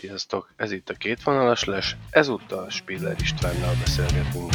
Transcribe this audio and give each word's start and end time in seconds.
Sziasztok! 0.00 0.52
Ez 0.56 0.72
itt 0.72 0.88
a 0.88 0.94
kétvonalas 0.94 1.64
les, 1.64 1.96
ezúttal 2.10 2.70
Spiller 2.70 3.16
Istvánnal 3.20 3.74
beszélgetünk. 3.80 4.52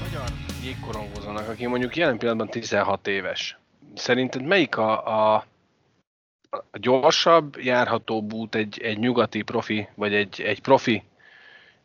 Magyar 0.00 0.28
jégkorongozónak, 0.62 1.48
aki 1.48 1.66
mondjuk 1.66 1.96
jelen 1.96 2.18
pillanatban 2.18 2.48
16 2.48 3.06
éves, 3.06 3.58
szerinted 3.94 4.42
melyik 4.42 4.76
a, 4.76 5.34
a, 5.34 5.44
a 6.70 6.78
gyorsabb, 6.78 7.56
járhatóbb 7.60 8.32
út 8.32 8.54
egy, 8.54 8.80
egy 8.82 8.98
nyugati 8.98 9.42
profi, 9.42 9.88
vagy 9.94 10.14
egy, 10.14 10.40
egy 10.40 10.60
profi 10.60 11.02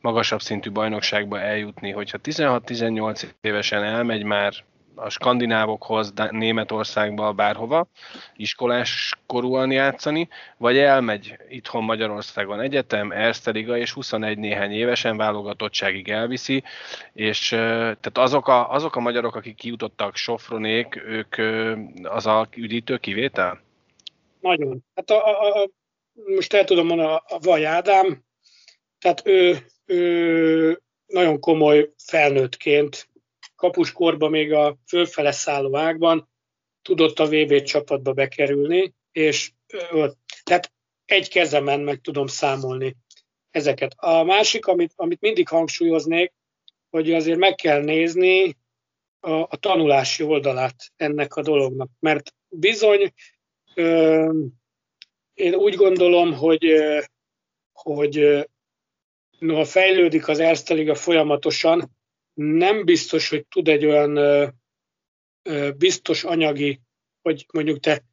magasabb 0.01 0.41
szintű 0.41 0.71
bajnokságba 0.71 1.39
eljutni, 1.39 1.91
hogyha 1.91 2.17
16-18 2.23 3.29
évesen 3.41 3.83
elmegy 3.83 4.23
már 4.23 4.53
a 4.95 5.09
skandinávokhoz, 5.09 6.13
Németországba, 6.29 7.33
bárhova, 7.33 7.87
iskolás 8.35 9.13
korúan 9.25 9.71
játszani, 9.71 10.27
vagy 10.57 10.77
elmegy 10.77 11.37
itthon 11.49 11.83
Magyarországon 11.83 12.59
egyetem, 12.59 13.11
Erste 13.11 13.51
és 13.51 13.91
21 13.91 14.37
néhány 14.37 14.71
évesen 14.71 15.17
válogatottságig 15.17 16.09
elviszi, 16.09 16.63
és 17.13 17.47
tehát 17.49 18.17
azok 18.17 18.47
a, 18.47 18.71
azok 18.71 18.95
a 18.95 18.99
magyarok, 18.99 19.35
akik 19.35 19.55
kijutottak 19.55 20.15
Sofronék, 20.15 21.03
ők 21.05 21.35
az 22.03 22.25
a 22.25 22.47
üdítő 22.55 22.97
kivétel? 22.97 23.59
Nagyon. 24.39 24.85
Hát 24.95 25.09
a, 25.09 25.27
a, 25.27 25.61
a, 25.61 25.69
most 26.13 26.53
el 26.53 26.63
tudom 26.63 26.87
mondani, 26.87 27.09
a, 27.09 27.23
a 27.27 27.39
Vaj 27.39 27.65
Ádám, 27.65 28.23
tehát 28.99 29.21
ő, 29.25 29.65
ő 29.85 30.81
nagyon 31.05 31.39
komoly 31.39 31.93
felnőttként, 31.97 33.09
kapuskorban 33.55 34.29
még 34.29 34.53
a 34.53 34.77
fölfele 34.87 35.31
szálló 35.31 35.75
ágban 35.75 36.29
tudott 36.81 37.19
a 37.19 37.27
VB 37.27 37.61
csapatba 37.61 38.13
bekerülni, 38.13 38.93
és 39.11 39.51
ö, 39.67 40.07
tehát 40.43 40.71
egy 41.05 41.29
kezemen 41.29 41.79
meg 41.79 42.01
tudom 42.01 42.27
számolni 42.27 42.95
ezeket. 43.51 43.93
A 43.97 44.23
másik, 44.23 44.65
amit, 44.65 44.93
amit 44.95 45.21
mindig 45.21 45.47
hangsúlyoznék, 45.47 46.33
hogy 46.89 47.13
azért 47.13 47.37
meg 47.37 47.55
kell 47.55 47.81
nézni 47.81 48.57
a, 49.19 49.31
a 49.31 49.57
tanulási 49.59 50.23
oldalát 50.23 50.75
ennek 50.95 51.35
a 51.35 51.41
dolognak, 51.41 51.89
mert 51.99 52.33
bizony 52.47 53.13
én 55.33 55.55
úgy 55.55 55.75
gondolom, 55.75 56.33
hogy, 56.33 56.73
hogy 57.71 58.47
noha 59.39 59.65
fejlődik 59.65 60.27
az 60.27 60.39
Erste 60.39 60.73
Liga 60.73 60.95
folyamatosan, 60.95 61.97
nem 62.33 62.85
biztos, 62.85 63.29
hogy 63.29 63.45
tud 63.47 63.67
egy 63.67 63.85
olyan 63.85 64.19
biztos 65.77 66.23
anyagi, 66.23 66.81
hogy 67.21 67.45
mondjuk 67.53 67.79
te 67.79 68.03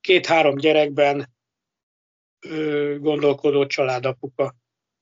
két-három 0.00 0.56
gyerekben 0.56 1.34
gondolkodó 2.98 3.66
családapuka 3.66 4.54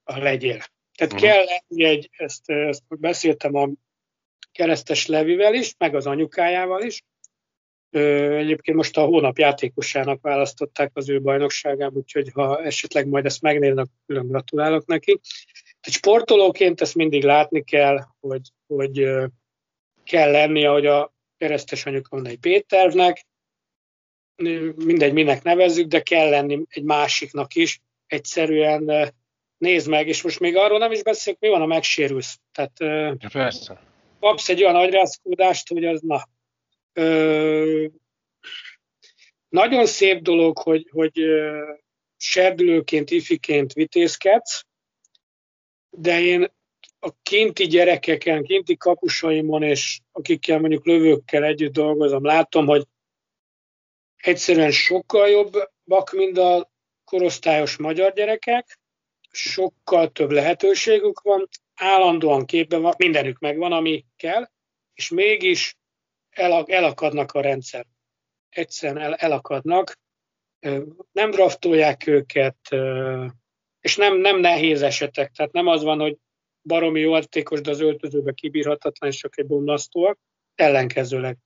legyél. 0.05 0.63
Tehát 0.95 1.13
uh-huh. 1.13 1.29
kell 1.29 1.45
egy, 1.67 2.11
ezt, 2.17 2.51
ezt 2.51 2.83
beszéltem 2.89 3.55
a 3.55 3.69
keresztes 4.53 5.07
Levivel 5.07 5.55
is, 5.55 5.75
meg 5.79 5.95
az 5.95 6.07
anyukájával 6.07 6.83
is. 6.83 7.03
Egyébként 7.95 8.77
most 8.77 8.97
a 8.97 9.05
hónap 9.05 9.39
játékosának 9.39 10.23
választották 10.23 10.91
az 10.95 11.09
ő 11.09 11.21
bajnokságán, 11.21 11.93
úgyhogy 11.95 12.31
ha 12.33 12.63
esetleg 12.63 13.09
majd 13.09 13.25
ezt 13.25 13.43
megnéznek, 13.43 13.87
külön 14.07 14.29
gratulálok 14.29 14.87
neki. 14.87 15.21
Tehát 15.81 15.99
sportolóként 15.99 16.81
ezt 16.81 16.95
mindig 16.95 17.25
látni 17.25 17.65
kell, 17.65 18.01
hogy, 18.21 18.41
hogy 18.67 19.09
kell 20.05 20.31
lennie, 20.31 20.69
hogy 20.69 20.87
a 20.87 21.13
keresztes 21.39 21.87
anyuka 21.87 22.09
mondja 22.15 22.33
egy 22.33 22.39
Péternek, 22.39 23.27
Ö, 24.37 24.71
mindegy, 24.77 25.13
minek 25.13 25.43
nevezzük, 25.43 25.87
de 25.87 26.01
kell 26.01 26.29
lenni 26.29 26.63
egy 26.69 26.83
másiknak 26.83 27.55
is. 27.55 27.81
Egyszerűen 28.07 29.13
nézd 29.59 29.89
meg, 29.89 30.09
és 30.09 30.23
most 30.23 30.41
még 30.41 30.57
arról 30.57 30.79
nem 30.79 30.93
is 30.93 31.03
beszélek, 31.03 31.41
mi 31.41 31.49
van, 31.49 31.61
ha 31.61 31.67
megsérülsz. 31.67 32.39
Tehát 32.53 32.81
ö, 32.81 33.13
Persze. 33.33 33.81
kapsz 34.21 34.49
egy 34.49 34.63
olyan 34.63 34.77
agyrázkódást, 34.77 35.69
hogy 35.69 35.85
az 35.85 36.01
na. 36.01 36.29
Nagyon 39.49 39.87
szép 39.87 40.23
dolog, 40.23 40.59
hogy, 40.59 40.89
hogy 40.91 41.21
serdülőként, 42.17 43.11
ifiként 43.11 43.73
vitézkedsz, 43.73 44.65
de 45.91 46.21
én 46.21 46.53
a 46.99 47.13
kinti 47.23 47.67
gyerekeken, 47.67 48.45
kinti 48.45 48.77
kapusaimon, 48.77 49.63
és 49.63 50.01
akikkel 50.13 50.59
mondjuk 50.59 50.87
lövőkkel 50.87 51.45
együtt 51.45 51.73
dolgozom, 51.73 52.25
látom, 52.25 52.67
hogy 52.67 52.87
egyszerűen 54.17 54.71
sokkal 54.71 55.29
jobbak, 55.29 56.13
mint 56.13 56.39
a 56.39 56.71
korosztályos 57.05 57.77
magyar 57.77 58.13
gyerekek, 58.13 58.79
sokkal 59.31 60.13
több 60.13 60.31
lehetőségük 60.31 61.21
van, 61.21 61.49
állandóan 61.75 62.45
képben 62.45 62.83
van, 62.83 62.95
mindenük 62.99 63.39
megvan, 63.39 63.73
ami 63.73 64.05
kell, 64.17 64.51
és 64.95 65.09
mégis 65.09 65.77
el, 66.35 66.65
elakadnak 66.67 67.33
a 67.33 67.41
rendszer. 67.41 67.87
Egyszerűen 68.49 69.03
el, 69.03 69.15
elakadnak, 69.15 69.99
nem 71.13 71.31
draftolják 71.31 72.07
őket, 72.07 72.57
és 73.81 73.97
nem, 73.97 74.17
nem 74.17 74.41
nehéz 74.41 74.83
esetek, 74.83 75.31
tehát 75.31 75.53
nem 75.53 75.67
az 75.67 75.83
van, 75.83 76.01
hogy 76.01 76.17
baromi 76.63 77.01
jó 77.01 77.15
játékos, 77.15 77.61
de 77.61 77.71
az 77.71 77.81
öltözőbe 77.81 78.33
kibírhatatlan, 78.33 79.11
és 79.11 79.17
csak 79.17 79.39
egy 79.39 79.47
bomlasztóak, 79.47 80.19
ellenkezőleg. 80.55 81.37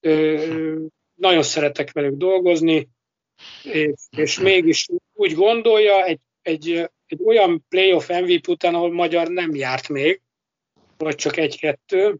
Ö, 0.00 0.76
nagyon 1.14 1.42
szeretek 1.42 1.92
velük 1.92 2.16
dolgozni, 2.16 2.88
és, 3.62 3.92
és 4.16 4.38
mégis 4.38 4.88
úgy 5.12 5.34
gondolja, 5.34 6.04
egy, 6.04 6.20
egy, 6.42 6.90
egy 7.06 7.20
olyan 7.24 7.64
playoff 7.68 8.08
MVP 8.08 8.48
után, 8.48 8.74
ahol 8.74 8.92
magyar 8.92 9.28
nem 9.28 9.54
járt 9.54 9.88
még, 9.88 10.20
vagy 10.96 11.14
csak 11.14 11.36
egy-kettő, 11.36 12.18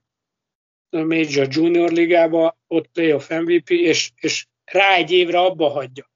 Major 1.01 1.47
Junior 1.51 1.93
ligába, 1.93 2.59
ott 2.67 2.87
playoff 2.87 3.29
MVP, 3.29 3.71
és, 3.71 4.11
és 4.17 4.47
rá 4.65 4.95
egy 4.95 5.11
évre 5.11 5.39
abba 5.39 5.69
hagyja. 5.69 6.11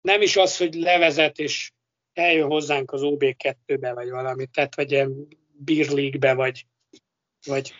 Nem 0.00 0.22
is 0.22 0.36
az, 0.36 0.56
hogy 0.56 0.74
levezet, 0.74 1.38
és 1.38 1.72
eljön 2.12 2.48
hozzánk 2.48 2.92
az 2.92 3.00
OB2-be, 3.04 3.92
vagy 3.92 4.10
valami, 4.10 4.46
tehát 4.46 4.74
vagy 4.74 4.90
ilyen 4.90 5.28
Beer 5.52 5.88
League-be, 5.88 6.34
vagy, 6.34 6.66
vagy 7.46 7.74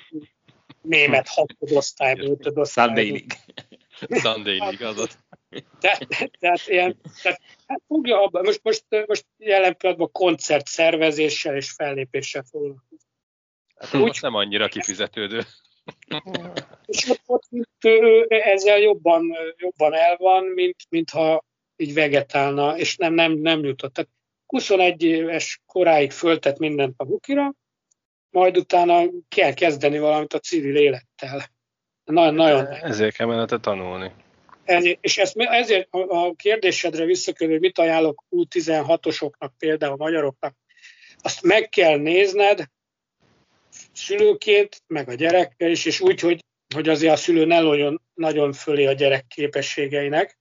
német 0.82 1.28
hatodosztályba, 1.28 2.22
ötödosztályba. 2.22 2.94
Sunday 2.94 3.10
League. 3.10 3.36
Sunday 4.22 4.58
League, 4.58 4.88
azaz. 4.88 5.18
Tehát, 5.80 6.08
tehát 6.38 6.68
ilyen, 6.68 7.00
tehát, 7.22 7.40
hát 7.66 7.82
fogja 7.86 8.22
abba, 8.22 8.42
most, 8.42 8.60
most, 8.62 8.84
most 9.06 9.26
jelen 9.38 9.76
pillanatban 9.76 10.12
koncert 10.12 10.66
szervezéssel 10.66 11.56
és 11.56 11.70
fellépéssel 11.70 12.42
foglalkozik. 12.50 13.00
Hát 13.76 13.94
úgy 13.94 14.18
nem 14.20 14.34
annyira 14.34 14.68
kifizetődő. 14.68 15.42
És 16.86 17.08
ott, 17.08 17.22
ott 17.26 17.48
ő 17.80 18.26
ezzel 18.28 18.78
jobban, 18.78 19.36
jobban 19.56 19.94
el 19.94 20.16
van, 20.16 20.44
mint, 20.44 20.76
mintha 20.88 21.44
így 21.76 21.94
vegetálna, 21.94 22.78
és 22.78 22.96
nem, 22.96 23.14
nem, 23.14 23.32
nem 23.32 23.64
jutott. 23.64 23.92
Tehát 23.92 24.10
21 24.46 25.02
éves 25.02 25.60
koráig 25.66 26.10
föltett 26.10 26.58
mindent 26.58 26.94
a 26.96 27.04
bukira, 27.04 27.54
majd 28.30 28.56
utána 28.56 29.02
kell 29.28 29.54
kezdeni 29.54 29.98
valamit 29.98 30.32
a 30.32 30.38
civil 30.38 30.76
élettel. 30.76 31.44
Nagyon, 32.04 32.34
nagyon 32.34 32.66
Ezért 32.66 33.16
kell 33.16 33.26
menete 33.26 33.58
tanulni. 33.58 34.12
Ezért, 34.64 34.98
és 35.00 35.18
ezt, 35.18 35.36
ezért 35.36 35.88
a 35.90 35.98
a 35.98 36.32
kérdésedre 36.36 37.04
visszakörül, 37.04 37.58
mit 37.58 37.78
ajánlok 37.78 38.24
U16-osoknak, 38.30 39.50
például 39.58 39.96
magyaroknak, 39.96 40.54
azt 41.22 41.42
meg 41.42 41.68
kell 41.68 41.96
nézned 41.96 42.64
szülőként, 43.92 44.82
meg 44.86 45.08
a 45.08 45.14
gyerekkel 45.14 45.70
is, 45.70 45.84
és 45.84 46.00
úgy, 46.00 46.20
hogy, 46.20 46.44
hogy 46.74 46.88
azért 46.88 47.12
a 47.12 47.16
szülő 47.16 47.44
ne 47.44 47.60
lójon 47.60 48.02
nagyon 48.14 48.52
fölé 48.52 48.86
a 48.86 48.92
gyerek 48.92 49.26
képességeinek, 49.26 50.38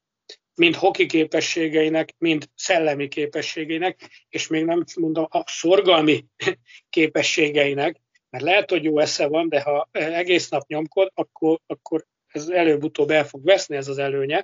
mind 0.56 0.76
hoki 0.76 1.06
képességeinek, 1.06 2.14
mind 2.18 2.46
szellemi 2.56 3.08
képességeinek, 3.08 4.26
és 4.30 4.48
még 4.48 4.66
nem 4.66 4.84
mondom 5.00 5.28
a 5.30 5.44
szorgalmi 5.48 6.26
képességeinek, 6.90 8.02
mert 8.30 8.44
lehet, 8.44 8.70
hogy 8.70 8.84
jó 8.84 9.00
esze 9.00 9.28
van, 9.28 9.50
de 9.50 9.62
ha 9.62 9.90
egész 9.92 10.50
nap 10.50 10.68
nyomkod, 10.68 11.12
akkor, 11.14 11.60
akkor 11.68 12.06
ez 12.28 12.48
előbb-utóbb 12.48 13.10
el 13.10 13.28
fog 13.28 13.44
veszni, 13.44 13.76
ez 13.76 13.88
az 13.88 13.98
előnye. 13.98 14.44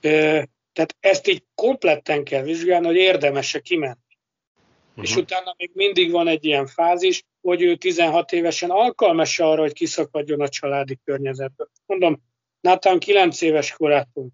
Tehát 0.00 0.96
ezt 1.00 1.26
így 1.26 1.44
kompletten 1.54 2.24
kell 2.24 2.42
vizsgálni, 2.42 2.86
hogy 2.86 2.96
érdemes-e 2.96 3.60
kimenni. 3.60 3.94
Uh-huh. 4.90 5.04
És 5.04 5.16
utána 5.16 5.54
még 5.56 5.70
mindig 5.74 6.10
van 6.10 6.28
egy 6.28 6.44
ilyen 6.44 6.66
fázis, 6.66 7.22
hogy 7.40 7.62
ő 7.62 7.76
16 7.76 8.32
évesen 8.32 8.70
alkalmas 8.70 9.38
arra, 9.38 9.60
hogy 9.60 9.72
kiszakadjon 9.72 10.40
a 10.40 10.48
családi 10.48 10.98
környezetből. 11.04 11.68
Mondom, 11.86 12.22
Nathan 12.60 12.98
9 12.98 13.40
éves 13.40 13.72
korától 13.72 14.28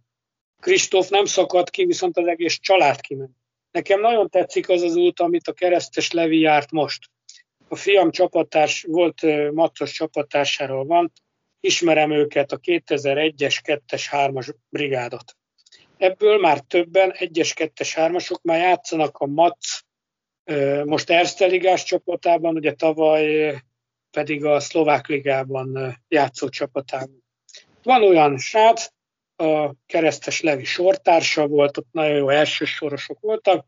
Kristóf 0.61 1.09
nem 1.09 1.25
szakadt 1.25 1.71
ki, 1.71 1.85
viszont 1.85 2.17
az 2.17 2.27
egész 2.27 2.59
család 2.59 3.01
kiment. 3.01 3.37
Nekem 3.71 4.01
nagyon 4.01 4.31
tetszik 4.31 4.69
az 4.69 4.83
az 4.83 4.97
út, 4.97 5.21
amit 5.21 5.49
a 5.49 5.53
keresztes 5.53 6.11
Levi 6.11 6.39
járt 6.39 6.71
most. 6.71 7.11
A 7.69 7.77
fiam 7.77 8.11
csapattárs 8.11 8.83
volt, 8.83 9.23
Macos 9.53 9.93
csapattársáról 9.93 10.85
van, 10.85 11.13
ismerem 11.61 12.11
őket, 12.11 12.53
a 12.53 12.59
2001-es, 12.59 13.61
2-es, 13.65 14.05
3-as 14.11 14.55
brigádot. 14.69 15.37
Ebből 15.97 16.39
már 16.39 16.61
többen, 16.61 17.15
1-es, 17.19 17.53
2-es, 17.55 17.93
3-asok 17.95 18.41
már 18.43 18.59
játszanak 18.59 19.19
a 19.19 19.27
Mac 19.27 19.81
most 20.85 21.11
Erste 21.11 21.47
Ligás 21.47 21.85
csapatában, 21.85 22.55
ugye 22.55 22.75
tavaly 22.75 23.55
pedig 24.11 24.45
a 24.45 24.61
Szlovák 24.61 25.07
Ligában 25.07 25.99
játszó 26.09 26.49
csapatában. 26.49 27.25
Van 27.83 28.03
olyan 28.03 28.39
srác, 28.39 28.89
a 29.37 29.75
keresztes 29.87 30.41
Levi 30.41 30.65
sortársa 30.65 31.47
volt, 31.47 31.77
ott 31.77 31.89
nagyon 31.91 32.17
jó 32.17 32.29
elsősorosok 32.29 33.21
voltak, 33.21 33.67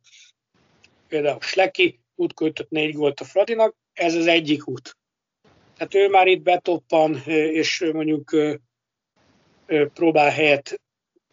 például 1.08 1.40
Sleki, 1.40 2.00
útköltött 2.14 2.70
négy 2.70 2.94
gólt 2.94 3.20
a 3.20 3.24
Fradinak, 3.24 3.76
ez 3.92 4.14
az 4.14 4.26
egyik 4.26 4.68
út. 4.68 4.96
Tehát 5.76 5.94
ő 5.94 6.08
már 6.08 6.26
itt 6.26 6.42
betoppan, 6.42 7.22
és 7.26 7.90
mondjuk 7.92 8.36
próbál 9.66 10.30
helyet, 10.30 10.80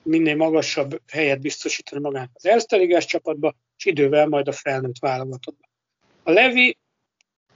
minél 0.04 0.36
magasabb 0.36 1.02
helyet 1.12 1.42
biztosítani 1.42 2.02
magának 2.02 2.32
az 2.34 2.46
Erste 2.46 3.00
csapatba, 3.00 3.56
és 3.78 3.86
idővel 3.86 4.28
majd 4.28 4.48
a 4.48 4.52
felnőtt 4.52 5.00
válogatottba. 5.00 5.68
A 6.24 6.32
Levi 6.32 6.78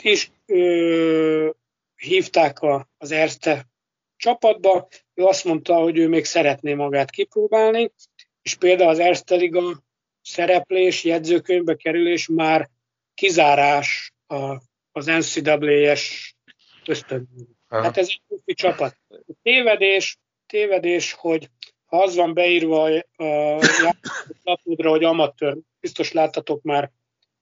is 0.01 0.31
ö, 0.45 1.49
hívták 1.95 2.59
a, 2.59 2.89
az 2.97 3.11
Erste 3.11 3.67
csapatba, 4.15 4.87
ő 5.13 5.23
azt 5.23 5.45
mondta, 5.45 5.75
hogy 5.75 5.97
ő 5.97 6.07
még 6.07 6.25
szeretné 6.25 6.73
magát 6.73 7.09
kipróbálni, 7.09 7.91
és 8.41 8.55
például 8.55 8.89
az 8.89 8.99
Erste 8.99 9.35
Liga 9.35 9.83
szereplés, 10.21 11.03
jegyzőkönyvbe 11.03 11.75
kerülés 11.75 12.27
már 12.27 12.69
kizárás 13.13 14.13
a, 14.27 14.61
az 14.91 15.05
NCAA-es 15.05 16.35
ösztönből. 16.85 17.47
Hát 17.67 17.97
ez 17.97 18.07
egy 18.07 18.21
profi 18.27 18.53
csapat. 18.53 18.97
Tévedés, 19.41 20.17
tévedés, 20.45 21.13
hogy 21.13 21.49
ha 21.85 22.01
az 22.01 22.15
van 22.15 22.33
beírva 22.33 22.83
a, 23.15 23.23
a 23.23 23.59
lapodra, 24.43 24.89
hogy 24.89 25.03
amatőr, 25.03 25.57
biztos 25.79 26.11
láttatok 26.11 26.61
már 26.61 26.91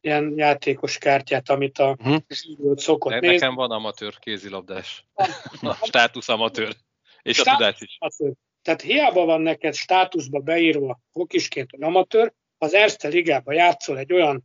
ilyen 0.02 0.34
játékos 0.38 0.98
kártyát, 0.98 1.50
amit 1.50 1.78
a 1.78 1.96
uh-huh. 2.00 2.76
szokott 2.76 3.12
ne, 3.12 3.20
nézni. 3.20 3.36
Nekem 3.36 3.56
van 3.56 3.72
amatőr 3.72 4.20
kézilabdás. 4.20 5.06
A 5.62 5.74
státusz 5.74 6.30
amatőr. 6.30 6.76
És 7.22 7.38
státusz 7.38 7.54
a 7.54 7.58
tudás 7.58 7.82
is. 7.82 7.98
Amatőr. 8.00 8.34
Tehát 8.62 8.82
hiába 8.82 9.26
van 9.26 9.42
neked 9.42 9.74
státuszba 9.74 10.40
beírva 10.40 11.00
hokisként, 11.12 11.72
hogy 11.72 11.82
amatőr, 11.82 12.34
az 12.58 12.74
Erste 12.74 13.08
Ligába 13.08 13.54
játszol 13.54 13.98
egy 13.98 14.14
olyan 14.14 14.44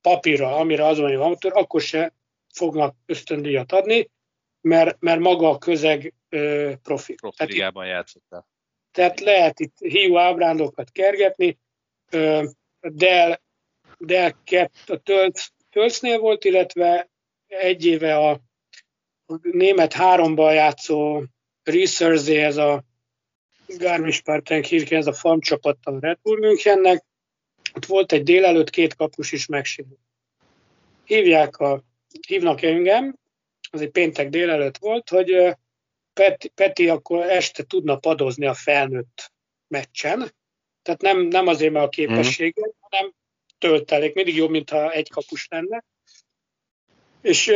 papírral, 0.00 0.54
amire 0.54 0.86
az 0.86 0.98
van, 0.98 1.08
hogy 1.08 1.20
amatőr, 1.20 1.52
akkor 1.54 1.80
se 1.80 2.14
fognak 2.54 2.96
ösztöndíjat 3.06 3.72
adni, 3.72 4.10
mert, 4.60 4.96
mert 5.00 5.20
maga 5.20 5.48
a 5.48 5.58
közeg 5.58 6.14
ö, 6.28 6.72
profi. 6.82 7.14
Profi 7.14 7.36
tehát 7.36 7.52
ligában 7.52 7.86
játszottál. 7.86 8.46
Tehát 8.90 9.20
lehet 9.20 9.60
itt 9.60 9.78
hiú 9.78 10.16
ábrándokat 10.16 10.90
kergetni, 10.90 11.58
ö, 12.10 12.44
Dell, 12.88 13.40
Dell 13.98 14.32
a 14.86 14.96
Tölc, 14.96 15.46
volt, 16.18 16.44
illetve 16.44 17.10
egy 17.46 17.86
éve 17.86 18.16
a, 18.16 18.30
a 19.26 19.38
német 19.40 19.92
háromban 19.92 20.54
játszó 20.54 21.22
Research, 21.62 22.30
ez 22.30 22.56
a 22.56 22.84
Garmisch-Partenkirchen, 23.66 24.98
ez 24.98 25.06
a 25.06 25.12
farm 25.12 25.38
csapat 25.38 25.78
a 25.82 25.98
Red 26.00 26.18
Bull 26.22 26.38
Münchennek, 26.38 27.04
ott 27.74 27.86
volt 27.86 28.12
egy 28.12 28.22
délelőtt 28.22 28.70
két 28.70 28.94
kapus 28.94 29.32
is 29.32 29.46
megsérült. 29.46 30.00
Hívják 31.04 31.56
a, 31.56 31.82
hívnak 32.26 32.62
engem, 32.62 33.16
az 33.70 33.80
egy 33.80 33.90
péntek 33.90 34.28
délelőtt 34.28 34.78
volt, 34.78 35.08
hogy 35.08 35.56
Peti, 36.12 36.48
Peti 36.48 36.88
akkor 36.88 37.30
este 37.30 37.62
tudna 37.62 37.96
padozni 37.96 38.46
a 38.46 38.54
felnőtt 38.54 39.32
meccsen. 39.68 40.32
Tehát 40.82 41.00
nem, 41.00 41.20
nem 41.20 41.46
azért, 41.46 41.72
mert 41.72 41.86
a 41.86 41.88
képessége, 41.88 42.66
mm. 42.66 42.70
hanem 42.78 43.12
töltelék. 43.58 44.14
Mindig 44.14 44.36
jobb, 44.36 44.50
mintha 44.50 44.92
egy 44.92 45.10
kapus 45.10 45.46
lenne. 45.50 45.84
És 47.20 47.52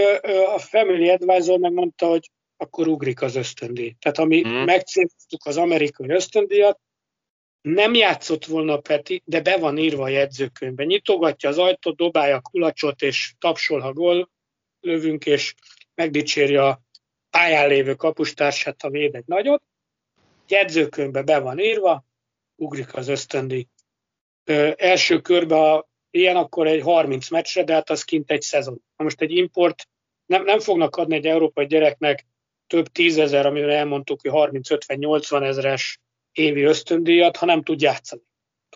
a 0.55 0.59
Family 0.59 1.09
Advisor 1.09 1.59
megmondta, 1.59 2.07
hogy 2.07 2.31
akkor 2.57 2.89
ugrik 2.89 3.23
az 3.23 3.35
ösztöndíj. 3.35 3.95
Tehát 3.99 4.19
ami 4.19 4.43
mm. 4.49 4.65
megcélztuk 4.65 5.45
az 5.45 5.57
amerikai 5.57 6.11
ösztöndíjat, 6.11 6.81
nem 7.61 7.95
játszott 7.95 8.45
volna 8.45 8.77
Peti, 8.77 9.23
de 9.25 9.41
be 9.41 9.59
van 9.59 9.79
írva 9.79 10.03
a 10.03 10.09
jegyzőkönyvbe. 10.09 10.85
Nyitogatja 10.85 11.49
az 11.49 11.59
ajtót, 11.59 11.97
dobálja 11.97 12.37
a 12.37 12.41
kulacsot, 12.41 13.03
és 13.03 13.35
tapsol, 13.39 13.81
ha 13.81 13.93
gól 13.93 14.31
lövünk, 14.81 15.27
és 15.27 15.55
megdicséri 15.95 16.57
a 16.57 16.81
pályán 17.31 17.69
lévő 17.69 17.95
kapustársát, 17.95 18.83
ha 18.83 18.91
véd 18.91 19.15
egy 19.15 19.27
nagyot. 19.27 19.63
Jegyzőkönyvbe 20.49 21.23
be 21.23 21.39
van 21.39 21.59
írva, 21.59 22.05
ugrik 22.57 22.95
az 22.95 23.09
ösztöndi. 23.09 23.69
Ö, 24.45 24.71
első 24.77 25.21
körben, 25.21 25.85
ilyen, 26.11 26.37
akkor 26.37 26.67
egy 26.67 26.83
30 26.83 27.31
meccsre, 27.31 27.65
de 27.65 27.73
hát 27.73 27.91
az 27.91 28.03
kint 28.03 28.31
egy 28.31 28.43
szezon. 28.43 28.83
Na 28.97 29.05
most 29.05 29.21
egy 29.21 29.31
import 29.31 29.89
nem, 30.27 30.45
nem 30.45 30.61
fognak 30.61 30.97
adni 30.97 31.15
egy 31.15 31.27
európai 31.27 31.67
gyereknek 31.67 32.27
több 32.67 32.87
tízezer, 32.87 33.47
amire 33.47 33.77
elmondtuk, 33.77 34.21
hogy 34.21 34.31
30-50-80 34.35 35.43
ezeres 35.43 36.01
évi 36.33 36.63
ösztöndíjat, 36.63 37.37
ha 37.37 37.47
nem 37.47 37.63
tud 37.63 37.81
játszani. 37.81 38.23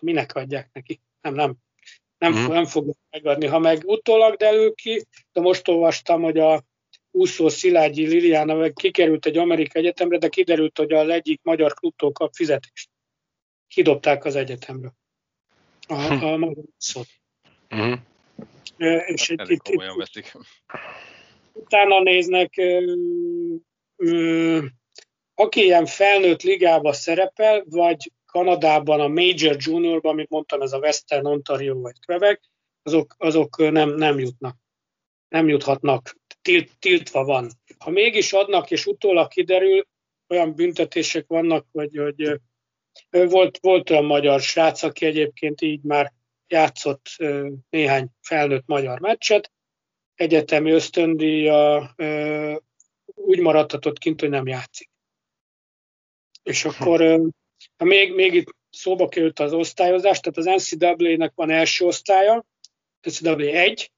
Minek 0.01 0.35
adják 0.35 0.69
neki? 0.73 1.01
Nem, 1.21 1.33
nem. 1.33 1.55
Nem, 2.17 2.33
mm. 2.33 2.47
nem 2.47 2.65
fognak 2.65 2.97
megadni. 3.09 3.45
Ha 3.45 3.59
meg 3.59 3.81
utólag 3.85 4.35
derül 4.35 4.73
ki, 4.73 5.05
de 5.31 5.41
most 5.41 5.67
olvastam, 5.67 6.21
hogy 6.21 6.37
a 6.37 6.63
úszó 7.11 7.49
Szilágyi 7.49 8.07
Liliana 8.07 8.69
kikerült 8.69 9.25
egy 9.25 9.37
amerikai 9.37 9.81
egyetemre, 9.81 10.17
de 10.17 10.27
kiderült, 10.27 10.77
hogy 10.77 10.93
az 10.93 11.09
egyik 11.09 11.39
magyar 11.43 11.73
klubtól 11.73 12.11
kap 12.11 12.33
fizetést. 12.33 12.89
Kidobták 13.71 14.25
az 14.25 14.35
egyetemről. 14.35 14.93
A, 15.87 15.93
hm. 15.93 16.23
a 16.23 16.37
magyar 16.37 16.63
úszót. 16.77 17.07
Uh-huh. 17.69 17.99
És 19.05 19.33
hát 19.37 19.49
itt, 19.49 19.67
itt, 19.67 20.15
itt, 20.15 20.37
utána 21.53 22.01
néznek, 22.01 22.57
ö, 22.57 22.93
ö, 23.95 24.65
aki 25.35 25.63
ilyen 25.63 25.85
felnőtt 25.85 26.41
ligába 26.41 26.93
szerepel, 26.93 27.63
vagy 27.69 28.11
Kanadában 28.25 28.99
a 28.99 29.07
Major 29.07 29.55
Juniorban, 29.59 30.11
amit 30.11 30.29
mondtam, 30.29 30.61
ez 30.61 30.71
a 30.71 30.79
Western 30.79 31.25
Ontario 31.25 31.79
vagy 31.79 31.99
Quebec, 32.05 32.39
azok, 32.83 33.15
azok 33.17 33.71
nem, 33.71 33.89
nem 33.89 34.19
jutnak. 34.19 34.57
Nem 35.27 35.47
juthatnak 35.47 36.15
tilt, 36.41 36.79
tiltva 36.79 37.23
van. 37.23 37.49
Ha 37.77 37.89
mégis 37.89 38.33
adnak, 38.33 38.71
és 38.71 38.85
utólag 38.85 39.27
kiderül, 39.27 39.87
olyan 40.27 40.55
büntetések 40.55 41.27
vannak, 41.27 41.65
hogy, 41.71 41.97
hogy 41.97 42.39
volt, 43.09 43.57
volt 43.61 43.89
olyan 43.89 44.05
magyar 44.05 44.41
srác, 44.41 44.83
aki 44.83 45.05
egyébként 45.05 45.61
így 45.61 45.81
már 45.83 46.13
játszott 46.47 47.05
néhány 47.69 48.07
felnőtt 48.21 48.65
magyar 48.65 48.99
meccset, 48.99 49.51
egyetemi 50.15 50.71
ösztöndíja 50.71 51.93
úgy 53.05 53.39
maradhatott 53.39 53.97
kint, 53.97 54.19
hogy 54.19 54.29
nem 54.29 54.47
játszik. 54.47 54.89
És 56.43 56.65
akkor 56.65 56.99
ha 57.77 57.85
még, 57.85 58.13
még 58.13 58.33
itt 58.33 58.55
szóba 58.69 59.07
került 59.07 59.39
az 59.39 59.53
osztályozás, 59.53 60.19
tehát 60.19 60.55
az 60.57 60.63
NCAA-nek 60.63 61.31
van 61.35 61.49
első 61.49 61.85
osztálya, 61.85 62.45
NCAA 63.01 63.39
1, 63.39 63.91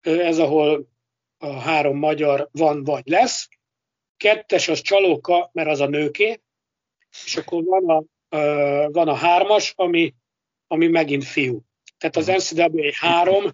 ez 0.00 0.38
ahol 0.38 0.88
a 1.38 1.52
három 1.52 1.96
magyar 1.96 2.48
van 2.52 2.84
vagy 2.84 3.06
lesz. 3.06 3.48
Kettes 4.16 4.68
az 4.68 4.80
csalóka, 4.80 5.50
mert 5.52 5.68
az 5.68 5.80
a 5.80 5.86
nőké, 5.86 6.40
és 7.24 7.36
akkor 7.36 7.64
van 7.64 7.88
a, 7.88 8.04
van 8.88 9.08
a 9.08 9.14
hármas, 9.14 9.72
ami, 9.76 10.14
ami 10.66 10.86
megint 10.88 11.24
fiú. 11.24 11.62
Tehát 11.98 12.16
az 12.16 12.26
NCAA 12.26 12.92
három 12.92 13.52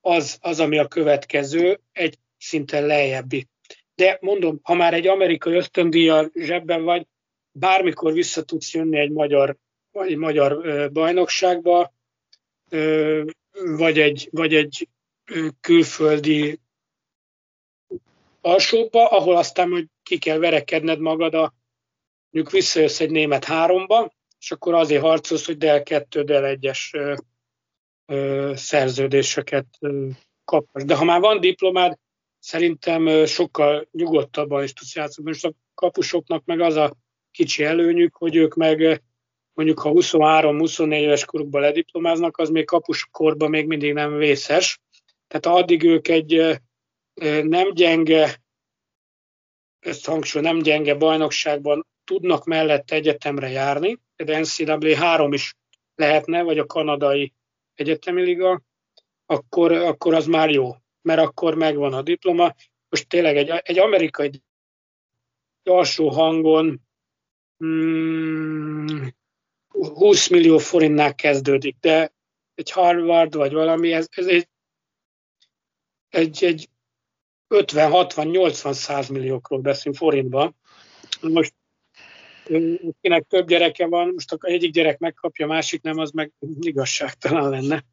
az, 0.00 0.38
az, 0.40 0.60
ami 0.60 0.78
a 0.78 0.88
következő, 0.88 1.80
egy 1.92 2.18
szinten 2.38 2.86
lejjebbi. 2.86 3.48
De 3.94 4.18
mondom, 4.20 4.58
ha 4.62 4.74
már 4.74 4.94
egy 4.94 5.06
amerikai 5.06 5.54
ösztöndíjjal 5.54 6.30
zsebben 6.34 6.84
vagy, 6.84 7.06
bármikor 7.52 8.12
vissza 8.12 8.42
tudsz 8.42 8.74
jönni 8.74 8.98
egy 8.98 9.10
magyar, 9.10 9.56
vagy 9.90 10.10
egy 10.10 10.16
magyar 10.16 10.62
bajnokságba, 10.92 11.92
vagy 13.76 13.98
egy, 13.98 14.28
vagy 14.30 14.54
egy 14.54 14.88
külföldi 15.60 16.60
alsóba, 18.40 19.08
ahol 19.08 19.36
aztán 19.36 19.70
hogy 19.70 19.86
ki 20.02 20.18
kell 20.18 20.38
verekedned 20.38 20.98
magad 20.98 21.34
a, 21.34 21.54
mondjuk 22.34 22.54
visszajössz 22.54 23.00
egy 23.00 23.10
német 23.10 23.44
háromba, 23.44 24.12
és 24.38 24.50
akkor 24.50 24.74
azért 24.74 25.02
harcolsz, 25.02 25.46
hogy 25.46 25.56
del 25.56 25.82
kettő, 25.82 26.22
del 26.22 26.44
egyes 26.44 26.90
ö, 26.94 27.14
ö, 28.06 28.52
szerződéseket 28.56 29.66
ö, 29.80 30.08
kapsz. 30.44 30.84
De 30.84 30.94
ha 30.96 31.04
már 31.04 31.20
van 31.20 31.40
diplomád, 31.40 31.98
szerintem 32.38 33.26
sokkal 33.26 33.88
nyugodtabban 33.90 34.62
is 34.62 34.72
tudsz 34.72 34.94
játszani. 34.94 35.28
Most 35.28 35.44
a 35.44 35.52
kapusoknak 35.74 36.44
meg 36.44 36.60
az 36.60 36.76
a 36.76 36.96
kicsi 37.30 37.64
előnyük, 37.64 38.16
hogy 38.16 38.36
ők 38.36 38.54
meg 38.54 39.02
mondjuk 39.52 39.78
ha 39.78 39.92
23-24 39.94 40.94
éves 40.94 41.24
korukban 41.24 41.60
lediplomáznak, 41.60 42.36
az 42.38 42.48
még 42.48 42.64
kapuskorban 42.64 43.50
még 43.50 43.66
mindig 43.66 43.92
nem 43.92 44.16
vészes. 44.16 44.80
Tehát 45.26 45.58
addig 45.58 45.84
ők 45.84 46.08
egy 46.08 46.60
nem 47.42 47.74
gyenge, 47.74 48.42
ezt 49.78 50.06
hangsúly, 50.06 50.42
nem 50.42 50.58
gyenge 50.58 50.94
bajnokságban 50.94 51.86
tudnak 52.04 52.44
mellett 52.44 52.90
egyetemre 52.90 53.48
járni, 53.48 53.98
de 54.16 54.38
NCAA 54.38 54.96
3 54.96 55.32
is 55.32 55.54
lehetne, 55.94 56.42
vagy 56.42 56.58
a 56.58 56.66
kanadai 56.66 57.32
egyetemi 57.74 58.22
liga, 58.22 58.62
akkor, 59.26 59.72
akkor 59.72 60.14
az 60.14 60.26
már 60.26 60.50
jó, 60.50 60.74
mert 61.02 61.20
akkor 61.20 61.54
megvan 61.54 61.92
a 61.92 62.02
diploma. 62.02 62.54
Most 62.88 63.08
tényleg 63.08 63.36
egy, 63.36 63.48
egy 63.48 63.78
amerikai 63.78 64.42
alsó 65.62 66.08
hangon 66.08 66.80
mm, 67.64 69.06
20 69.68 70.28
millió 70.28 70.58
forintnál 70.58 71.14
kezdődik, 71.14 71.76
de 71.80 72.12
egy 72.54 72.70
Harvard 72.70 73.34
vagy 73.34 73.52
valami, 73.52 73.92
ez, 73.92 74.06
ez 74.10 74.26
egy, 74.26 74.48
egy, 76.08 76.44
egy 76.44 76.68
50-60-80 77.48 78.72
100 78.72 79.08
milliókról 79.08 79.60
beszélünk 79.60 79.96
forintban. 79.96 80.56
Most 81.20 81.54
kinek 83.00 83.26
több 83.28 83.48
gyereke 83.48 83.86
van, 83.86 84.10
most 84.12 84.32
akkor 84.32 84.50
egyik 84.50 84.72
gyerek 84.72 84.98
megkapja, 84.98 85.46
másik 85.46 85.82
nem, 85.82 85.98
az 85.98 86.10
meg 86.10 86.32
igazságtalan 86.60 87.50
lenne. 87.50 87.84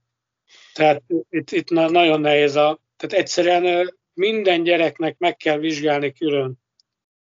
Tehát 0.74 1.03
itt, 1.29 1.51
itt 1.51 1.70
nagyon 1.70 2.22
nehéz 2.22 2.55
a, 2.55 2.79
tehát 2.98 3.17
egyszerűen 3.17 3.93
minden 4.13 4.63
gyereknek 4.63 5.17
meg 5.17 5.36
kell 5.36 5.58
vizsgálni 5.58 6.12
külön. 6.12 6.60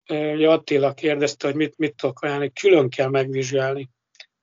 Ugye 0.09 0.51
Attila 0.51 0.95
kérdezte, 0.95 1.47
hogy 1.47 1.57
mit, 1.57 1.79
mit 1.79 1.97
tudok 1.97 2.23
ajánlani, 2.23 2.53
külön 2.53 2.89
kell 2.89 3.09
megvizsgálni. 3.09 3.91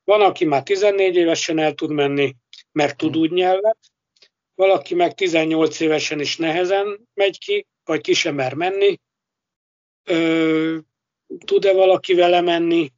Van, 0.04 0.22
aki 0.22 0.46
már 0.46 0.64
14 0.64 1.16
évesen 1.16 1.60
el 1.60 1.74
tud 1.74 1.92
menni, 1.92 2.36
mert 2.72 2.98
tud 2.98 3.14
hmm. 3.14 3.22
úgy 3.22 3.32
nyelvet, 3.32 3.78
valaki 4.56 4.96
meg 4.96 5.14
18 5.14 5.80
évesen 5.80 6.20
is 6.20 6.38
nehezen 6.38 7.08
megy 7.14 7.40
ki, 7.40 7.68
vagy 7.84 8.02
ki 8.02 8.14
sem 8.14 8.36
mer 8.36 8.54
menni. 8.54 9.00
Tud-e 11.46 11.74
valaki 11.74 12.14
vele 12.14 12.42
menni, 12.42 12.92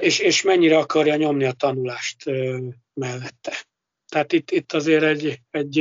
és, 0.00 0.18
és 0.18 0.42
mennyire 0.42 0.78
akarja 0.78 1.16
nyomni 1.16 1.44
a 1.44 1.52
tanulást 1.52 2.24
mellette. 2.94 3.66
Tehát 4.08 4.32
itt, 4.32 4.50
itt 4.50 4.72
azért 4.72 5.02
egy, 5.02 5.40
egy 5.50 5.76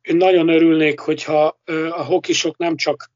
én 0.00 0.16
nagyon 0.16 0.48
örülnék, 0.48 0.98
hogyha 0.98 1.58
a 1.90 2.02
hokisok 2.02 2.56
nem 2.56 2.76
csak 2.76 3.10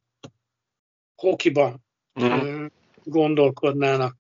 hokiban 1.14 1.84
mm 2.20 2.66
gondolkodnának. 3.08 4.16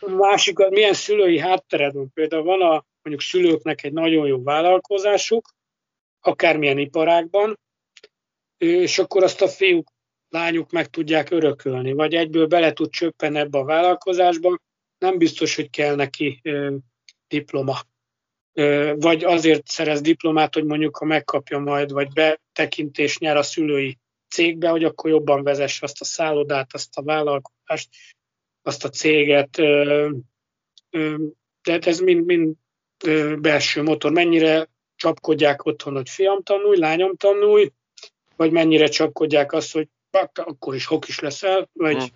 Másik, 0.00 0.56
milyen 0.56 0.94
szülői 0.94 1.38
háttered 1.38 1.94
van? 1.94 2.10
Például 2.14 2.42
van 2.42 2.62
a 2.62 2.84
mondjuk 3.02 3.20
szülőknek 3.20 3.82
egy 3.84 3.92
nagyon 3.92 4.26
jó 4.26 4.42
vállalkozásuk, 4.42 5.48
akármilyen 6.20 6.78
iparágban, 6.78 7.58
és 8.58 8.98
akkor 8.98 9.22
azt 9.22 9.42
a 9.42 9.48
fiúk, 9.48 9.88
lányuk 10.28 10.70
meg 10.70 10.86
tudják 10.86 11.30
örökölni, 11.30 11.92
vagy 11.92 12.14
egyből 12.14 12.46
bele 12.46 12.72
tud 12.72 12.90
csöppen 12.90 13.36
ebbe 13.36 13.58
a 13.58 13.64
vállalkozásba, 13.64 14.58
nem 14.98 15.18
biztos, 15.18 15.56
hogy 15.56 15.70
kell 15.70 15.94
neki 15.94 16.40
ö, 16.42 16.76
diploma. 17.28 17.76
Ö, 18.52 18.94
vagy 18.96 19.24
azért 19.24 19.66
szerez 19.66 20.00
diplomát, 20.00 20.54
hogy 20.54 20.64
mondjuk, 20.64 20.96
ha 20.96 21.04
megkapja 21.04 21.58
majd, 21.58 21.92
vagy 21.92 22.12
betekintés 22.12 23.18
nyer 23.18 23.36
a 23.36 23.42
szülői 23.42 23.98
cégbe, 24.28 24.68
hogy 24.68 24.84
akkor 24.84 25.10
jobban 25.10 25.42
vezesse 25.42 25.84
azt 25.84 26.00
a 26.00 26.04
szállodát, 26.04 26.74
azt 26.74 26.96
a 26.96 27.02
vállalkozást, 27.02 27.88
azt 28.62 28.84
a 28.84 28.88
céget. 28.88 29.50
Tehát 31.62 31.86
ez 31.86 32.00
mind, 32.00 32.24
mind 32.24 32.56
belső 33.38 33.82
motor. 33.82 34.12
Mennyire 34.12 34.68
csapkodják 34.96 35.64
otthon, 35.64 35.94
hogy 35.94 36.08
fiam 36.08 36.42
tanulj, 36.42 36.78
lányom 36.78 37.16
tanulj, 37.16 37.70
vagy 38.38 38.50
mennyire 38.50 38.88
csapkodják 38.88 39.52
azt, 39.52 39.72
hogy 39.72 39.88
akkor 40.32 40.74
is 40.74 40.86
hokis 40.86 41.18
leszel, 41.18 41.68
vagy... 41.72 41.96
Hmm. 41.96 42.06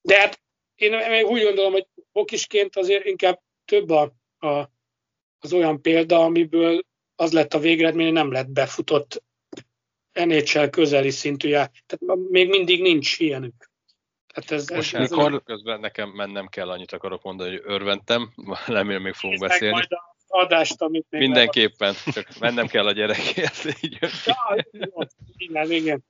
De 0.00 0.18
hát 0.18 0.40
én 0.74 0.96
még 1.08 1.26
úgy 1.26 1.42
gondolom, 1.42 1.72
hogy 1.72 1.86
hokisként 2.12 2.76
azért 2.76 3.04
inkább 3.04 3.40
több 3.64 3.90
a, 3.90 4.12
a, 4.38 4.70
az 5.38 5.52
olyan 5.52 5.82
példa, 5.82 6.20
amiből 6.24 6.82
az 7.14 7.32
lett 7.32 7.54
a 7.54 7.58
végeredmény, 7.58 8.12
nem 8.12 8.32
lett 8.32 8.48
befutott 8.48 9.22
NHL 10.12 10.66
közeli 10.66 11.10
szintű 11.10 11.48
já. 11.48 11.70
Tehát 11.86 12.28
még 12.30 12.48
mindig 12.48 12.82
nincs 12.82 13.18
ilyenük. 13.18 13.70
Tehát 14.26 14.50
ez, 14.50 14.68
Most 14.68 14.94
ez, 14.94 15.10
mikor 15.10 15.32
ez 15.34 15.40
közben 15.44 15.80
nekem 15.80 16.08
mennem 16.08 16.46
kell, 16.46 16.70
annyit 16.70 16.92
akarok 16.92 17.22
mondani, 17.22 17.50
hogy 17.50 17.62
örventem, 17.64 18.32
remélem 18.66 19.02
még 19.02 19.14
fogunk 19.14 19.40
beszélni. 19.40 19.74
Majd 19.74 19.92
a 19.92 20.17
adást, 20.28 20.82
amit 20.82 21.06
még 21.10 21.20
Mindenképpen, 21.20 21.94
csak 22.12 22.38
mennem 22.38 22.66
kell 22.66 22.86
a 22.86 22.92
gyerekért. 22.92 23.64
Így 23.80 23.98
ja, 24.24 24.66
igen, 25.36 25.70
igen. 25.70 26.04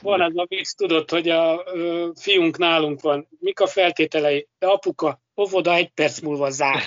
Van 0.00 0.20
az 0.20 0.36
a 0.36 0.46
vicc, 0.48 0.76
tudod, 0.76 1.10
hogy 1.10 1.28
a 1.28 1.62
ö, 1.66 2.08
fiunk 2.14 2.58
nálunk 2.58 3.00
van. 3.00 3.28
Mik 3.38 3.60
a 3.60 3.66
feltételei? 3.66 4.48
De 4.58 4.66
apuka, 4.66 5.20
óvoda 5.36 5.74
egy 5.74 5.90
perc 5.90 6.20
múlva 6.20 6.50
zár. 6.50 6.82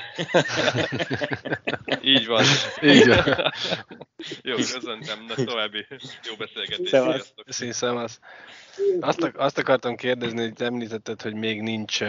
Így 2.02 2.28
van. 2.28 2.44
Így 2.82 3.08
van. 3.08 3.52
jó, 4.42 4.56
köszöntem, 4.56 5.26
na 5.28 5.44
további 5.44 5.86
jó 6.30 6.36
beszélgetés. 6.38 7.34
Szépen 7.48 8.10
azt, 9.00 9.32
azt 9.36 9.58
akartam 9.58 9.96
kérdezni, 9.96 10.42
hogy 10.42 10.62
említetted, 10.62 11.22
hogy 11.22 11.34
még 11.34 11.62
nincs, 11.62 12.00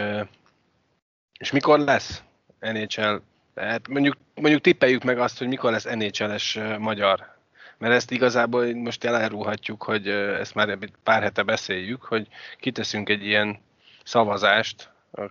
és 1.39 1.51
mikor 1.51 1.79
lesz 1.79 2.23
NHL? 2.59 3.15
Tehát 3.53 3.87
mondjuk, 3.87 4.17
mondjuk 4.35 4.61
tippeljük 4.61 5.03
meg 5.03 5.19
azt, 5.19 5.37
hogy 5.37 5.47
mikor 5.47 5.71
lesz 5.71 5.83
NHL-es 5.83 6.59
magyar. 6.79 7.39
Mert 7.77 7.93
ezt 7.93 8.11
igazából 8.11 8.73
most 8.73 9.03
elárulhatjuk, 9.03 9.83
hogy 9.83 10.07
ezt 10.07 10.55
már 10.55 10.77
pár 11.03 11.21
hete 11.21 11.43
beszéljük, 11.43 12.01
hogy 12.03 12.27
kiteszünk 12.59 13.09
egy 13.09 13.25
ilyen 13.25 13.59
szavazást 14.03 14.89
a 15.11 15.21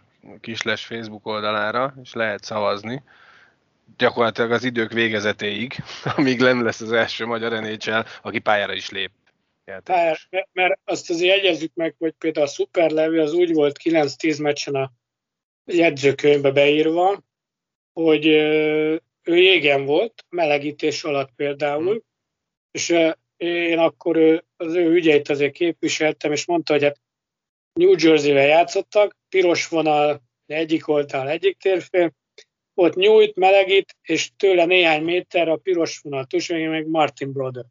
Kisles 0.40 0.86
Facebook 0.86 1.26
oldalára, 1.26 1.94
és 2.02 2.12
lehet 2.12 2.44
szavazni, 2.44 3.02
gyakorlatilag 3.96 4.52
az 4.52 4.64
idők 4.64 4.92
végezetéig, 4.92 5.74
amíg 6.16 6.40
nem 6.40 6.64
lesz 6.64 6.80
az 6.80 6.92
első 6.92 7.26
magyar 7.26 7.52
NHL, 7.52 8.00
aki 8.22 8.38
pályára 8.38 8.74
is 8.74 8.90
lép. 8.90 9.10
Mert, 9.84 10.28
mert 10.52 10.80
azt 10.84 11.10
azért 11.10 11.36
jegyezzük 11.36 11.74
meg, 11.74 11.94
hogy 11.98 12.14
például 12.18 12.46
a 12.46 12.48
Super 12.48 12.90
Levi 12.90 13.18
az 13.18 13.32
úgy 13.32 13.52
volt 13.52 13.80
9-10 13.84 14.42
meccsen 14.42 14.74
a 14.74 14.92
jegyzőkönyvbe 15.64 16.50
beírva, 16.50 17.22
hogy 18.04 18.26
ő 19.22 19.36
jégen 19.36 19.84
volt, 19.84 20.24
melegítés 20.28 21.04
alatt 21.04 21.30
például, 21.36 21.92
hmm 21.92 22.08
és 22.70 22.94
én 23.36 23.78
akkor 23.78 24.44
az 24.56 24.74
ő 24.74 24.90
ügyeit 24.90 25.28
azért 25.28 25.52
képviseltem, 25.52 26.32
és 26.32 26.46
mondta, 26.46 26.72
hogy 26.72 26.82
hát 26.82 27.00
New 27.72 27.94
Jersey-vel 27.98 28.46
játszottak, 28.46 29.16
piros 29.28 29.68
vonal 29.68 30.22
egyik 30.46 30.88
oldal 30.88 31.28
egyik 31.28 31.58
térfél, 31.58 32.12
ott 32.74 32.94
nyújt, 32.94 33.36
melegít, 33.36 33.96
és 34.02 34.30
tőle 34.36 34.64
néhány 34.64 35.02
méter 35.02 35.48
a 35.48 35.56
piros 35.56 35.98
vonal 35.98 36.24
túlsó, 36.24 36.54
meg 36.54 36.86
Martin 36.86 37.32
Brother. 37.32 37.64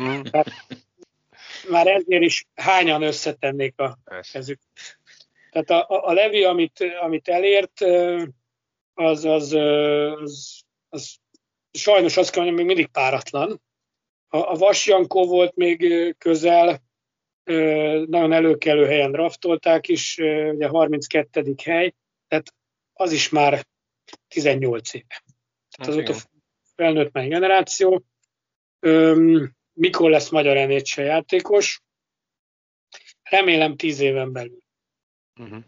Mm. 0.00 0.20
Tehát 0.22 0.48
már 1.68 1.86
ezért 1.86 2.22
is 2.22 2.46
hányan 2.54 3.02
összetennék 3.02 3.78
a 3.78 3.98
kezük. 4.32 4.60
Tehát 5.50 5.70
a, 5.70 5.94
a, 5.94 6.08
a 6.08 6.12
Levi, 6.12 6.44
amit, 6.44 6.84
amit 7.00 7.28
elért, 7.28 7.80
az, 8.98 9.24
az, 9.24 9.52
az, 9.52 10.62
az 10.88 11.16
sajnos 11.70 12.16
azt 12.16 12.30
kell 12.30 12.44
mondjam, 12.44 12.66
még 12.66 12.76
mindig 12.76 12.92
páratlan. 12.92 13.62
A, 14.28 14.36
a 14.36 14.54
Vasjankó 14.54 15.26
volt 15.26 15.54
még 15.54 16.14
közel, 16.18 16.82
nagyon 18.06 18.32
előkelő 18.32 18.86
helyen 18.86 19.12
draftolták 19.12 19.88
is, 19.88 20.18
ugye 20.52 20.68
32. 20.68 21.54
hely, 21.62 21.94
tehát 22.28 22.54
az 22.92 23.12
is 23.12 23.28
már 23.28 23.66
18 24.28 24.94
éve. 24.94 25.22
Tehát 25.76 25.92
azóta 25.92 26.14
felnőtt 26.74 27.12
már 27.12 27.28
generáció. 27.28 28.04
Mikor 29.72 30.10
lesz 30.10 30.30
magyar 30.30 30.68
NHL 30.68 31.00
játékos? 31.02 31.82
Remélem 33.22 33.76
10 33.76 34.00
éven 34.00 34.32
belül. 34.32 34.62
Uh-huh. 35.40 35.64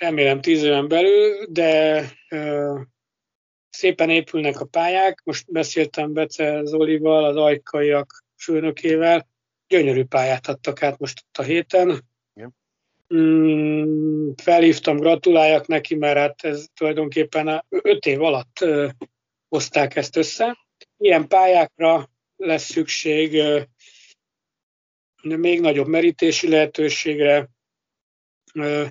Remélem 0.00 0.40
10 0.40 0.62
éven 0.62 0.88
belül, 0.88 1.46
de 1.48 2.04
szépen 3.70 4.10
épülnek 4.10 4.60
a 4.60 4.64
pályák. 4.64 5.20
Most 5.24 5.52
beszéltem 5.52 6.12
Bece 6.12 6.64
Zolival, 6.64 7.24
az 7.24 7.36
ajkaiak 7.36 8.24
főnökével. 8.36 9.28
Gyönyörű 9.68 10.04
pályát 10.04 10.46
adtak 10.46 10.82
át 10.82 10.98
most 10.98 11.22
ott 11.26 11.36
a 11.38 11.42
héten. 11.42 12.00
Igen. 12.34 12.54
Mm, 13.14 14.30
felhívtam, 14.36 14.96
gratuláljak 14.96 15.66
neki, 15.66 15.94
mert 15.94 16.18
hát 16.18 16.44
ez 16.44 16.66
tulajdonképpen 16.74 17.64
öt 17.68 18.06
év 18.06 18.22
alatt 18.22 18.60
ö, 18.60 18.88
hozták 19.48 19.96
ezt 19.96 20.16
össze. 20.16 20.66
Ilyen 20.96 21.28
pályákra 21.28 22.10
lesz 22.36 22.70
szükség 22.70 23.34
ö, 23.34 23.60
még 25.22 25.60
nagyobb 25.60 25.86
merítési 25.86 26.48
lehetőségre, 26.48 27.48
ö, 28.54 28.86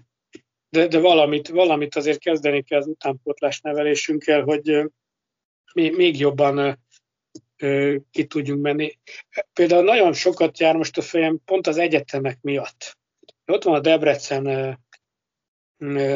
de, 0.70 0.88
de 0.88 1.00
valamit, 1.00 1.48
valamit 1.48 1.96
azért 1.96 2.20
kezdeni 2.20 2.64
kell 2.64 2.80
az 2.80 2.88
utánpótlás 2.88 3.62
nevelésünkkel, 3.62 4.42
hogy 4.42 4.92
még 5.74 6.20
jobban 6.20 6.80
ki 8.12 8.26
tudjunk 8.28 8.62
menni. 8.62 9.00
Például 9.54 9.84
nagyon 9.84 10.14
sokat 10.14 10.60
jár 10.60 10.76
most 10.76 10.98
a 10.98 11.02
fejem 11.02 11.40
pont 11.46 11.68
az 11.68 11.78
egyetemek 11.78 12.42
miatt. 12.42 12.98
Ott 13.46 13.64
van 13.64 13.74
a 13.74 13.80
Debrecen, 13.80 14.78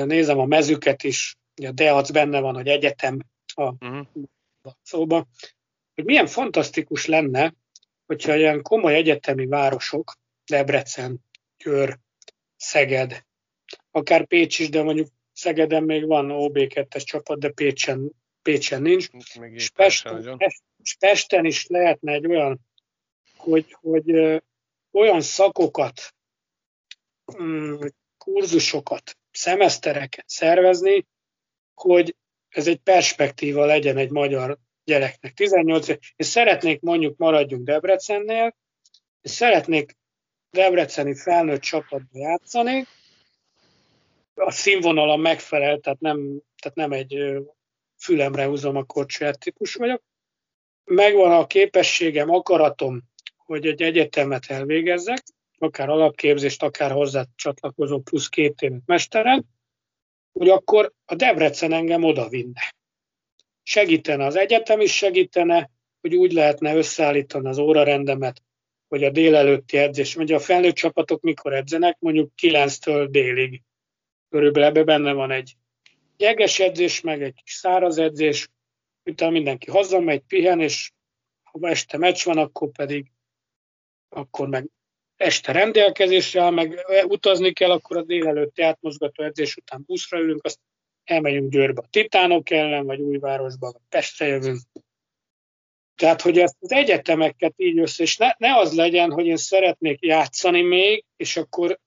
nézem 0.08 0.40
a 0.40 0.46
mezüket 0.46 1.04
is, 1.04 1.38
a 1.64 1.72
DEAC 1.72 2.12
benne 2.12 2.40
van, 2.40 2.54
hogy 2.54 2.68
egyetem 2.68 3.20
a 3.54 3.64
uh-huh. 3.64 4.08
szóba, 4.82 5.28
hogy 5.96 6.04
milyen 6.06 6.28
fantasztikus 6.28 7.06
lenne, 7.06 7.54
hogyha 8.06 8.36
ilyen 8.36 8.62
komoly 8.62 8.96
egyetemi 8.96 9.46
városok, 9.46 10.14
Debrecen, 10.46 11.20
Győr, 11.58 12.00
Szeged, 12.56 13.26
akár 13.96 14.26
Pécs 14.26 14.60
is, 14.60 14.70
de 14.70 14.84
mondjuk 14.84 15.08
Szegeden 15.34 15.84
még 15.84 16.08
van 16.08 16.28
OB2-es 16.30 17.04
csapat, 17.04 17.40
de 17.40 17.50
Pécsen, 17.50 18.12
Pécsen 18.42 18.82
nincs. 18.82 19.08
És 19.52 19.70
Pesten, 19.70 20.38
és 20.84 20.96
Pesten 21.00 21.46
is 21.46 21.68
lehetne 21.68 22.14
egy 22.14 22.28
olyan, 22.28 22.60
hogy, 23.38 23.76
hogy 23.80 24.12
olyan 24.92 25.22
szakokat, 25.22 26.14
mm, 27.42 27.76
kurzusokat, 28.18 29.18
szemesztereket 29.32 30.26
szervezni, 30.28 31.06
hogy 31.74 32.16
ez 32.50 32.68
egy 32.68 32.80
perspektíva 32.80 33.66
legyen 33.66 33.98
egy 33.98 34.12
magyar 34.12 34.58
gyereknek. 34.84 35.34
18 35.34 35.88
év. 35.88 35.98
Én 36.16 36.28
szeretnék 36.28 36.82
mondjuk 36.82 37.18
maradjunk 37.18 37.66
Debrecennél, 37.66 38.56
és 39.22 39.32
szeretnék 39.32 39.98
debreceni 40.50 41.16
felnőtt 41.16 41.62
csapatba 41.62 42.20
játszani, 42.20 42.88
a 44.36 44.52
színvonalam 44.52 45.22
megfelel, 45.22 45.80
tehát 45.80 46.00
nem, 46.00 46.42
tehát 46.62 46.78
nem 46.78 46.92
egy 46.92 47.38
fülemre 47.98 48.46
húzom 48.46 48.76
a 48.76 48.84
korcsaját 48.84 49.40
típus 49.40 49.76
vagyok. 49.76 50.04
Megvan 50.84 51.32
a 51.32 51.48
képességem, 51.48 52.30
akaratom, 52.30 53.02
hogy 53.38 53.66
egy 53.66 53.82
egyetemet 53.82 54.46
elvégezzek, 54.48 55.24
akár 55.58 55.90
alapképzést, 55.90 56.64
akár 56.64 56.92
hozzá 56.92 57.26
csatlakozó 57.36 58.00
plusz 58.00 58.28
két 58.28 58.62
évet 58.62 58.82
mesteren, 58.86 59.46
hogy 60.32 60.50
akkor 60.50 60.94
a 61.06 61.16
Debrecen 61.16 61.74
engem 61.74 62.04
oda 62.04 62.30
vinne. 62.30 62.74
Segítene 63.64 64.26
az 64.26 64.36
egyetem 64.36 64.80
is, 64.80 64.96
segítene, 64.96 65.70
hogy 66.02 66.16
úgy 66.16 66.32
lehetne 66.32 66.76
összeállítani 66.76 67.48
az 67.48 67.58
órarendemet, 67.58 68.42
hogy 68.88 69.04
a 69.04 69.10
délelőtti 69.10 69.78
edzés, 69.78 70.16
ugye 70.16 70.36
a 70.36 70.40
felnőtt 70.40 70.76
csapatok 70.76 71.22
mikor 71.22 71.54
edzenek, 71.54 71.98
mondjuk 72.00 72.32
9-től 72.42 73.08
délig. 73.10 73.62
Körülbelül 74.34 74.68
ebbe 74.68 74.84
benne 74.84 75.14
van 75.14 75.32
egy 75.32 75.54
jeges 76.18 76.60
edzés, 76.60 77.02
meg 77.02 77.24
egy 77.24 77.34
kis 77.44 77.54
száraz 77.54 77.98
edzés, 77.98 78.50
utána 79.04 79.32
mindenki 79.32 79.72
hazamegy, 79.72 80.22
pihen, 80.28 80.60
és 80.60 80.92
ha 81.44 81.70
este 81.70 81.98
meccs 81.98 82.24
van, 82.24 82.38
akkor 82.38 82.72
pedig 82.72 83.12
akkor 84.10 84.48
meg 84.48 84.70
este 85.16 85.52
rendelkezésre 85.52 86.42
áll, 86.42 86.52
meg 86.52 86.86
utazni 87.08 87.54
kell, 87.54 87.72
akkor 87.72 87.98
a 87.98 88.04
délelőtti 88.04 88.62
átmozgató 88.62 89.24
edzés 89.24 89.56
után 89.56 89.84
buszra 89.86 90.20
ülünk, 90.20 90.46
azt 90.46 90.60
elmegyünk 91.04 91.52
Győrbe 91.52 91.82
a 91.82 91.88
Titánok 91.90 92.50
ellen, 92.50 92.86
vagy 92.86 93.00
Újvárosba, 93.00 93.72
vagy 93.72 93.82
Pestre 93.90 94.28
jövünk. 94.28 94.62
Tehát, 95.96 96.22
hogy 96.22 96.40
ezt 96.40 96.58
az 96.60 96.72
egyetemeket 96.72 97.54
így 97.56 97.80
össze, 97.80 98.04
és 98.04 98.18
ne, 98.18 98.30
ne 98.38 98.56
az 98.56 98.76
legyen, 98.76 99.12
hogy 99.12 99.26
én 99.26 99.38
szeretnék 99.38 100.02
játszani 100.02 100.62
még, 100.62 101.06
és 101.16 101.38
akkor, 101.38 101.80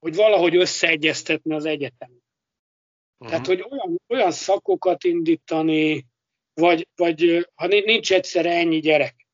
hogy 0.00 0.14
valahogy 0.14 0.56
összeegyeztetni 0.56 1.54
az 1.54 1.64
egyetem. 1.64 2.10
Uh-huh. 2.10 3.28
Tehát, 3.28 3.46
hogy 3.46 3.66
olyan, 3.70 4.00
olyan 4.08 4.30
szakokat 4.30 5.04
indítani, 5.04 6.06
vagy, 6.54 6.88
vagy 6.96 7.48
ha 7.54 7.66
nincs 7.66 8.12
egyszerre 8.12 8.52
ennyi 8.52 8.78
gyerek, 8.78 9.26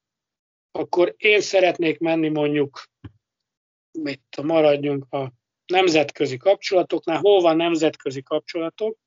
akkor 0.71 1.15
én 1.17 1.41
szeretnék 1.41 1.99
menni 1.99 2.29
mondjuk, 2.29 2.83
mit 3.99 4.43
maradjunk 4.43 5.07
a 5.13 5.33
nemzetközi 5.67 6.37
kapcsolatoknál, 6.37 7.19
hol 7.19 7.41
van 7.41 7.57
nemzetközi 7.57 8.23
kapcsolatok, 8.23 8.99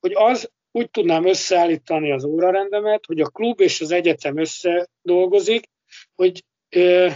hogy 0.00 0.12
az 0.14 0.50
úgy 0.70 0.90
tudnám 0.90 1.26
összeállítani 1.26 2.12
az 2.12 2.24
órarendemet, 2.24 3.06
hogy 3.06 3.20
a 3.20 3.28
klub 3.28 3.60
és 3.60 3.80
az 3.80 3.90
egyetem 3.90 4.38
összedolgozik, 4.38 5.70
hogy, 6.14 6.44
ö, 6.68 7.10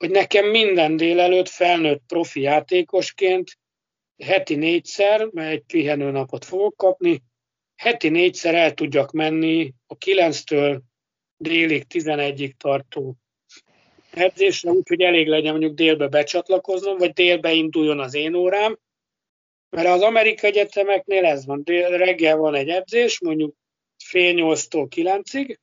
hogy 0.00 0.10
nekem 0.10 0.46
minden 0.46 0.96
délelőtt 0.96 1.48
felnőtt 1.48 2.02
profi 2.06 2.40
játékosként 2.40 3.58
heti 4.22 4.54
négyszer, 4.54 5.28
mert 5.32 5.52
egy 5.52 5.62
pihenő 5.62 6.10
napot 6.10 6.44
fogok 6.44 6.76
kapni, 6.76 7.22
heti 7.76 8.08
négyszer 8.08 8.54
el 8.54 8.74
tudjak 8.74 9.12
menni 9.12 9.72
a 9.86 9.96
9-től 9.96 10.80
délig 11.36 11.84
11-ig 11.88 12.52
tartó 12.56 13.16
edzésre, 14.10 14.70
úgyhogy 14.70 15.00
elég 15.00 15.28
legyen 15.28 15.50
mondjuk 15.50 15.74
délbe 15.74 16.08
becsatlakoznom, 16.08 16.98
vagy 16.98 17.12
délbe 17.12 17.52
induljon 17.52 18.00
az 18.00 18.14
én 18.14 18.34
órám, 18.34 18.78
mert 19.70 19.88
az 19.88 20.02
amerikai 20.02 20.50
egyetemeknél 20.50 21.24
ez 21.24 21.46
van, 21.46 21.62
dél, 21.64 21.88
reggel 21.88 22.36
van 22.36 22.54
egy 22.54 22.68
edzés, 22.68 23.20
mondjuk 23.20 23.54
fél 24.04 24.32
nyolctól 24.32 24.88
kilencig, 24.88 25.60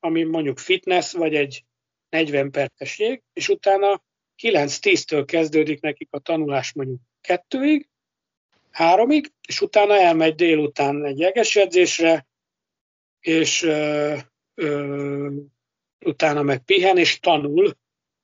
ami 0.00 0.22
mondjuk 0.22 0.58
fitness, 0.58 1.12
vagy 1.12 1.34
egy 1.34 1.64
40 2.12 2.50
perces 2.50 2.98
jég, 2.98 3.22
és 3.32 3.48
utána 3.48 4.02
9-10-től 4.42 5.22
kezdődik 5.26 5.80
nekik 5.80 6.08
a 6.10 6.18
tanulás 6.18 6.72
mondjuk 6.72 7.00
kettőig, 7.20 7.88
háromig, 8.70 9.32
és 9.48 9.60
utána 9.60 9.94
elmegy 9.98 10.34
délután 10.34 11.04
egy 11.04 11.18
jeges 11.18 11.56
edzésre, 11.56 12.26
és 13.20 13.62
ö, 13.62 14.16
ö, 14.54 15.34
utána 16.04 16.42
meg 16.42 16.64
pihen, 16.64 16.98
és 16.98 17.18
tanul 17.18 17.76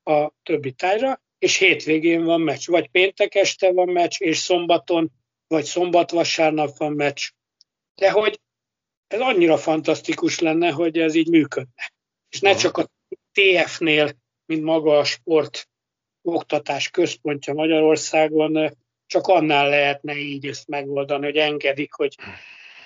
a 0.03 0.33
többi 0.43 0.73
tájra, 0.73 1.23
és 1.39 1.57
hétvégén 1.57 2.25
van 2.25 2.41
meccs. 2.41 2.67
Vagy 2.67 2.89
péntek 2.89 3.35
este 3.35 3.73
van 3.73 3.89
meccs, 3.89 4.21
és 4.21 4.39
szombaton, 4.39 5.11
vagy 5.47 5.65
szombat-vasárnap 5.65 6.77
van 6.77 6.93
meccs. 6.93 7.31
De 7.95 8.11
hogy 8.11 8.41
ez 9.07 9.21
annyira 9.21 9.57
fantasztikus 9.57 10.39
lenne, 10.39 10.71
hogy 10.71 10.99
ez 10.99 11.15
így 11.15 11.29
működne. 11.29 11.93
És 12.29 12.41
ne 12.41 12.55
csak 12.55 12.77
a 12.77 12.89
TF-nél, 13.39 14.11
mint 14.47 14.63
maga 14.63 14.99
a 14.99 15.05
sport 15.05 15.69
oktatás 16.23 16.91
központja 16.91 17.55
Magyarországon, 17.55 18.77
csak 19.07 19.27
annál 19.27 19.69
lehetne 19.69 20.17
így 20.17 20.47
ezt 20.47 20.69
megoldani, 20.69 21.25
hogy 21.25 21.37
engedik, 21.37 21.93
hogy 21.93 22.15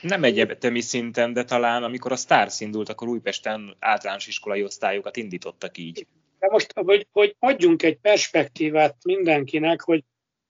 nem 0.00 0.24
egyetemi 0.24 0.80
szinten, 0.80 1.32
de 1.32 1.44
talán 1.44 1.82
amikor 1.82 2.12
a 2.12 2.16
Stars 2.16 2.60
indult, 2.60 2.88
akkor 2.88 3.08
Újpesten 3.08 3.76
általános 3.78 4.26
iskolai 4.26 4.62
osztályokat 4.62 5.16
indítottak 5.16 5.78
így. 5.78 6.06
De 6.38 6.48
most, 6.50 6.72
hogy, 6.74 7.06
hogy 7.12 7.36
adjunk 7.38 7.82
egy 7.82 7.96
perspektívát 7.96 8.96
mindenkinek, 9.04 9.80
hogy, 9.80 10.04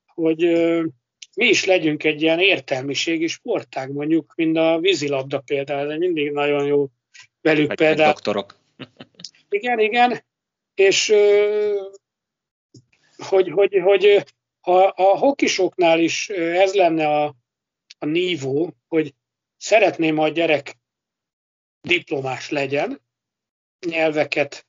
hogy 0.07 0.39
mi 1.35 1.47
is 1.47 1.65
legyünk 1.65 2.05
egy 2.05 2.23
ilyen 2.23 2.39
értelmiségi 2.39 3.27
sportág, 3.27 3.93
mondjuk, 3.93 4.33
mint 4.37 4.57
a 4.57 4.79
vízilabda 4.81 5.39
például, 5.39 5.93
ez 5.93 5.99
mindig 5.99 6.31
nagyon 6.31 6.67
jó 6.67 6.89
velük 7.41 7.75
például. 7.75 8.13
doktorok. 8.13 8.57
Igen, 9.53 9.79
igen, 9.79 10.25
és 10.75 11.15
hogy, 13.17 13.51
hogy, 13.51 13.81
hogy 13.83 14.25
ha 14.61 14.83
a 14.85 15.19
hokisoknál 15.19 16.01
is 16.01 16.29
ez 16.29 16.75
lenne 16.75 17.09
a, 17.09 17.35
a 17.99 18.07
nívó, 18.07 18.73
hogy 18.89 19.15
szeretném, 19.57 20.17
ha 20.17 20.25
a 20.25 20.29
gyerek 20.29 20.77
diplomás 21.81 22.51
legyen, 22.51 23.01
nyelveket 23.87 24.67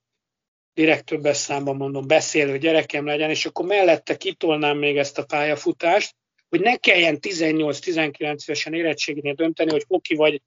direkt 0.74 1.06
többes 1.06 1.38
számban 1.38 1.76
mondom, 1.76 2.08
beszélő 2.08 2.58
gyerekem 2.58 3.06
legyen, 3.06 3.30
és 3.30 3.46
akkor 3.46 3.66
mellette 3.66 4.18
kitolnám 4.18 4.78
még 4.78 4.98
ezt 4.98 5.18
a 5.18 5.26
pályafutást, 5.26 6.16
hogy 6.50 6.60
ne 6.60 6.76
kelljen 6.76 7.18
18-19 7.22 8.44
évesen 8.44 8.74
érettségénél 8.74 9.34
dönteni, 9.34 9.72
hogy 9.72 9.86
hoki 9.88 10.16
vagy, 10.16 10.42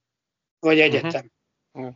vagy 0.58 0.80
egyetem. 0.80 1.30
Uh-huh. 1.72 1.94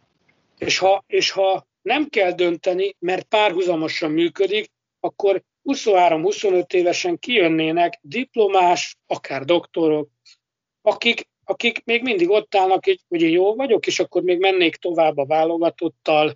És, 0.59 0.79
ha, 0.79 1.05
és 1.07 1.31
ha 1.31 1.69
nem 1.83 2.09
kell 2.09 2.33
dönteni, 2.33 2.97
mert 2.99 3.25
párhuzamosan 3.25 4.11
működik, 4.11 4.71
akkor 5.01 5.43
23-25 5.65 6.73
évesen 6.73 7.19
kijönnének 7.19 7.99
diplomás, 8.03 8.97
akár 9.07 9.45
doktorok, 9.45 10.09
akik, 10.83 11.29
akik 11.45 11.85
még 11.85 12.03
mindig 12.03 12.31
ott 12.31 12.55
állnak, 12.55 12.85
hogy 13.09 13.23
én 13.23 13.31
jó 13.31 13.55
vagyok, 13.55 13.87
és 13.87 13.99
akkor 14.01 14.23
még 14.23 14.39
mennék 14.39 14.77
tovább 14.77 15.17
a 15.17 15.27
válogatottal, 15.27 16.35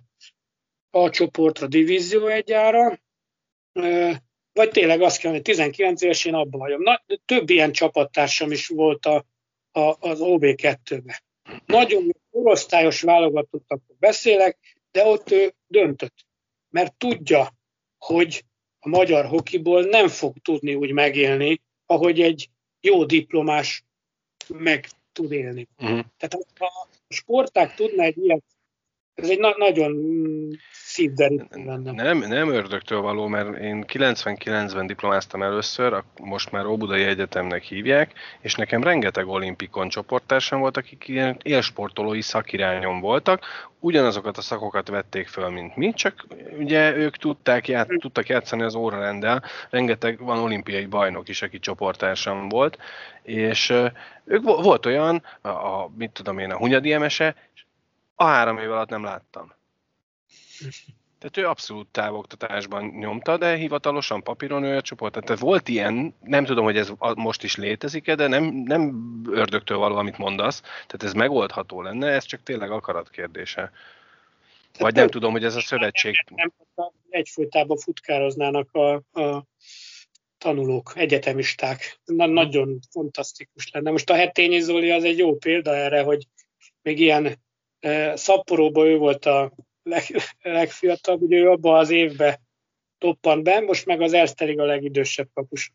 a 0.89 1.09
csoportra, 1.09 1.67
divízió 1.67 2.27
egyára, 2.27 2.99
vagy 4.53 4.69
tényleg 4.71 5.01
azt 5.01 5.19
kell, 5.19 5.31
hogy 5.31 5.41
19 5.41 6.01
éves 6.01 6.25
abban 6.25 6.59
vagyok. 6.59 6.83
Na, 6.83 7.03
több 7.25 7.49
ilyen 7.49 7.71
csapattársam 7.71 8.51
is 8.51 8.67
volt 8.67 9.05
a, 9.05 9.25
a, 9.71 9.95
az 9.99 10.19
OB2-ben. 10.21 11.15
Nagyon 11.65 12.15
korosztályos 12.31 13.01
válogatottakról 13.01 13.97
beszélek, 13.99 14.74
de 14.95 15.05
ott 15.05 15.31
ő 15.31 15.53
döntött, 15.67 16.25
mert 16.69 16.93
tudja, 16.97 17.53
hogy 17.97 18.45
a 18.79 18.89
magyar 18.89 19.25
hokiból 19.25 19.83
nem 19.83 20.07
fog 20.07 20.37
tudni 20.37 20.75
úgy 20.75 20.91
megélni, 20.91 21.61
ahogy 21.85 22.21
egy 22.21 22.49
jó 22.81 23.05
diplomás 23.05 23.83
meg 24.47 24.87
tud 25.11 25.31
élni. 25.31 25.67
Uh-huh. 25.77 26.05
Tehát 26.17 26.47
ha 26.57 26.65
a 26.65 26.87
sporták 27.07 27.75
tudna 27.75 28.03
egy 28.03 28.17
ilyet, 28.17 28.43
ez 29.15 29.29
egy 29.29 29.39
na- 29.39 29.57
nagyon 29.57 29.95
szívderítő 30.71 31.63
lenne. 31.65 31.91
Nem, 31.91 32.17
nem 32.17 32.49
ördögtől 32.49 33.01
való, 33.01 33.27
mert 33.27 33.57
én 33.57 33.85
99-ben 33.87 34.87
diplomáztam 34.87 35.43
először, 35.43 36.03
most 36.21 36.51
már 36.51 36.65
Óbudai 36.65 37.03
Egyetemnek 37.03 37.63
hívják, 37.63 38.11
és 38.41 38.55
nekem 38.55 38.83
rengeteg 38.83 39.27
olimpikon 39.27 39.89
csoporttársam 39.89 40.59
volt, 40.59 40.77
akik 40.77 41.07
ilyen 41.07 41.37
élsportolói 41.41 42.21
szakirányon 42.21 42.99
voltak, 42.99 43.43
ugyanazokat 43.79 44.37
a 44.37 44.41
szakokat 44.41 44.87
vették 44.87 45.27
föl, 45.27 45.49
mint 45.49 45.75
mi, 45.75 45.93
csak 45.93 46.25
ugye 46.59 46.95
ők 46.95 47.17
tudták 47.17 47.67
ját, 47.67 47.87
tudtak 47.99 48.27
játszani 48.27 48.63
az 48.63 48.75
órarendel, 48.75 49.43
rengeteg 49.69 50.19
van 50.19 50.39
olimpiai 50.39 50.85
bajnok 50.85 51.29
is, 51.29 51.41
aki 51.41 51.59
csoporttársam 51.59 52.49
volt, 52.49 52.77
és 53.23 53.73
ők 54.25 54.43
volt 54.43 54.85
olyan, 54.85 55.23
a, 55.41 55.49
a 55.49 55.91
mit 55.97 56.11
tudom 56.11 56.37
én, 56.37 56.51
a 56.51 56.57
Hunyadi 56.57 56.93
Emese, 56.93 57.35
a 58.15 58.23
három 58.23 58.57
év 58.57 58.71
alatt 58.71 58.89
nem 58.89 59.03
láttam. 59.03 59.53
Tehát 61.19 61.37
ő 61.37 61.47
abszolút 61.47 61.87
távoktatásban 61.87 62.85
nyomta, 62.85 63.37
de 63.37 63.55
hivatalosan 63.55 64.23
papíron 64.23 64.63
ő 64.63 64.75
a 64.75 64.81
csoport. 64.81 65.21
Tehát 65.21 65.39
volt 65.39 65.67
ilyen, 65.67 66.15
nem 66.23 66.45
tudom, 66.45 66.63
hogy 66.63 66.77
ez 66.77 66.91
most 67.15 67.43
is 67.43 67.55
létezik-e, 67.55 68.15
de 68.15 68.27
nem, 68.27 68.43
nem 68.43 69.21
ördögtől 69.29 69.77
való, 69.77 69.95
amit 69.95 70.17
mondasz. 70.17 70.61
Tehát 70.61 71.03
ez 71.03 71.13
megoldható 71.13 71.81
lenne, 71.81 72.07
ez 72.07 72.23
csak 72.23 72.43
tényleg 72.43 72.71
akarat 72.71 73.09
kérdése. 73.09 73.71
Vagy 74.79 74.95
nem 74.95 75.07
tudom, 75.07 75.31
hogy 75.31 75.43
ez 75.43 75.55
a 75.55 75.61
szövetség... 75.61 76.15
Nem, 76.35 76.51
egyfolytában 77.09 77.77
futkároznának 77.77 78.73
a, 78.73 78.93
a 78.93 79.45
tanulók, 80.37 80.91
egyetemisták. 80.95 81.99
Na, 82.05 82.25
nagyon 82.25 82.79
fantasztikus 82.91 83.71
lenne. 83.71 83.91
Most 83.91 84.09
a 84.09 84.15
Hetényi 84.15 84.59
Zoli 84.59 84.91
az 84.91 85.03
egy 85.03 85.17
jó 85.17 85.37
példa 85.37 85.75
erre, 85.75 86.01
hogy 86.01 86.27
még 86.81 86.99
ilyen 86.99 87.43
szapporóban 88.13 88.87
ő 88.87 88.97
volt 88.97 89.25
a 89.25 89.51
leg, 89.83 90.03
legfiatalabb, 90.41 91.21
ugye 91.21 91.37
ő 91.37 91.49
abban 91.49 91.79
az 91.79 91.89
évben 91.89 92.39
toppant 92.97 93.43
be, 93.43 93.59
most 93.59 93.85
meg 93.85 94.01
az 94.01 94.13
Ersterig 94.13 94.59
a 94.59 94.65
legidősebb 94.65 95.29
kapus. 95.33 95.71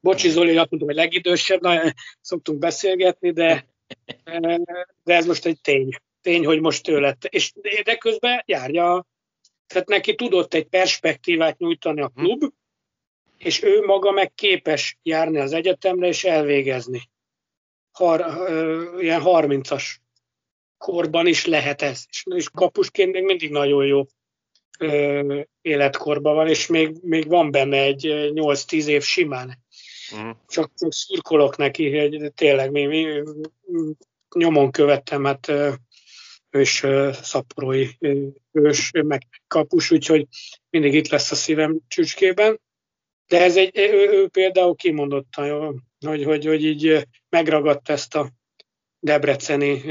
Bocsi 0.00 0.28
Zoli, 0.28 0.56
azt 0.56 0.70
mondom, 0.70 0.88
hogy 0.88 0.96
legidősebb, 0.96 1.60
na, 1.60 1.92
szoktunk 2.20 2.58
beszélgetni, 2.58 3.30
de, 3.30 3.66
de 5.02 5.14
ez 5.14 5.26
most 5.26 5.46
egy 5.46 5.60
tény. 5.60 5.88
Tény, 6.20 6.44
hogy 6.44 6.60
most 6.60 6.88
ő 6.88 7.00
lett. 7.00 7.24
És 7.24 7.52
de 7.84 7.96
közben 7.96 8.42
járja, 8.46 9.06
tehát 9.66 9.88
neki 9.88 10.14
tudott 10.14 10.54
egy 10.54 10.66
perspektívát 10.66 11.58
nyújtani 11.58 12.00
a 12.00 12.08
klub, 12.08 12.42
és 13.38 13.62
ő 13.62 13.80
maga 13.84 14.10
meg 14.10 14.34
képes 14.34 14.98
járni 15.02 15.38
az 15.38 15.52
egyetemre 15.52 16.06
és 16.06 16.24
elvégezni. 16.24 17.10
Har, 17.90 18.20
ilyen 19.00 19.22
30-as 19.24 19.82
korban 20.78 21.26
is 21.26 21.46
lehet 21.46 21.82
ez. 21.82 22.04
És, 22.08 22.24
és 22.34 22.48
kapusként 22.50 23.12
még 23.12 23.24
mindig 23.24 23.50
nagyon 23.50 23.86
jó 23.86 24.02
ö, 24.78 25.40
életkorban 25.60 26.34
van, 26.34 26.48
és 26.48 26.66
még, 26.66 26.96
még 27.02 27.28
van 27.28 27.50
benne 27.50 27.80
egy 27.82 28.06
8-10 28.34 28.86
év 28.86 29.02
simán. 29.02 29.64
Uh-huh. 30.12 30.36
Csak, 30.48 30.72
csak 30.78 30.92
szurkolok 30.92 31.56
neki, 31.56 31.98
hogy 31.98 32.32
tényleg 32.34 32.70
mi, 32.70 32.86
mi 32.86 33.22
nyomon 34.34 34.70
követtem, 34.70 35.24
hát 35.24 35.52
ős 36.50 36.84
szaporói 37.12 37.88
ős, 38.52 38.90
meg 38.90 39.22
kapus, 39.46 39.90
úgyhogy 39.90 40.26
mindig 40.70 40.94
itt 40.94 41.08
lesz 41.08 41.30
a 41.30 41.34
szívem 41.34 41.78
csücskében. 41.88 42.60
De 43.26 43.42
ez 43.42 43.56
egy, 43.56 43.78
ő, 43.78 44.10
ő 44.10 44.28
például 44.28 44.74
kimondottan, 44.74 45.84
hogy, 46.06 46.24
hogy, 46.24 46.44
hogy 46.44 46.64
így 46.64 47.06
megragadta 47.28 47.92
ezt 47.92 48.14
a 48.14 48.30
debreceni 49.06 49.82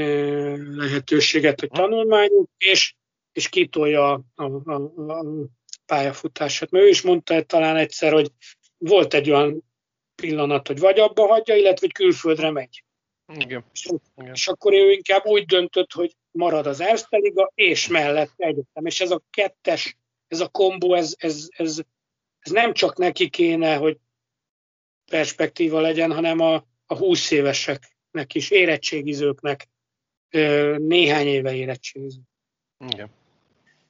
lehetőséget, 0.76 1.60
hogy 1.60 1.68
tanulmányunk, 1.68 2.48
és, 2.58 2.94
és 3.32 3.48
kitolja 3.48 4.12
a, 4.12 4.44
a, 4.44 4.72
a, 5.12 5.24
pályafutását. 5.86 6.70
Mert 6.70 6.84
ő 6.84 6.88
is 6.88 7.02
mondta 7.02 7.42
talán 7.42 7.76
egyszer, 7.76 8.12
hogy 8.12 8.30
volt 8.78 9.14
egy 9.14 9.30
olyan 9.30 9.64
pillanat, 10.14 10.66
hogy 10.66 10.78
vagy 10.78 10.98
abba 10.98 11.26
hagyja, 11.26 11.54
illetve 11.54 11.78
hogy 11.80 11.92
külföldre 11.92 12.50
megy. 12.50 12.84
Igen. 13.38 13.64
És, 13.72 13.88
Igen. 14.16 14.34
és 14.34 14.48
akkor 14.48 14.72
ő 14.72 14.92
inkább 14.92 15.26
úgy 15.26 15.44
döntött, 15.44 15.92
hogy 15.92 16.16
marad 16.30 16.66
az 16.66 16.80
Erste 16.80 17.16
Liga, 17.16 17.52
és 17.54 17.88
mellett 17.88 18.32
egyetem. 18.36 18.86
És 18.86 19.00
ez 19.00 19.10
a 19.10 19.22
kettes, 19.30 19.96
ez 20.28 20.40
a 20.40 20.48
kombó, 20.48 20.94
ez, 20.94 21.14
ez, 21.18 21.48
ez, 21.56 21.80
ez 22.38 22.50
nem 22.50 22.72
csak 22.72 22.96
neki 22.96 23.28
kéne, 23.28 23.76
hogy 23.76 23.96
perspektíva 25.10 25.80
legyen, 25.80 26.12
hanem 26.12 26.40
a, 26.40 26.54
a 26.86 26.96
20 26.96 27.30
évesek 27.30 27.95
érettségizőknek 28.16 28.34
is, 28.34 28.50
érettségizőknek, 28.50 29.68
néhány 30.78 31.26
éve 31.26 31.54
érettségiző. 31.54 32.20
Igen. 32.88 33.08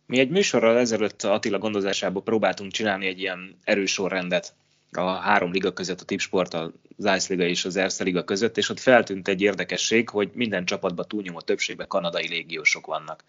Mi 0.07 0.19
egy 0.19 0.31
műsorral 0.31 0.79
ezelőtt 0.79 1.23
Attila 1.23 1.59
gondozásából 1.59 2.23
próbáltunk 2.23 2.73
csinálni 2.73 3.07
egy 3.07 3.21
ilyen 3.21 3.59
erős 3.65 3.93
sorrendet 3.93 4.55
a 4.91 5.11
három 5.11 5.53
liga 5.53 5.73
között, 5.73 6.01
a 6.01 6.05
Tipsport, 6.05 6.55
az 6.55 6.71
Ice 6.99 7.27
Liga 7.29 7.45
és 7.45 7.65
az 7.65 7.77
Erste 7.77 8.05
Liga 8.05 8.25
között, 8.25 8.57
és 8.57 8.69
ott 8.69 8.79
feltűnt 8.79 9.29
egy 9.29 9.41
érdekesség, 9.41 10.09
hogy 10.09 10.31
minden 10.33 10.65
csapatban 10.65 11.09
túlnyomó 11.09 11.41
többségben 11.41 11.89
kanadai 11.89 12.29
légiósok 12.29 12.87
vannak. 12.87 13.25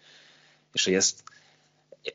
És 0.72 0.84
hogy 0.84 0.94
ezt 0.94 1.22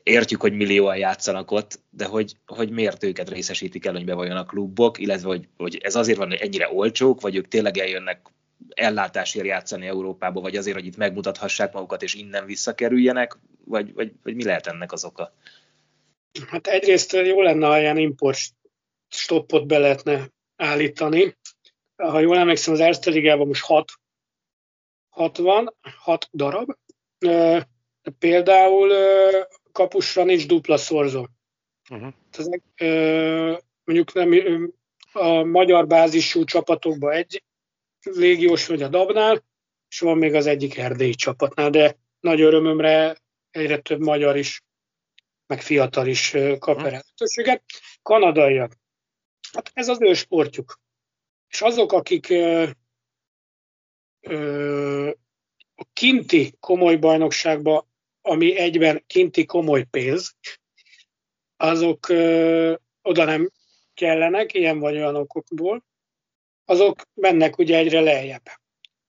értjük, 0.02 0.40
hogy 0.40 0.52
millióan 0.52 0.96
játszanak 0.96 1.50
ott, 1.50 1.80
de 1.90 2.04
hogy, 2.04 2.36
hogy 2.46 2.70
miért 2.70 3.04
őket 3.04 3.30
részesítik 3.30 3.86
előnybe 3.86 4.14
vajon 4.14 4.36
a 4.36 4.44
klubok, 4.44 4.98
illetve 4.98 5.28
hogy, 5.28 5.48
hogy 5.56 5.76
ez 5.82 5.94
azért 5.94 6.18
van, 6.18 6.28
hogy 6.28 6.40
ennyire 6.40 6.72
olcsók, 6.72 7.20
vagy 7.20 7.36
ők 7.36 7.48
tényleg 7.48 7.78
eljönnek 7.78 8.20
ellátásért 8.68 9.46
játszani 9.46 9.86
Európába, 9.86 10.40
vagy 10.40 10.56
azért, 10.56 10.76
hogy 10.76 10.86
itt 10.86 10.96
megmutathassák 10.96 11.72
magukat, 11.72 12.02
és 12.02 12.14
innen 12.14 12.46
visszakerüljenek, 12.46 13.38
vagy, 13.64 13.92
vagy, 13.94 14.12
vagy 14.22 14.34
mi 14.34 14.44
lehet 14.44 14.66
ennek 14.66 14.92
az 14.92 15.04
oka? 15.04 15.34
Hát 16.46 16.66
egyrészt 16.66 17.12
jó 17.12 17.42
lenne, 17.42 17.66
ha 17.66 17.80
ilyen 17.80 17.98
import 17.98 18.38
stoppot 19.08 19.66
be 19.66 19.78
lehetne 19.78 20.30
állítani. 20.56 21.36
Ha 21.96 22.20
jól 22.20 22.38
emlékszem, 22.38 22.74
az 22.74 22.80
Erste 22.80 23.10
Ligában 23.10 23.46
most 23.46 23.64
hat, 23.64 23.92
hat 25.08 25.36
van, 25.36 25.74
hat 25.80 26.28
darab. 26.32 26.76
Például 28.18 28.90
kapusra 29.72 30.24
nincs 30.24 30.46
dupla 30.46 30.76
szorzó. 30.76 31.26
Uh-huh. 31.90 32.12
mondjuk 33.84 34.12
nem, 34.12 34.72
a 35.12 35.42
magyar 35.42 35.86
bázisú 35.86 36.44
csapatokban 36.44 37.12
egy 37.12 37.42
légiós 38.04 38.66
vagy 38.66 38.82
a 38.82 38.88
Dabnál, 38.88 39.44
és 39.88 40.00
van 40.00 40.18
még 40.18 40.34
az 40.34 40.46
egyik 40.46 40.76
erdélyi 40.76 41.14
csapatnál, 41.14 41.70
de 41.70 41.96
nagy 42.20 42.40
örömömre 42.40 43.16
egyre 43.50 43.78
több 43.78 44.00
magyar 44.00 44.36
is, 44.36 44.62
meg 45.46 45.62
fiatal 45.62 46.06
is 46.06 46.30
kap 46.58 46.78
erre 46.78 46.90
lehetőséget. 46.90 47.62
Kanadaiak. 48.02 48.76
Hát 49.52 49.70
ez 49.74 49.88
az 49.88 50.00
ő 50.00 50.14
sportjuk. 50.14 50.80
És 51.48 51.60
azok, 51.60 51.92
akik 51.92 52.30
ö, 52.30 52.68
ö, 54.20 55.08
a 55.74 55.84
kinti 55.92 56.54
komoly 56.60 56.96
bajnokságba, 56.96 57.88
ami 58.20 58.56
egyben 58.56 59.02
kinti 59.06 59.44
komoly 59.44 59.84
pénz, 59.84 60.36
azok 61.56 62.08
ö, 62.08 62.74
oda 63.02 63.24
nem 63.24 63.50
kellenek, 63.94 64.54
ilyen 64.54 64.78
vagy 64.78 64.96
olyan 64.96 65.16
okokból, 65.16 65.84
azok 66.64 67.02
mennek 67.14 67.58
ugye 67.58 67.76
egyre 67.76 68.00
lejjebb. 68.00 68.42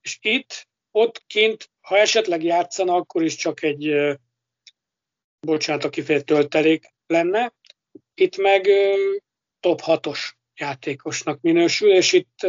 És 0.01 0.17
itt, 0.21 0.67
ott 0.91 1.23
kint, 1.27 1.69
ha 1.79 1.97
esetleg 1.97 2.43
játszana, 2.43 2.95
akkor 2.95 3.23
is 3.23 3.35
csak 3.35 3.63
egy, 3.63 3.95
bocsánat, 5.39 5.83
a 5.83 5.89
kifejezett 5.89 6.27
töltelék 6.27 6.93
lenne. 7.07 7.53
Itt 8.13 8.37
meg 8.37 8.67
top 9.59 9.81
6-os 9.85 10.19
játékosnak 10.55 11.41
minősül, 11.41 11.91
és 11.91 12.13
itt 12.13 12.39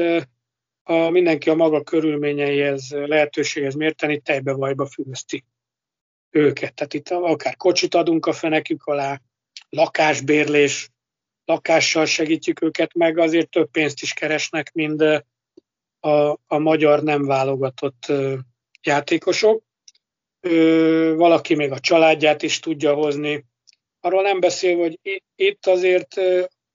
a 0.83 1.11
mindenki 1.11 1.51
a 1.51 1.55
maga 1.55 1.83
körülményeihez, 1.83 2.91
lehetőséghez 2.91 3.75
mérteni, 3.75 4.21
tejbe 4.21 4.53
vajba 4.53 4.87
fűzti 4.87 5.45
őket. 6.31 6.75
Tehát 6.75 6.95
itt 6.95 7.09
akár 7.09 7.57
kocsit 7.57 7.95
adunk 7.95 8.27
a 8.27 8.33
fenekük 8.33 8.85
alá, 8.85 9.21
lakásbérlés, 9.69 10.91
lakással 11.47 12.07
segítjük 12.07 12.63
őket, 12.63 12.95
meg 12.95 13.19
azért 13.19 13.49
több 13.49 13.71
pénzt 13.71 14.03
is 14.03 14.13
keresnek, 14.13 14.73
mint 14.73 15.03
a, 16.01 16.39
a 16.47 16.59
magyar 16.59 17.03
nem 17.03 17.25
válogatott 17.25 18.13
játékosok. 18.83 19.63
Valaki 21.17 21.55
még 21.55 21.71
a 21.71 21.79
családját 21.79 22.43
is 22.43 22.59
tudja 22.59 22.95
hozni. 22.95 23.45
Arról 24.01 24.23
nem 24.23 24.41
beszél, 24.41 24.77
hogy 24.77 24.99
itt 25.35 25.67
azért, 25.67 26.15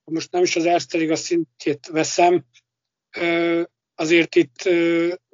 most 0.03 0.31
nem 0.31 0.43
is 0.43 0.55
az 0.55 0.65
Erste 0.65 1.11
a 1.11 1.15
szintjét 1.15 1.87
veszem, 1.87 2.45
azért 3.95 4.35
itt 4.35 4.69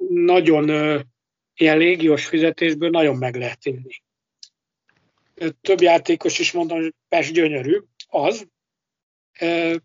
nagyon 0.08 0.68
ilyen 1.54 1.78
légiós 1.78 2.26
fizetésből 2.26 2.90
nagyon 2.90 3.16
meg 3.16 3.36
lehet 3.36 3.66
élni. 3.66 4.02
Több 5.60 5.80
játékos 5.80 6.38
is 6.38 6.52
mondom, 6.52 6.80
hogy 6.80 6.94
Pest 7.08 7.32
gyönyörű, 7.32 7.78
az, 8.06 8.46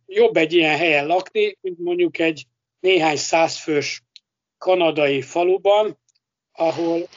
jobb 0.06 0.38
egy 0.38 0.54
ilyen 0.54 0.78
helyen 0.78 1.06
lakni, 1.08 1.58
mint 1.62 1.80
mondjuk 1.80 2.20
egy 2.20 2.46
néhány 2.80 3.18
százfős 3.18 4.04
kanadai 4.58 5.22
faluban, 5.22 6.00
ahol 6.52 7.08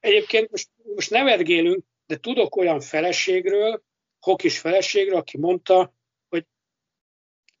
egyébként 0.00 0.50
most, 0.50 0.68
most 0.94 1.10
nevetgélünk, 1.10 1.84
de 2.06 2.16
tudok 2.16 2.56
olyan 2.56 2.80
feleségről, 2.80 3.82
hokis 4.20 4.58
feleségről, 4.58 5.16
aki 5.16 5.38
mondta, 5.38 5.94
hogy 6.28 6.44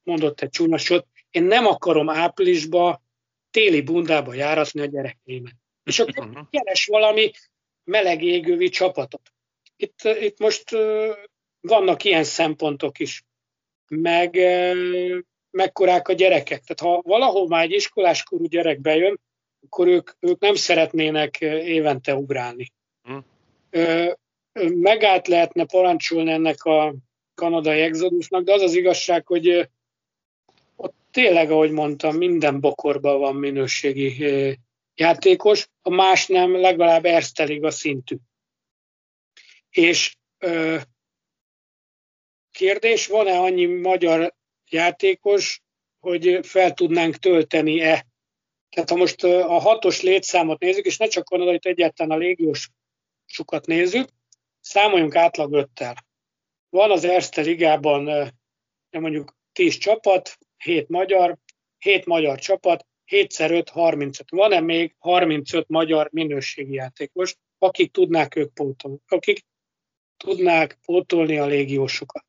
mondott 0.02 0.40
egy 0.40 0.50
csúnyasot, 0.50 1.06
én 1.30 1.42
nem 1.42 1.66
akarom 1.66 2.08
áprilisba 2.08 3.02
téli 3.50 3.80
bundába 3.80 4.34
járatni 4.34 4.80
a 4.80 4.84
gyerekeimet. 4.84 5.54
És 5.84 5.98
akkor 5.98 6.26
uh-huh. 6.26 6.46
keres 6.50 6.86
valami 6.86 7.30
meleg 7.84 8.22
égővi 8.22 8.68
csapatot. 8.68 9.32
Itt, 9.76 10.02
itt 10.02 10.38
most 10.38 10.70
vannak 11.60 12.04
ilyen 12.04 12.24
szempontok 12.24 12.98
is. 12.98 13.24
Meg 13.88 14.38
mekkorák 15.50 16.08
a 16.08 16.12
gyerekek. 16.12 16.62
Tehát 16.64 16.94
ha 16.94 17.02
valahol 17.08 17.48
már 17.48 17.64
egy 17.64 17.72
iskoláskorú 17.72 18.44
gyerek 18.44 18.80
bejön, 18.80 19.20
akkor 19.64 19.86
ők, 19.86 20.10
ők 20.20 20.40
nem 20.40 20.54
szeretnének 20.54 21.40
évente 21.40 22.14
ugrálni. 22.14 22.72
Hmm. 23.02 23.24
Megállt 24.80 25.28
lehetne 25.28 25.64
parancsolni 25.64 26.30
ennek 26.30 26.64
a 26.64 26.94
kanadai 27.34 27.80
exodusnak, 27.80 28.44
de 28.44 28.52
az 28.52 28.62
az 28.62 28.74
igazság, 28.74 29.26
hogy 29.26 29.68
ott 30.76 30.94
tényleg, 31.10 31.50
ahogy 31.50 31.70
mondtam, 31.70 32.16
minden 32.16 32.60
bokorban 32.60 33.18
van 33.18 33.34
minőségi 33.34 34.26
játékos, 34.94 35.68
a 35.82 35.90
más 35.90 36.26
nem 36.26 36.60
legalább 36.60 37.04
Erztelig 37.04 37.64
a 37.64 37.70
szintű. 37.70 38.16
És 39.70 40.16
kérdés, 42.58 43.06
van-e 43.06 43.38
annyi 43.38 43.66
magyar 43.66 44.34
játékos, 44.70 45.62
hogy 45.98 46.38
fel 46.42 46.72
tudnánk 46.72 47.16
tölteni-e. 47.16 48.06
Tehát 48.68 48.90
ha 48.90 48.96
most 48.96 49.24
a 49.24 49.58
hatos 49.58 50.02
létszámot 50.02 50.60
nézzük, 50.60 50.84
és 50.84 50.96
ne 50.96 51.06
csak 51.06 51.24
Kanadait 51.24 51.66
egyáltalán 51.66 52.18
a 52.18 52.20
légiós 52.20 52.68
sokat 53.26 53.66
nézzük, 53.66 54.08
számoljunk 54.60 55.14
átlag 55.14 55.52
öttel. 55.52 55.94
Van 56.68 56.90
az 56.90 57.04
Erste 57.04 57.40
Ligában 57.40 58.32
mondjuk 58.90 59.36
10 59.52 59.76
csapat, 59.76 60.38
7 60.56 60.88
magyar, 60.88 61.36
7 61.78 62.06
magyar 62.06 62.38
csapat, 62.38 62.86
7x5, 63.06 63.66
35. 63.72 64.30
Van-e 64.30 64.60
még 64.60 64.94
35 64.98 65.68
magyar 65.68 66.08
minőségi 66.12 66.74
játékos, 66.74 67.36
akik 67.58 67.92
tudnák 67.92 68.36
ők 68.36 68.52
pótolni, 68.52 68.98
akik 69.08 69.44
tudnák 70.16 70.78
pótolni 70.84 71.38
a 71.38 71.46
légiósokat? 71.46 72.26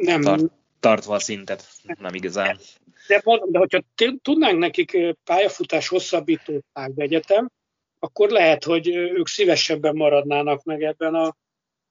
Nem. 0.00 0.20
Tart, 0.20 0.42
tartva 0.80 1.14
a 1.14 1.18
szintet, 1.18 1.64
nem 1.98 2.14
igazán. 2.14 2.58
De, 3.06 3.20
mondom, 3.24 3.50
de 3.50 3.58
hogyha 3.58 3.80
tudnánk 4.22 4.58
nekik 4.58 5.16
pályafutás 5.24 5.88
hosszabbítót 5.88 6.64
egyetem, 6.94 7.50
akkor 7.98 8.30
lehet, 8.30 8.64
hogy 8.64 8.88
ők 8.88 9.26
szívesebben 9.26 9.96
maradnának 9.96 10.62
meg 10.62 10.82
ebben 10.82 11.14
a 11.14 11.36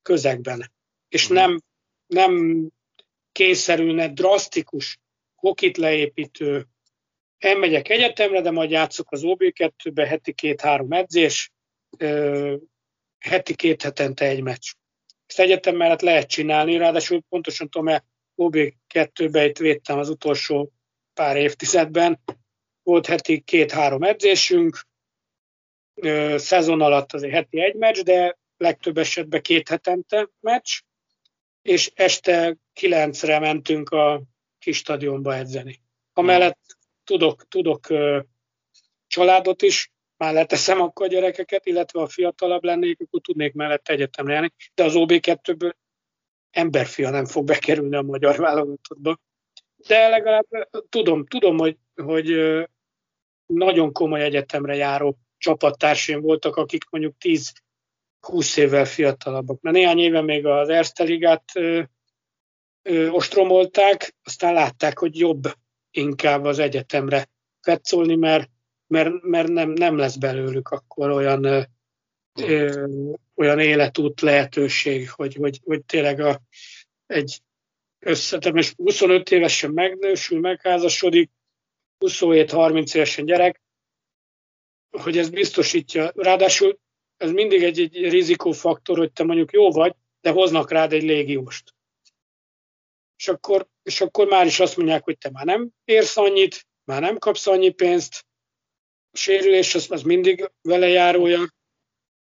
közegben. 0.01 0.71
És 1.09 1.25
hmm. 1.27 1.35
nem, 1.35 1.61
nem 2.07 2.65
kényszerülne 3.31 4.07
drasztikus, 4.07 4.99
hokit 5.35 5.77
leépítő, 5.77 6.67
elmegyek 7.37 7.89
egyetemre, 7.89 8.41
de 8.41 8.51
majd 8.51 8.69
játszok 8.69 9.11
az 9.11 9.21
OB2-be, 9.23 10.07
heti 10.07 10.33
két-három 10.33 10.91
edzés, 10.91 11.51
heti 13.19 13.55
két 13.55 13.81
hetente 13.81 14.25
egy 14.25 14.41
meccs. 14.41 14.71
Ezt 15.29 15.39
egyetem 15.39 15.75
mellett 15.75 16.01
lehet 16.01 16.27
csinálni, 16.27 16.77
ráadásul 16.77 17.23
pontosan 17.29 17.69
tudom, 17.69 17.85
mert 17.85 18.05
OB2-be 18.37 19.45
itt 19.45 19.57
védtem 19.57 19.99
az 19.99 20.09
utolsó 20.09 20.71
pár 21.13 21.37
évtizedben. 21.37 22.19
Volt 22.83 23.05
heti 23.05 23.39
két-három 23.39 24.03
edzésünk, 24.03 24.87
szezon 26.35 26.81
alatt 26.81 27.13
azért 27.13 27.33
heti 27.33 27.61
egy 27.61 27.75
meccs, 27.75 27.99
de 27.99 28.37
legtöbb 28.57 28.97
esetben 28.97 29.41
két 29.41 29.69
hetente 29.69 30.29
meccs, 30.39 30.79
és 31.61 31.91
este 31.95 32.57
kilencre 32.73 33.39
mentünk 33.39 33.89
a 33.89 34.21
kis 34.59 34.77
stadionba 34.77 35.35
edzeni. 35.35 35.81
Amellett 36.13 36.59
tudok, 37.03 37.47
tudok 37.47 37.87
családot 39.07 39.61
is, 39.61 39.91
már 40.19 40.33
leteszem 40.33 40.81
akkor 40.81 41.05
a 41.05 41.09
gyerekeket, 41.09 41.65
illetve 41.65 42.01
a 42.01 42.07
fiatalabb 42.07 42.63
lennék, 42.63 42.99
akkor 43.01 43.21
tudnék 43.21 43.53
mellett 43.53 43.87
egyetemre 43.87 44.33
járni, 44.33 44.53
de 44.73 44.83
az 44.83 44.93
OB2-ből 44.95 45.71
emberfia 46.51 47.09
nem 47.09 47.25
fog 47.25 47.45
bekerülni 47.45 47.95
a 47.95 48.01
magyar 48.01 48.37
válogatottba. 48.37 49.17
De 49.87 50.07
legalább 50.07 50.45
tudom, 50.89 51.25
tudom 51.25 51.57
hogy, 51.57 51.77
hogy 51.95 52.27
nagyon 53.45 53.91
komoly 53.91 54.21
egyetemre 54.21 54.75
járó 54.75 55.17
csapattársaim 55.37 56.21
voltak, 56.21 56.55
akik 56.55 56.89
mondjuk 56.89 57.15
10-20 57.19 58.57
évvel 58.57 58.85
fiatalabbak. 58.85 59.61
Mert 59.61 59.75
néhány 59.75 59.99
éve 59.99 60.21
még 60.21 60.45
az 60.45 60.69
Erste 60.69 61.03
Ligát 61.03 61.43
ö, 61.53 61.81
ostromolták, 63.09 64.15
aztán 64.23 64.53
látták, 64.53 64.99
hogy 64.99 65.19
jobb 65.19 65.43
inkább 65.91 66.43
az 66.43 66.59
egyetemre 66.59 67.29
fetszolni, 67.61 68.15
mert, 68.15 68.49
mert, 68.89 69.21
mert 69.21 69.47
nem, 69.47 69.69
nem 69.69 69.97
lesz 69.97 70.15
belőlük 70.15 70.69
akkor 70.69 71.09
olyan 71.09 71.43
ö, 71.43 71.61
olyan 73.35 73.59
életút 73.59 74.21
lehetőség, 74.21 75.09
hogy, 75.09 75.35
hogy, 75.35 75.59
hogy 75.63 75.85
tényleg 75.85 76.19
a, 76.19 76.41
egy 77.05 77.41
összetem, 77.99 78.55
és 78.55 78.73
25 78.75 79.31
évesen 79.31 79.71
megnősül, 79.71 80.39
megházasodik, 80.39 81.31
27-30 82.05 82.95
évesen 82.95 83.25
gyerek, 83.25 83.61
hogy 84.89 85.17
ez 85.17 85.29
biztosítja. 85.29 86.11
Ráadásul 86.15 86.79
ez 87.17 87.31
mindig 87.31 87.63
egy, 87.63 87.79
egy 87.79 88.09
rizikófaktor, 88.09 88.97
hogy 88.97 89.11
te 89.11 89.23
mondjuk 89.23 89.51
jó 89.51 89.71
vagy, 89.71 89.95
de 90.21 90.29
hoznak 90.29 90.71
rád 90.71 90.93
egy 90.93 91.03
légióst. 91.03 91.73
És 93.17 93.27
akkor, 93.27 93.67
és 93.83 94.01
akkor 94.01 94.27
már 94.27 94.45
is 94.45 94.59
azt 94.59 94.77
mondják, 94.77 95.03
hogy 95.03 95.17
te 95.17 95.29
már 95.29 95.45
nem 95.45 95.69
érsz 95.85 96.17
annyit, 96.17 96.67
már 96.83 97.01
nem 97.01 97.17
kapsz 97.17 97.47
annyi 97.47 97.69
pénzt, 97.69 98.25
sérülés 99.13 99.75
az, 99.75 99.91
az 99.91 100.01
mindig 100.01 100.51
vele 100.61 100.87
járója, 100.87 101.53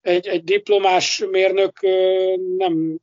egy, 0.02 0.28
egy 0.28 0.44
diplomás 0.44 1.24
mérnök 1.32 1.80
nem, 2.58 3.00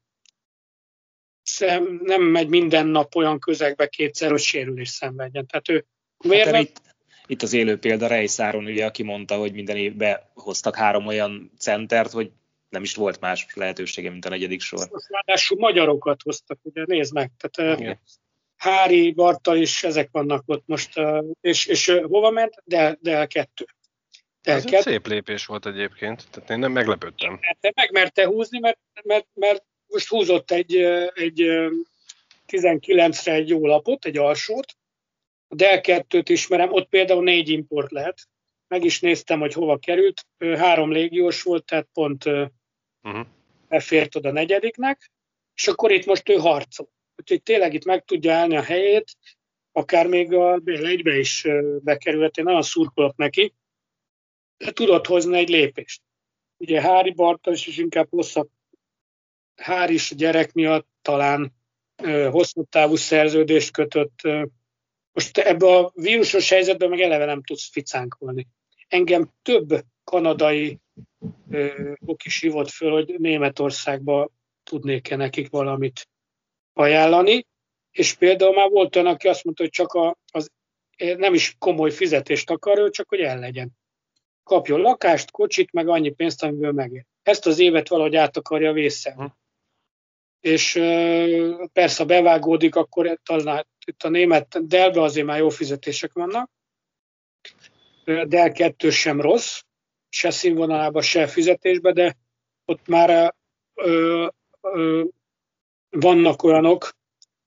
szem, 1.42 2.00
nem 2.02 2.22
megy 2.22 2.48
minden 2.48 2.86
nap 2.86 3.14
olyan 3.14 3.38
közegbe 3.38 3.86
kétszer, 3.86 4.30
hogy 4.30 4.40
sérülés 4.40 4.88
szenvedjen. 4.88 5.46
Tehát 5.46 5.68
ő 5.68 5.86
mérnök... 6.24 6.54
Hát 6.54 6.62
itt, 6.62 6.82
itt 7.26 7.42
az 7.42 7.52
élő 7.52 7.78
példa 7.78 8.06
Rejszáron, 8.06 8.64
ugye, 8.64 8.84
aki 8.84 9.02
mondta, 9.02 9.36
hogy 9.36 9.52
minden 9.52 9.76
évben 9.76 10.20
hoztak 10.34 10.76
három 10.76 11.06
olyan 11.06 11.52
centert, 11.58 12.10
hogy 12.10 12.30
nem 12.68 12.82
is 12.82 12.94
volt 12.94 13.20
más 13.20 13.46
lehetősége, 13.54 14.10
mint 14.10 14.24
a 14.24 14.28
negyedik 14.28 14.60
sor. 14.60 14.88
Ráadásul 15.08 15.58
magyarokat 15.58 16.22
hoztak, 16.22 16.58
ugye 16.62 16.82
nézd 16.86 17.12
meg. 17.14 17.30
Tehát, 17.36 17.80
Igen. 17.80 18.00
Hári, 18.60 19.12
Bartal 19.12 19.56
is, 19.56 19.84
ezek 19.84 20.08
vannak 20.12 20.42
ott 20.46 20.62
most. 20.66 21.00
És, 21.40 21.66
és 21.66 21.86
hova 22.02 22.30
ment? 22.30 22.54
De, 22.64 22.98
de 23.00 23.26
kettő. 23.26 23.66
Ez 24.40 24.66
egy 24.66 24.80
szép 24.80 25.06
lépés 25.06 25.46
volt 25.46 25.66
egyébként, 25.66 26.30
tehát 26.30 26.50
én 26.50 26.58
nem 26.58 26.72
meglepődtem. 26.72 27.40
Te 27.60 27.72
megmerte 27.74 28.26
húzni, 28.26 28.58
mert, 28.58 28.78
mert, 29.04 29.26
mert 29.34 29.64
most 29.86 30.08
húzott 30.08 30.50
egy, 30.50 30.76
egy 31.14 31.40
19-re 32.48 33.32
egy 33.32 33.48
jó 33.48 33.66
lapot, 33.66 34.04
egy 34.04 34.16
alsót. 34.16 34.76
A 35.48 35.54
Dell 35.54 35.80
2-t 35.82 36.24
ismerem, 36.28 36.72
ott 36.72 36.88
például 36.88 37.22
négy 37.22 37.48
import 37.48 37.90
lehet. 37.90 38.28
Meg 38.68 38.84
is 38.84 39.00
néztem, 39.00 39.40
hogy 39.40 39.52
hova 39.52 39.78
került. 39.78 40.26
Három 40.38 40.92
légiós 40.92 41.42
volt, 41.42 41.64
tehát 41.64 41.88
pont 41.92 42.24
uh-huh. 42.24 43.26
befért 43.68 44.16
oda 44.16 44.32
negyediknek. 44.32 45.10
És 45.54 45.68
akkor 45.68 45.90
itt 45.90 46.06
most 46.06 46.28
ő 46.28 46.34
harcol. 46.34 46.88
Úgyhogy 47.20 47.42
tényleg 47.42 47.74
itt 47.74 47.84
meg 47.84 48.04
tudja 48.04 48.34
állni 48.34 48.56
a 48.56 48.62
helyét, 48.62 49.16
akár 49.72 50.06
még 50.06 50.32
a 50.32 50.58
BL1-be 50.58 51.18
is 51.18 51.46
bekerült. 51.82 52.36
Én 52.36 52.44
nagyon 52.44 52.62
szurkolok 52.62 53.16
neki 53.16 53.54
tudott 54.72 55.06
hozni 55.06 55.38
egy 55.38 55.48
lépést. 55.48 56.02
Ugye 56.56 56.80
Hári 56.80 57.12
Bartos 57.12 57.66
is 57.66 57.78
inkább 57.78 58.08
hosszabb, 58.10 58.48
Hári 59.56 59.94
is 59.94 60.14
gyerek 60.14 60.52
miatt 60.52 60.88
talán 61.02 61.52
hosszú 62.30 62.64
távú 62.64 62.96
szerződést 62.96 63.70
kötött. 63.70 64.20
Most 65.12 65.38
ebbe 65.38 65.66
a 65.66 65.92
vírusos 65.94 66.48
helyzetben 66.48 66.88
meg 66.88 67.00
eleve 67.00 67.24
nem 67.24 67.42
tudsz 67.42 67.70
ficánkolni. 67.70 68.48
Engem 68.88 69.32
több 69.42 69.84
kanadai 70.04 70.78
ok 72.04 72.24
is 72.24 72.40
hívott 72.40 72.68
föl, 72.68 72.90
hogy 72.90 73.14
Németországba 73.18 74.30
tudnék-e 74.62 75.16
nekik 75.16 75.50
valamit 75.50 76.08
ajánlani, 76.72 77.46
és 77.90 78.14
például 78.14 78.54
már 78.54 78.70
volt 78.70 78.96
olyan, 78.96 79.08
aki 79.08 79.28
azt 79.28 79.44
mondta, 79.44 79.62
hogy 79.62 79.72
csak 79.72 79.92
a, 79.92 80.16
az 80.32 80.50
nem 80.96 81.34
is 81.34 81.56
komoly 81.58 81.90
fizetést 81.90 82.50
akar, 82.50 82.90
csak 82.90 83.08
hogy 83.08 83.20
el 83.20 83.38
legyen 83.38 83.78
kapjon 84.50 84.80
lakást, 84.80 85.30
kocsit, 85.30 85.72
meg 85.72 85.88
annyi 85.88 86.10
pénzt, 86.10 86.42
amiből 86.42 86.72
megér. 86.72 87.04
Ezt 87.22 87.46
az 87.46 87.58
évet 87.58 87.88
valahogy 87.88 88.16
át 88.16 88.36
akarja 88.36 88.72
vészelni. 88.72 89.22
Hm. 89.22 89.30
És 90.40 90.72
persze, 91.72 92.02
ha 92.02 92.04
bevágódik, 92.04 92.74
akkor 92.74 93.20
talán 93.22 93.66
itt 93.86 94.02
a 94.02 94.08
német 94.08 94.66
Delbe 94.66 95.02
azért 95.02 95.26
már 95.26 95.38
jó 95.38 95.48
fizetések 95.48 96.12
vannak. 96.12 96.50
Del 98.04 98.52
2 98.52 98.90
sem 98.90 99.20
rossz, 99.20 99.60
se 100.08 100.30
színvonalában, 100.30 101.02
se 101.02 101.26
fizetésben, 101.26 101.94
de 101.94 102.16
ott 102.64 102.86
már 102.86 103.34
ö, 103.74 104.26
ö, 104.60 105.04
vannak 105.90 106.42
olyanok, 106.42 106.90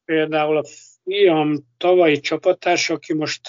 például 0.06 0.58
a 0.58 0.66
fiam 1.04 1.58
tavalyi 1.78 2.20
csapattársa, 2.20 2.94
aki 2.94 3.14
most 3.14 3.48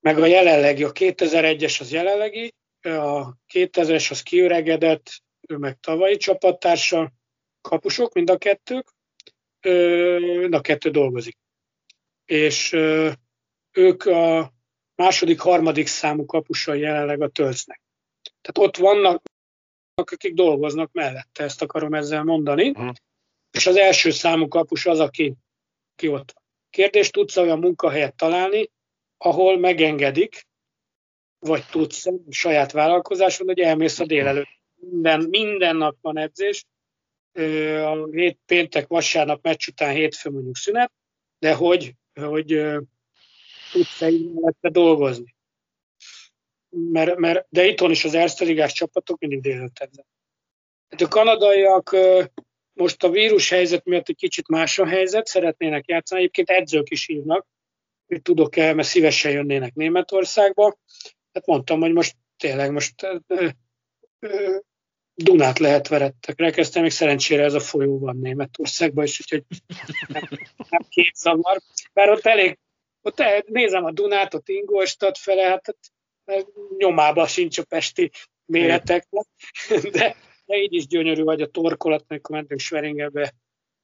meg 0.00 0.18
a 0.18 0.26
jelenlegi, 0.26 0.84
a 0.84 0.92
2001-es 0.92 1.80
az 1.80 1.92
jelenlegi, 1.92 2.54
a 2.82 3.34
2000-es 3.52 4.10
az 4.10 4.22
kiöregedett, 4.22 5.22
ő 5.48 5.56
meg 5.56 5.80
tavalyi 5.80 6.16
csapattársa, 6.16 7.12
kapusok, 7.60 8.14
mind 8.14 8.30
a 8.30 8.38
kettők, 8.38 8.94
mind 10.40 10.54
a 10.54 10.60
kettő 10.60 10.90
dolgozik. 10.90 11.36
És 12.24 12.72
ők 13.72 14.04
a 14.04 14.52
második, 14.94 15.40
harmadik 15.40 15.86
számú 15.86 16.24
kapusai 16.24 16.80
jelenleg 16.80 17.22
a 17.22 17.28
tölcnek. 17.28 17.80
Tehát 18.40 18.68
ott 18.68 18.76
vannak, 18.76 19.22
akik 19.94 20.34
dolgoznak 20.34 20.92
mellette, 20.92 21.44
ezt 21.44 21.62
akarom 21.62 21.94
ezzel 21.94 22.24
mondani. 22.24 22.68
Uh-huh. 22.68 22.94
És 23.50 23.66
az 23.66 23.76
első 23.76 24.10
számú 24.10 24.48
kapus 24.48 24.86
az, 24.86 25.00
aki, 25.00 25.34
aki 25.92 26.08
ott. 26.08 26.34
Kérdés, 26.70 27.10
tudsz 27.10 27.36
olyan 27.36 27.58
munkahelyet 27.58 28.16
találni, 28.16 28.70
ahol 29.16 29.58
megengedik, 29.58 30.46
vagy 31.38 31.64
tudsz 31.70 32.06
saját 32.30 32.72
vállalkozásod, 32.72 33.46
hogy 33.46 33.60
elmész 33.60 33.98
a 33.98 34.06
délelőtt. 34.06 34.48
Minden, 34.74 35.20
minden 35.20 35.76
nap 35.76 35.96
van 36.00 36.18
edzés, 36.18 36.64
a 37.84 38.06
hét, 38.10 38.38
péntek, 38.46 38.86
vasárnap 38.86 39.42
meccs 39.42 39.68
után 39.68 39.94
hétfő 39.94 40.30
mondjuk 40.30 40.56
szünet, 40.56 40.92
de 41.38 41.54
hogy, 41.54 41.94
hogy 42.14 42.46
tudsz 43.72 44.00
mellette 44.00 44.68
dolgozni. 44.68 45.36
Mert, 46.68 47.16
mert, 47.16 47.46
de 47.48 47.66
itthon 47.66 47.90
is 47.90 48.04
az 48.04 48.14
Erste 48.14 48.66
csapatok 48.66 49.18
mindig 49.18 49.40
délelőtt 49.40 49.78
edzek. 49.78 50.06
Hát 50.88 51.00
a 51.00 51.08
kanadaiak 51.08 51.96
most 52.78 53.04
a 53.04 53.10
vírus 53.10 53.48
helyzet 53.48 53.84
miatt 53.84 54.08
egy 54.08 54.16
kicsit 54.16 54.48
más 54.48 54.78
a 54.78 54.86
helyzet, 54.86 55.26
szeretnének 55.26 55.86
játszani. 55.86 56.20
Egyébként 56.20 56.50
edzők 56.50 56.90
is 56.90 57.08
írnak, 57.08 57.46
hogy 58.06 58.22
tudok-e, 58.22 58.74
mert 58.74 58.88
szívesen 58.88 59.30
jönnének 59.32 59.74
Németországba. 59.74 60.78
Hát 61.32 61.46
mondtam, 61.46 61.80
hogy 61.80 61.92
most 61.92 62.16
tényleg 62.36 62.72
most 62.72 63.02
ö, 63.26 63.48
ö, 64.18 64.56
Dunát 65.14 65.58
lehet 65.58 65.88
verettek 65.88 66.38
rekeztem, 66.38 66.82
még 66.82 66.90
szerencsére 66.90 67.44
ez 67.44 67.54
a 67.54 67.60
folyó 67.60 67.98
van 67.98 68.16
Németországban 68.16 69.04
is, 69.04 69.20
úgyhogy 69.20 69.44
nem, 70.08 70.28
nem 70.68 70.82
két 70.88 71.14
zavar. 71.14 71.60
Bár 71.92 72.10
ott 72.10 72.26
elég, 72.26 72.58
ott 73.02 73.20
el, 73.20 73.44
nézem 73.46 73.84
a 73.84 73.92
Dunát, 73.92 74.34
ott 74.34 74.48
Ingolstadt 74.48 75.18
fele, 75.18 75.42
hát 75.42 75.76
nyomában 76.76 77.26
sincs 77.26 77.58
a 77.58 77.64
pesti 77.64 78.10
méreteknek, 78.44 79.26
de, 79.92 80.16
de 80.48 80.56
így 80.56 80.74
is 80.74 80.86
gyönyörű 80.86 81.22
vagy 81.22 81.40
a 81.40 81.46
torkolat, 81.46 82.04
amikor 82.08 82.36
mentünk 82.36 82.60
Schweringebe 82.60 83.34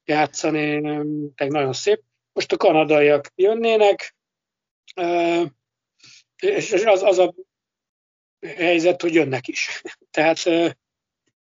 játszani, 0.04 0.80
tényleg 0.80 1.50
nagyon 1.50 1.72
szép. 1.72 2.02
Most 2.32 2.52
a 2.52 2.56
kanadaiak 2.56 3.32
jönnének, 3.34 4.16
és 6.42 6.72
az, 6.72 7.02
az 7.02 7.18
a 7.18 7.34
helyzet, 8.40 9.02
hogy 9.02 9.14
jönnek 9.14 9.48
is. 9.48 9.82
Tehát 10.10 10.44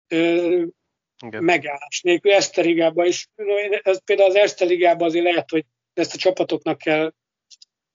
igen. 0.07 1.45
megállás 1.45 2.01
nélkül. 2.03 2.33
Eszterigában 2.33 3.07
is, 3.07 3.29
ez 3.83 4.05
például 4.05 4.29
az 4.29 4.37
Eszterigában 4.37 5.09
azért 5.09 5.25
lehet, 5.25 5.51
hogy 5.51 5.65
ezt 5.93 6.15
a 6.15 6.19
csapatoknak 6.19 6.79
kell 6.79 7.13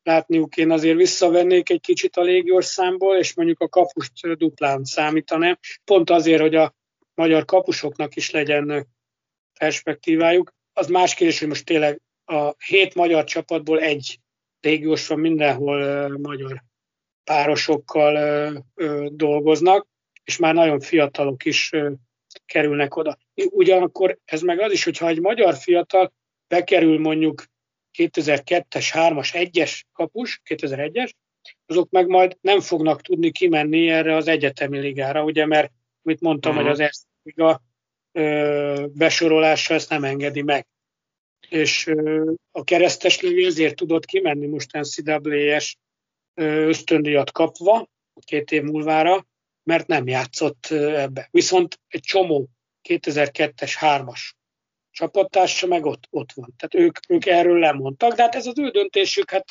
látniuk, 0.03 0.57
én 0.57 0.71
azért 0.71 0.97
visszavennék 0.97 1.69
egy 1.69 1.81
kicsit 1.81 2.15
a 2.15 2.21
légiorszámból, 2.21 3.17
és 3.17 3.35
mondjuk 3.35 3.59
a 3.59 3.69
kapust 3.69 4.37
duplán 4.37 4.83
számítanám, 4.83 5.59
pont 5.83 6.09
azért, 6.09 6.41
hogy 6.41 6.55
a 6.55 6.77
magyar 7.19 7.45
kapusoknak 7.45 8.15
is 8.15 8.31
legyen 8.31 8.87
perspektívájuk. 9.59 10.53
Az 10.73 10.87
más 10.87 11.13
kérdés, 11.13 11.39
hogy 11.39 11.47
most 11.47 11.65
tényleg 11.65 12.01
a 12.25 12.53
hét 12.65 12.95
magyar 12.95 13.23
csapatból 13.23 13.79
egy 13.79 14.19
légiós 14.59 15.07
van 15.07 15.19
mindenhol 15.19 16.07
magyar 16.17 16.63
párosokkal 17.23 18.13
dolgoznak, 19.11 19.87
és 20.23 20.37
már 20.37 20.53
nagyon 20.53 20.79
fiatalok 20.79 21.45
is 21.45 21.71
kerülnek 22.45 22.95
oda. 22.95 23.17
Ugyanakkor 23.35 24.17
ez 24.25 24.41
meg 24.41 24.59
az 24.59 24.71
is, 24.71 24.83
hogyha 24.83 25.07
egy 25.07 25.19
magyar 25.19 25.55
fiatal 25.55 26.13
bekerül 26.47 26.99
mondjuk 26.99 27.43
2002-es, 27.97 28.89
3-as, 28.91 29.29
1-es 29.31 29.81
kapus, 29.93 30.41
2001-es, 30.45 31.11
azok 31.65 31.89
meg 31.89 32.07
majd 32.07 32.37
nem 32.41 32.59
fognak 32.59 33.01
tudni 33.01 33.31
kimenni 33.31 33.89
erre 33.89 34.15
az 34.15 34.27
egyetemi 34.27 34.79
ligára, 34.79 35.23
ugye, 35.23 35.45
mert 35.45 35.71
mit 36.01 36.21
mondtam, 36.21 36.51
uh-huh. 36.51 36.65
hogy 36.65 36.73
az 36.73 36.87
ezt 36.87 37.08
liga 37.33 37.61
besorolása 38.87 39.73
ezt 39.73 39.89
nem 39.89 40.03
engedi 40.03 40.41
meg. 40.41 40.67
És 41.49 41.91
a 42.51 42.63
keresztes 42.63 43.21
lövi 43.21 43.45
ezért 43.45 43.75
tudott 43.75 44.05
kimenni 44.05 44.47
most 44.47 44.71
NCAA-es 44.71 45.77
ösztöndíjat 46.33 47.31
kapva, 47.31 47.87
két 48.25 48.51
év 48.51 48.63
múlvára, 48.63 49.27
mert 49.63 49.87
nem 49.87 50.07
játszott 50.07 50.65
ebbe. 50.71 51.27
Viszont 51.31 51.79
egy 51.87 52.01
csomó 52.01 52.49
2002-es, 52.89 53.73
3-as 53.79 54.19
csapattársa 54.91 55.67
meg 55.67 55.85
ott, 55.85 56.07
ott 56.09 56.31
van. 56.31 56.53
Tehát 56.57 56.87
ők, 56.87 56.99
ők 57.07 57.25
erről 57.25 57.59
lemondtak, 57.59 58.15
de 58.15 58.21
hát 58.21 58.35
ez 58.35 58.45
az 58.45 58.59
ő 58.59 58.69
döntésük, 58.69 59.29
hát 59.29 59.45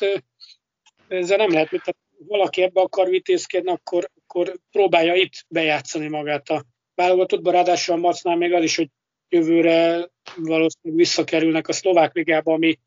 ezzel 1.07 1.37
nem 1.37 1.51
lehet, 1.51 1.71
mert 1.71 1.97
valaki 2.17 2.61
ebbe 2.61 2.81
akar 2.81 3.09
vitézkedni, 3.09 3.71
akkor, 3.71 4.09
akkor 4.25 4.59
próbálja 4.71 5.15
itt 5.15 5.45
bejátszani 5.47 6.07
magát 6.07 6.49
a 6.49 6.65
válogatottba, 6.99 7.51
ráadásul 7.51 7.95
a 7.95 7.97
Macnál 7.97 8.35
még 8.35 8.53
az 8.53 8.63
is, 8.63 8.75
hogy 8.75 8.89
jövőre 9.29 10.09
valószínűleg 10.35 10.99
visszakerülnek 11.01 11.67
a 11.67 11.73
szlovák 11.73 12.13
ligába, 12.13 12.53
ami, 12.53 12.79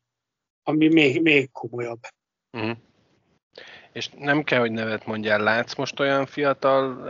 ami 0.63 0.87
még, 0.87 1.21
még 1.21 1.51
komolyabb. 1.51 1.99
Uh-huh. 2.57 2.77
És 3.93 4.09
nem 4.17 4.43
kell, 4.43 4.59
hogy 4.59 4.71
nevet 4.71 5.05
mondjál, 5.05 5.39
látsz 5.39 5.75
most 5.75 5.99
olyan 5.99 6.25
fiatal 6.25 7.07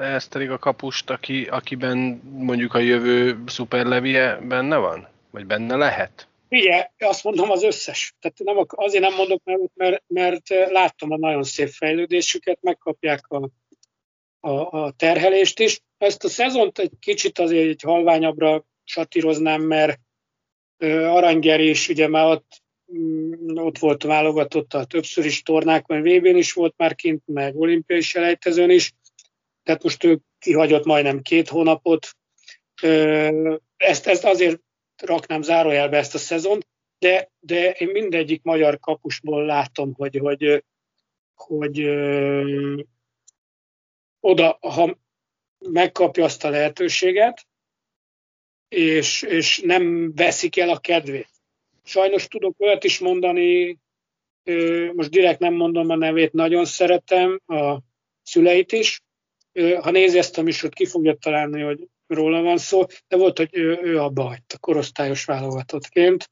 a 0.49 0.57
kapust, 0.57 1.09
aki, 1.09 1.43
akiben 1.43 1.97
mondjuk 2.23 2.73
a 2.73 2.79
jövő 2.79 3.43
szuperlevie 3.45 4.39
benne 4.41 4.77
van? 4.77 5.07
Vagy 5.31 5.45
benne 5.45 5.75
lehet? 5.75 6.27
Igen, 6.47 6.89
azt 6.99 7.23
mondom 7.23 7.51
az 7.51 7.63
összes. 7.63 8.13
Tehát 8.19 8.37
nem, 8.39 8.65
azért 8.67 9.03
nem 9.03 9.13
mondok, 9.13 9.41
mert, 9.43 9.61
mert, 9.73 10.03
mert 10.07 10.49
láttam 10.49 11.11
a 11.11 11.17
nagyon 11.17 11.43
szép 11.43 11.69
fejlődésüket, 11.69 12.57
megkapják 12.61 13.27
a, 13.27 13.49
a, 14.39 14.83
a 14.83 14.91
terhelést 14.91 15.59
is. 15.59 15.81
Ezt 16.03 16.23
a 16.23 16.29
szezont 16.29 16.79
egy 16.79 16.91
kicsit 16.99 17.39
azért 17.39 17.69
egy 17.69 17.81
halványabbra 17.81 18.65
satíroznám, 18.83 19.61
mert 19.61 19.99
Aranygeri 20.87 21.69
is 21.69 21.89
ugye 21.89 22.07
már 22.07 22.25
ott 22.25 22.63
Mm, 22.91 23.57
ott 23.57 23.77
volt 23.77 24.03
a 24.03 24.85
többször 24.85 25.25
is 25.25 25.41
tornákon, 25.41 26.01
VB-n 26.01 26.35
is 26.35 26.53
volt 26.53 26.73
már 26.77 26.95
kint, 26.95 27.23
meg 27.25 27.55
olimpiai 27.55 28.01
selejtezőn 28.01 28.69
is, 28.69 28.93
tehát 29.63 29.83
most 29.83 30.03
ő 30.03 30.19
kihagyott 30.39 30.85
majdnem 30.85 31.21
két 31.21 31.47
hónapot. 31.47 32.07
Ezt, 33.77 34.07
ezt 34.07 34.25
azért 34.25 34.61
raknám 35.01 35.41
zárójelbe 35.41 35.97
ezt 35.97 36.15
a 36.15 36.17
szezont, 36.17 36.67
de, 36.99 37.31
de 37.39 37.71
én 37.71 37.87
mindegyik 37.87 38.43
magyar 38.43 38.79
kapusból 38.79 39.45
látom, 39.45 39.93
hogy, 39.93 40.17
hogy, 40.17 40.63
hogy 41.35 41.79
ö, 41.79 42.81
oda, 44.19 44.57
ha 44.61 44.97
megkapja 45.69 46.23
azt 46.23 46.43
a 46.43 46.49
lehetőséget, 46.49 47.47
és, 48.67 49.21
és 49.21 49.59
nem 49.59 50.13
veszik 50.15 50.57
el 50.57 50.69
a 50.69 50.79
kedvét. 50.79 51.29
Sajnos 51.83 52.27
tudok 52.27 52.59
olyat 52.59 52.83
is 52.83 52.99
mondani, 52.99 53.79
most 54.93 55.09
direkt 55.09 55.39
nem 55.39 55.53
mondom 55.53 55.89
a 55.89 55.95
nevét, 55.95 56.33
nagyon 56.33 56.65
szeretem 56.65 57.41
a 57.45 57.77
szüleit 58.23 58.71
is. 58.71 59.01
Ha 59.81 59.91
nézi 59.91 60.17
ezt 60.17 60.37
a 60.37 60.41
műsort, 60.41 60.73
ki 60.73 60.85
fogja 60.85 61.15
találni, 61.15 61.61
hogy 61.61 61.87
róla 62.07 62.41
van 62.41 62.57
szó, 62.57 62.85
de 63.07 63.17
volt, 63.17 63.37
hogy 63.37 63.49
ő, 63.51 63.79
ő 63.81 63.99
abba 63.99 64.23
hagyta 64.23 64.57
korosztályos 64.57 65.25
válogatottként. 65.25 66.29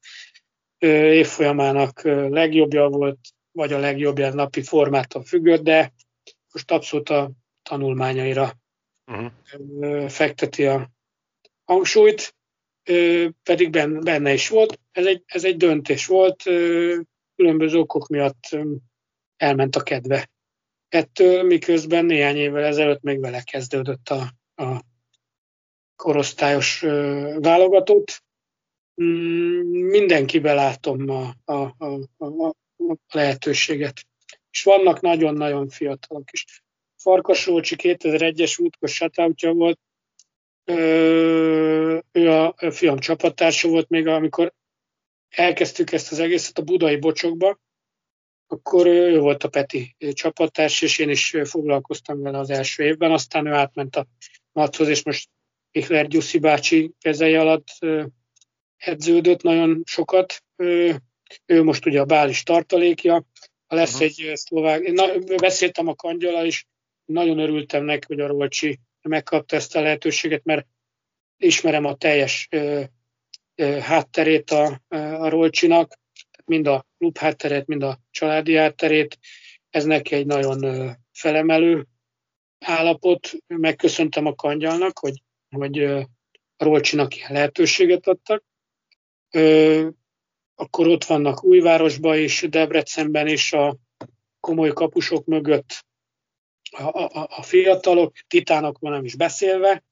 Évfolyamának 0.77 2.01
legjobbja 2.29 2.87
volt, 2.87 3.19
vagy 3.51 3.73
a 3.73 3.79
legjobbja 3.79 4.33
napi 4.33 4.61
formától 4.61 5.23
függött, 5.23 5.61
de 5.61 5.93
most 6.53 6.71
abszolút 6.71 7.09
a 7.09 7.31
tanulmányaira 7.61 8.60
uh-huh. 9.11 10.09
fekteti 10.09 10.65
a 10.65 10.89
hangsúlyt 11.63 12.35
pedig 13.43 13.69
benne 14.03 14.33
is 14.33 14.49
volt. 14.49 14.79
Ez 14.91 15.05
egy, 15.05 15.23
ez 15.25 15.43
egy 15.43 15.57
döntés 15.57 16.05
volt, 16.05 16.43
különböző 17.35 17.77
okok 17.77 18.07
miatt 18.07 18.57
elment 19.37 19.75
a 19.75 19.83
kedve. 19.83 20.29
Ettől 20.89 21.43
miközben 21.43 22.05
néhány 22.05 22.35
évvel 22.35 22.63
ezelőtt 22.63 23.01
még 23.01 23.19
vele 23.19 23.41
kezdődött 23.41 24.09
a, 24.09 24.33
a 24.63 24.81
korosztályos 25.95 26.79
válogatott. 27.39 28.23
mm, 29.03 29.85
mindenkibe 29.85 30.53
látom 30.53 31.09
a, 31.09 31.33
a, 31.45 31.75
a, 31.77 31.99
a, 32.17 32.47
a 32.47 32.55
lehetőséget. 33.13 34.05
És 34.51 34.63
vannak 34.63 35.01
nagyon-nagyon 35.01 35.69
fiatalok 35.69 36.31
is. 36.31 36.60
Farkas 37.01 37.45
Rócsi 37.45 37.75
2001-es 37.77 38.61
útkos 38.61 38.93
shoutoutja 38.93 39.51
volt, 39.51 39.79
ő 42.11 42.29
a 42.29 42.71
fiam 42.71 42.99
csapattársa 42.99 43.67
volt 43.67 43.89
még, 43.89 44.07
amikor 44.07 44.53
elkezdtük 45.29 45.91
ezt 45.91 46.11
az 46.11 46.19
egészet 46.19 46.57
a 46.57 46.61
budai 46.61 46.97
bocsokba, 46.97 47.59
akkor 48.47 48.87
ő 48.87 49.19
volt 49.19 49.43
a 49.43 49.49
Peti 49.49 49.95
csapattárs, 50.13 50.81
és 50.81 50.97
én 50.97 51.09
is 51.09 51.35
foglalkoztam 51.43 52.21
vele 52.21 52.37
az 52.37 52.49
első 52.49 52.83
évben, 52.83 53.11
aztán 53.11 53.45
ő 53.45 53.51
átment 53.51 53.95
a 53.95 54.07
Mathoz, 54.51 54.87
és 54.87 55.03
most 55.03 55.29
Michler 55.71 56.07
Gyuszi 56.07 56.39
bácsi 56.39 56.91
kezei 56.99 57.35
alatt 57.35 57.67
edződött 58.77 59.41
nagyon 59.41 59.81
sokat. 59.85 60.43
Ő 61.45 61.63
most 61.63 61.85
ugye 61.85 61.99
a 61.99 62.05
Bális 62.05 62.43
tartalékja, 62.43 63.25
ha 63.67 63.75
lesz 63.75 63.93
uh-huh. 63.93 64.07
egy 64.07 64.37
szlovák, 64.37 64.91
na, 64.91 65.17
beszéltem 65.19 65.87
a 65.87 65.95
kangyala 65.95 66.45
is, 66.45 66.65
nagyon 67.05 67.39
örültem 67.39 67.83
neki, 67.83 68.05
hogy 68.07 68.19
a 68.19 68.27
Rolcsi 68.27 68.79
megkapta 69.01 69.55
ezt 69.55 69.75
a 69.75 69.81
lehetőséget, 69.81 70.43
mert 70.43 70.67
ismerem 71.37 71.85
a 71.85 71.95
teljes 71.95 72.47
ö, 72.51 72.83
ö, 73.55 73.77
hátterét 73.77 74.51
a, 74.51 74.81
a 74.95 75.29
Rolcsinak, 75.29 75.99
mind 76.45 76.67
a 76.67 76.85
klub 76.97 77.17
hátteret, 77.17 77.67
mind 77.67 77.83
a 77.83 77.99
családi 78.11 78.55
hátterét. 78.55 79.19
Ez 79.69 79.85
neki 79.85 80.15
egy 80.15 80.25
nagyon 80.25 80.63
ö, 80.63 80.89
felemelő 81.11 81.87
állapot. 82.59 83.31
Megköszöntem 83.47 84.25
a 84.25 84.35
kangyalnak, 84.35 84.99
hogy, 84.99 85.23
hogy 85.49 85.83
a 85.83 86.07
Rolcsinak 86.57 87.15
ilyen 87.17 87.31
lehetőséget 87.31 88.07
adtak. 88.07 88.43
Ö, 89.29 89.87
akkor 90.55 90.87
ott 90.87 91.03
vannak 91.03 91.43
Újvárosban 91.43 92.17
és 92.17 92.45
Debrecenben 92.49 93.27
is 93.27 93.53
a 93.53 93.77
komoly 94.39 94.69
kapusok 94.69 95.25
mögött 95.25 95.85
a, 96.77 96.83
a, 96.83 97.27
a 97.29 97.41
fiatalok, 97.41 98.13
titánokban 98.27 98.91
nem 98.91 99.05
is 99.05 99.15
beszélve, 99.15 99.83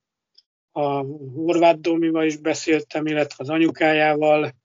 a 0.71 1.03
Horváth 1.35 1.79
Domival 1.79 2.25
is 2.25 2.37
beszéltem, 2.37 3.05
illetve 3.05 3.35
az 3.37 3.49
anyukájával, 3.49 4.55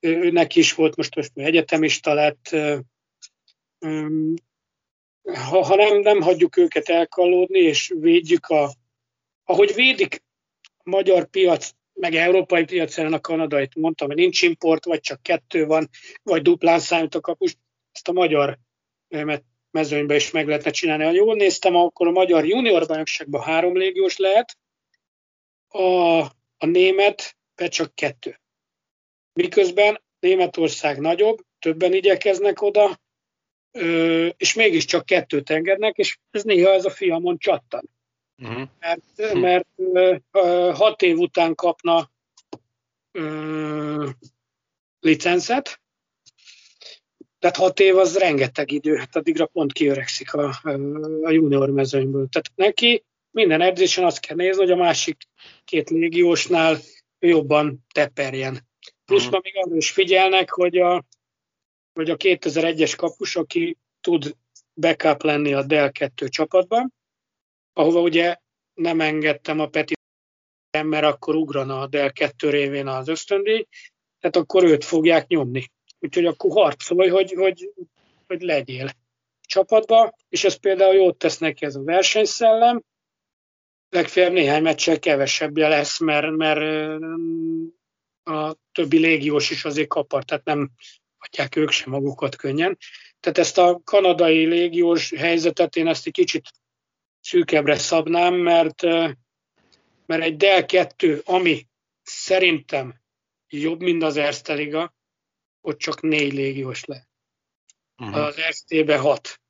őnek 0.00 0.56
is 0.56 0.74
volt, 0.74 0.96
most 0.96 1.14
most 1.14 1.30
egyetemista 1.34 2.14
lett, 2.14 2.48
ha, 5.32 5.64
ha 5.64 5.74
nem, 5.74 6.00
nem 6.00 6.20
hagyjuk 6.20 6.56
őket 6.56 6.88
elkallódni, 6.88 7.58
és 7.58 7.94
védjük 7.98 8.46
a, 8.46 8.74
ahogy 9.44 9.74
védik 9.74 10.22
a 10.76 10.90
magyar 10.90 11.26
piac, 11.26 11.70
meg 11.92 12.14
európai 12.14 12.64
piacon 12.64 13.12
a 13.12 13.20
kanadait, 13.20 13.74
mondtam, 13.74 14.06
hogy 14.06 14.16
nincs 14.16 14.42
import, 14.42 14.84
vagy 14.84 15.00
csak 15.00 15.22
kettő 15.22 15.66
van, 15.66 15.88
vagy 16.22 16.42
duplán 16.42 16.78
számít 16.78 17.14
a 17.14 17.20
kapus, 17.20 17.56
ezt 17.92 18.08
a 18.08 18.12
magyar 18.12 18.58
mezőnyben 19.74 20.16
is 20.16 20.30
meg 20.30 20.46
lehetne 20.46 20.70
csinálni. 20.70 21.04
Ha 21.04 21.10
jól 21.10 21.34
néztem, 21.34 21.76
akkor 21.76 22.06
a 22.06 22.10
magyar 22.10 22.46
junior 22.46 22.86
bajnokságban 22.86 23.42
három 23.42 23.76
légiós 23.76 24.16
lehet, 24.16 24.58
a, 25.68 26.18
a 26.58 26.66
német 26.66 27.36
be 27.54 27.68
csak 27.68 27.94
kettő. 27.94 28.40
Miközben 29.32 30.02
Németország 30.20 31.00
nagyobb, 31.00 31.38
többen 31.58 31.92
igyekeznek 31.92 32.62
oda, 32.62 33.00
és 34.36 34.54
mégiscsak 34.54 35.06
kettőt 35.06 35.50
engednek, 35.50 35.96
és 35.96 36.18
ez 36.30 36.42
néha 36.42 36.72
ez 36.72 36.84
a 36.84 36.90
fiamon 36.90 37.38
csattan. 37.38 37.90
Uh-huh. 38.36 38.68
Mert, 38.78 39.02
hm. 39.16 39.38
mert 39.38 39.68
hat 40.76 41.02
év 41.02 41.18
után 41.18 41.54
kapna 41.54 42.10
licencet, 45.00 45.80
tehát 47.44 47.58
hat 47.58 47.80
év 47.80 47.96
az 47.96 48.18
rengeteg 48.18 48.70
idő, 48.70 48.96
hát 48.96 49.16
addigra 49.16 49.46
pont 49.46 49.72
kiöregszik 49.72 50.34
a, 50.34 50.60
a 51.22 51.30
junior 51.30 51.70
mezőnyből. 51.70 52.28
Tehát 52.28 52.50
neki 52.54 53.04
minden 53.30 53.60
edzésen 53.60 54.04
azt 54.04 54.20
kell 54.20 54.36
nézni, 54.36 54.62
hogy 54.62 54.70
a 54.70 54.76
másik 54.76 55.16
két 55.64 55.90
légiósnál 55.90 56.78
jobban 57.18 57.84
teperjen. 57.94 58.68
Plusz 59.04 59.28
ma 59.28 59.40
még 59.42 59.56
arra 59.56 59.76
is 59.76 59.90
figyelnek, 59.90 60.50
hogy 60.50 60.78
a, 60.78 61.04
hogy 61.92 62.10
a 62.10 62.16
2001-es 62.16 62.92
kapus, 62.96 63.36
aki 63.36 63.76
tud 64.00 64.36
backup 64.74 65.22
lenni 65.22 65.52
a 65.52 65.62
Dell 65.62 65.90
2 65.90 66.28
csapatban, 66.28 66.94
ahova 67.72 68.00
ugye 68.00 68.36
nem 68.74 69.00
engedtem 69.00 69.60
a 69.60 69.66
Peti, 69.66 69.94
mert 70.82 71.04
akkor 71.04 71.34
ugrana 71.34 71.80
a 71.80 71.86
Dell 71.86 72.10
2 72.10 72.50
révén 72.50 72.86
az 72.86 73.08
ösztöndíj, 73.08 73.66
tehát 74.20 74.36
akkor 74.36 74.64
őt 74.64 74.84
fogják 74.84 75.26
nyomni. 75.26 75.72
Úgyhogy 76.04 76.26
akkor 76.26 76.50
harcolj, 76.52 77.08
hogy, 77.08 77.32
hogy, 77.32 77.72
hogy 78.26 78.40
legyél 78.42 78.90
csapatba, 79.40 80.16
és 80.28 80.44
ez 80.44 80.54
például 80.54 80.94
jót 80.94 81.18
tesz 81.18 81.38
neki 81.38 81.64
ez 81.64 81.74
a 81.74 81.82
versenyszellem, 81.82 82.82
legfeljebb 83.88 84.32
néhány 84.32 84.62
meccsel 84.62 84.98
kevesebbje 84.98 85.68
lesz, 85.68 85.98
mert, 85.98 86.30
mert 86.30 87.00
a 88.24 88.56
többi 88.72 88.98
légiós 88.98 89.50
is 89.50 89.64
azért 89.64 89.88
kapar, 89.88 90.24
tehát 90.24 90.44
nem 90.44 90.70
adják 91.18 91.56
ők 91.56 91.70
sem 91.70 91.90
magukat 91.90 92.36
könnyen. 92.36 92.78
Tehát 93.20 93.38
ezt 93.38 93.58
a 93.58 93.80
kanadai 93.84 94.44
légiós 94.44 95.10
helyzetet 95.10 95.76
én 95.76 95.86
ezt 95.86 96.06
egy 96.06 96.12
kicsit 96.12 96.50
szűkebbre 97.20 97.78
szabnám, 97.78 98.34
mert, 98.34 98.82
mert 100.06 100.22
egy 100.22 100.36
Dell 100.36 100.66
2, 100.66 101.22
ami 101.24 101.66
szerintem 102.02 103.00
jobb, 103.48 103.80
mint 103.80 104.02
az 104.02 104.16
Erste 104.16 104.54
Liga, 104.54 104.93
ott 105.64 105.78
csak 105.78 106.00
négy 106.00 106.32
légiós 106.32 106.84
le. 106.84 107.08
Uh-huh. 107.96 108.16
Az 108.16 108.40
ST-be 108.50 108.98
hat. 108.98 109.40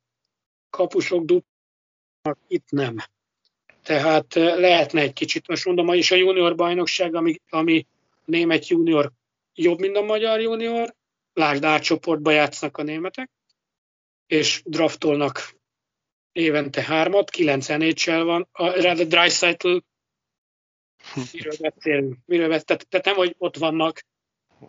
Kapusok 0.69 1.25
dupnak 1.25 2.37
itt 2.47 2.69
nem. 2.69 2.95
Tehát 3.83 4.33
lehetne 4.33 5.01
egy 5.01 5.13
kicsit, 5.13 5.47
most 5.47 5.65
mondom, 5.65 5.93
is 5.93 6.11
a 6.11 6.15
junior 6.15 6.55
bajnokság, 6.55 7.15
ami, 7.15 7.35
ami 7.49 7.87
német 8.25 8.67
junior 8.67 9.11
jobb, 9.53 9.79
mint 9.79 9.95
a 9.95 10.01
magyar 10.01 10.41
junior, 10.41 10.95
lásd 11.33 11.63
átcsoportba 11.63 12.31
játsznak 12.31 12.77
a 12.77 12.83
németek, 12.83 13.31
és 14.27 14.61
draftolnak 14.65 15.55
évente 16.31 16.83
hármat, 16.83 17.29
kilenc 17.29 17.67
nhl 17.67 18.23
van, 18.23 18.47
a, 18.51 18.63
a 18.63 19.03
Dreisaitl, 19.03 19.77
miről 21.31 21.55
beszélünk, 21.59 22.17
miről 22.25 22.47
beszélünk, 22.47 22.65
tehát, 22.65 22.87
tehát 22.87 23.05
nem, 23.05 23.15
hogy 23.15 23.35
ott 23.37 23.57
vannak, 23.57 24.03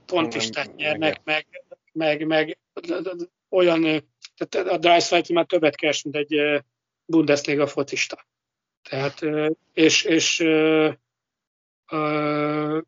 pontistát 0.06 0.76
nyernek, 0.76 1.20
meg, 1.24 1.46
meg, 1.92 2.26
meg 2.26 2.58
olyan, 3.48 4.04
tehát 4.36 4.68
a 4.68 4.76
Dreisaitl 4.76 5.32
már 5.32 5.44
többet 5.46 5.76
keres, 5.76 6.02
mint 6.02 6.16
egy 6.16 6.62
Bundesliga 7.04 7.66
focista. 7.66 8.26
Tehát, 8.88 9.24
és, 9.72 10.02
és 10.04 10.40
ö, 10.40 10.90
ö, 11.90 12.78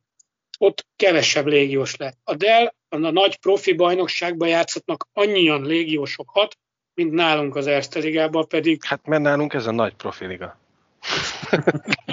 ott 0.59 0.87
kevesebb 0.97 1.47
légiós 1.47 1.97
lett. 1.97 2.19
A 2.25 2.35
Dell 2.35 2.73
a 2.89 2.97
nagy 2.97 3.39
profi 3.39 3.73
bajnokságban 3.73 4.49
játszhatnak 4.49 5.09
annyian 5.13 5.65
légiósokat, 5.65 6.59
mint 6.95 7.13
nálunk 7.13 7.57
az 7.57 7.67
Erste 7.67 7.99
Ligában, 7.99 8.49
pedig... 8.49 8.85
Hát 8.85 9.07
mert 9.07 9.23
nálunk 9.23 9.53
ez 9.53 9.67
a 9.67 9.71
nagy 9.71 9.95
profiliga. 9.95 10.59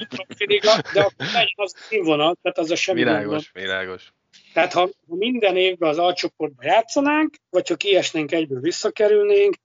profiliga, 0.10 0.82
de 0.94 1.02
akkor 1.02 1.26
az 1.56 1.74
színvonal, 1.76 2.36
tehát 2.42 2.58
az 2.58 2.72
a 2.72 2.76
semmi 2.76 3.00
Világos, 3.00 3.52
világos. 3.52 4.14
Tehát 4.56 4.74
ha, 4.74 4.90
minden 5.06 5.58
évben 5.58 5.90
az 5.90 5.98
alcsoportban 5.98 6.66
játszanánk, 6.66 7.36
vagy 7.50 7.68
ha 7.68 7.76
kiesnénk 7.76 8.32
egyből 8.32 8.60
visszakerülnénk, 8.60 9.56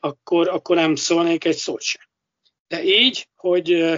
akkor, 0.00 0.48
akkor 0.48 0.76
nem 0.76 0.94
szólnék 0.94 1.44
egy 1.44 1.56
szót 1.56 1.80
sem. 1.80 2.02
De 2.68 2.84
így, 2.84 3.28
hogy, 3.36 3.94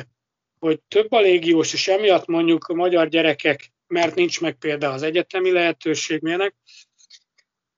hogy 0.58 0.80
több 0.88 1.12
a 1.12 1.20
légiós, 1.20 1.72
és 1.72 1.88
emiatt 1.88 2.26
mondjuk 2.26 2.64
a 2.64 2.74
magyar 2.74 3.08
gyerekek, 3.08 3.72
mert 3.86 4.14
nincs 4.14 4.40
meg 4.40 4.54
például 4.54 4.92
az 4.92 5.02
egyetemi 5.02 5.50
lehetőség, 5.50 6.22
milyenek, 6.22 6.54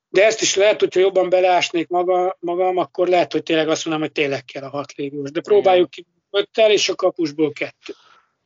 de 0.08 0.24
ezt 0.24 0.42
is 0.42 0.54
lehet, 0.54 0.80
hogyha 0.80 1.00
jobban 1.00 1.28
beleásnék 1.28 1.88
maga, 1.88 2.36
magam, 2.40 2.76
akkor 2.76 3.08
lehet, 3.08 3.32
hogy 3.32 3.42
tényleg 3.42 3.68
azt 3.68 3.84
mondom, 3.84 4.02
hogy 4.02 4.12
tényleg 4.12 4.44
kell 4.44 4.62
a 4.62 4.70
hat 4.70 4.92
légiós. 4.92 5.30
De 5.30 5.40
próbáljuk 5.40 5.90
ki 5.90 6.06
öttel, 6.30 6.70
és 6.70 6.88
a 6.88 6.94
kapusból 6.94 7.52
kettő. 7.52 7.94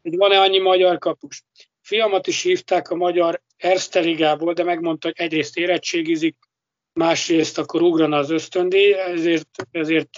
Hogy 0.03 0.17
van-e 0.17 0.41
annyi 0.41 0.59
magyar 0.59 0.99
kapus? 0.99 1.43
Fiamat 1.81 2.27
is 2.27 2.43
hívták 2.43 2.91
a 2.91 2.95
magyar 2.95 3.43
Erste 3.57 4.01
Ligából, 4.01 4.53
de 4.53 4.63
megmondta, 4.63 5.07
hogy 5.07 5.19
egyrészt 5.19 5.57
érettségizik, 5.57 6.37
másrészt 6.93 7.59
akkor 7.59 7.83
ugrana 7.83 8.17
az 8.17 8.31
ösztöndíj, 8.31 8.93
ezért, 8.95 9.49
ezért 9.71 10.17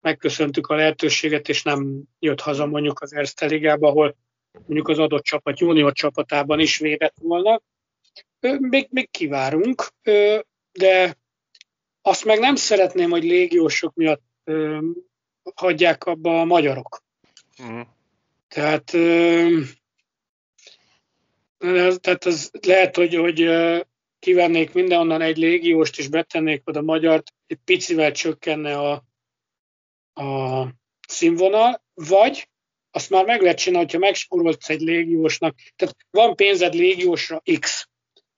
megköszöntük 0.00 0.66
a 0.66 0.74
lehetőséget, 0.74 1.48
és 1.48 1.62
nem 1.62 2.02
jött 2.18 2.40
haza 2.40 2.66
mondjuk 2.66 3.00
az 3.00 3.12
Erste 3.12 3.46
Ligába, 3.46 3.88
ahol 3.88 4.16
mondjuk 4.52 4.88
az 4.88 4.98
adott 4.98 5.22
csapat 5.22 5.60
junior 5.60 5.92
csapatában 5.92 6.60
is 6.60 6.78
védett 6.78 7.16
volna. 7.20 7.60
Még, 8.40 8.88
még 8.90 9.10
kivárunk, 9.10 9.92
de 10.72 11.16
azt 12.02 12.24
meg 12.24 12.38
nem 12.38 12.54
szeretném, 12.54 13.10
hogy 13.10 13.24
légiósok 13.24 13.94
miatt 13.94 14.22
hagyják 15.54 16.04
abba 16.04 16.40
a 16.40 16.44
magyarok. 16.44 17.02
Uh-huh. 17.58 17.86
Tehát 18.48 18.90
Tehát 21.98 22.24
az 22.24 22.50
lehet, 22.66 22.96
hogy, 22.96 23.14
hogy 23.14 23.50
kivennék 24.18 24.72
mindenonnan 24.72 25.20
egy 25.20 25.36
légióst, 25.36 25.98
és 25.98 26.08
betennék 26.08 26.62
oda 26.64 26.82
magyart, 26.82 27.32
egy 27.46 27.58
picivel 27.64 28.12
csökkenne 28.12 28.78
a, 28.78 28.92
a 30.22 30.66
színvonal, 31.08 31.82
vagy 31.94 32.48
azt 32.90 33.10
már 33.10 33.24
meg 33.24 33.42
lehet 33.42 33.58
csinálni, 33.58 33.84
hogyha 33.84 34.06
megspórolsz 34.06 34.68
egy 34.68 34.80
légiósnak, 34.80 35.56
tehát 35.76 35.96
van 36.10 36.36
pénzed 36.36 36.74
légiósra 36.74 37.42
X, 37.58 37.88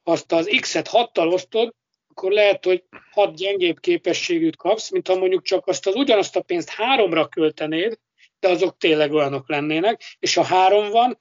azt 0.02 0.32
az 0.32 0.56
X-et 0.60 0.88
6-tal 0.92 1.32
osztod, 1.32 1.74
akkor 2.08 2.32
lehet, 2.32 2.64
hogy 2.64 2.84
hat 3.10 3.36
gyengébb 3.36 3.80
képességűt 3.80 4.56
kapsz, 4.56 4.90
mint 4.90 5.06
ha 5.06 5.16
mondjuk 5.16 5.42
csak 5.42 5.66
azt 5.66 5.86
az 5.86 5.94
ugyanazt 5.94 6.36
a 6.36 6.42
pénzt 6.42 6.68
háromra 6.68 7.28
költenéd, 7.28 7.98
de 8.40 8.48
azok 8.48 8.76
tényleg 8.76 9.12
olyanok 9.12 9.48
lennének, 9.48 10.16
és 10.18 10.34
ha 10.34 10.42
három 10.42 10.90
van, 10.90 11.18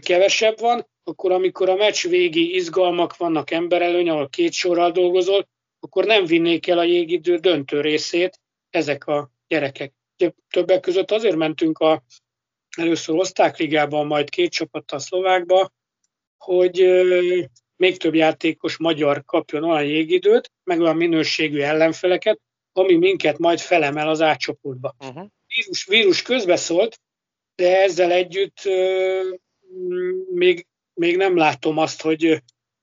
kevesebb 0.00 0.58
van, 0.58 0.86
akkor 1.04 1.32
amikor 1.32 1.68
a 1.68 1.74
meccs 1.74 2.06
végi 2.06 2.54
izgalmak 2.54 3.16
vannak 3.16 3.50
emberelőny, 3.50 4.08
ahol 4.08 4.28
két 4.28 4.52
sorral 4.52 4.90
dolgozol, 4.90 5.48
akkor 5.80 6.04
nem 6.04 6.24
vinnék 6.24 6.66
el 6.66 6.78
a 6.78 6.84
jégidő 6.84 7.36
döntő 7.36 7.80
részét 7.80 8.40
ezek 8.70 9.06
a 9.06 9.30
gyerekek. 9.46 9.92
Többek 10.50 10.80
között 10.80 11.10
azért 11.10 11.36
mentünk 11.36 11.78
a, 11.78 12.02
először 12.76 13.14
osztákligában, 13.14 14.06
majd 14.06 14.30
két 14.30 14.50
csapattal 14.52 14.98
szlovákba, 14.98 15.72
hogy 16.36 16.78
még 17.76 17.96
több 17.96 18.14
játékos 18.14 18.76
magyar 18.76 19.24
kapjon 19.24 19.64
olyan 19.64 19.84
jégidőt, 19.84 20.52
meg 20.64 20.80
olyan 20.80 20.96
minőségű 20.96 21.60
ellenfeleket, 21.60 22.40
ami 22.72 22.94
minket 22.94 23.38
majd 23.38 23.58
felemel 23.58 24.08
az 24.08 24.20
átcsoportba. 24.20 24.94
Uh-huh. 24.98 25.26
Vírus, 25.46 25.86
vírus 25.86 26.22
közbeszólt, 26.22 27.00
de 27.54 27.82
ezzel 27.82 28.10
együtt 28.10 28.60
még, 30.34 30.66
még 30.94 31.16
nem 31.16 31.36
látom 31.36 31.78
azt, 31.78 32.02
hogy 32.02 32.42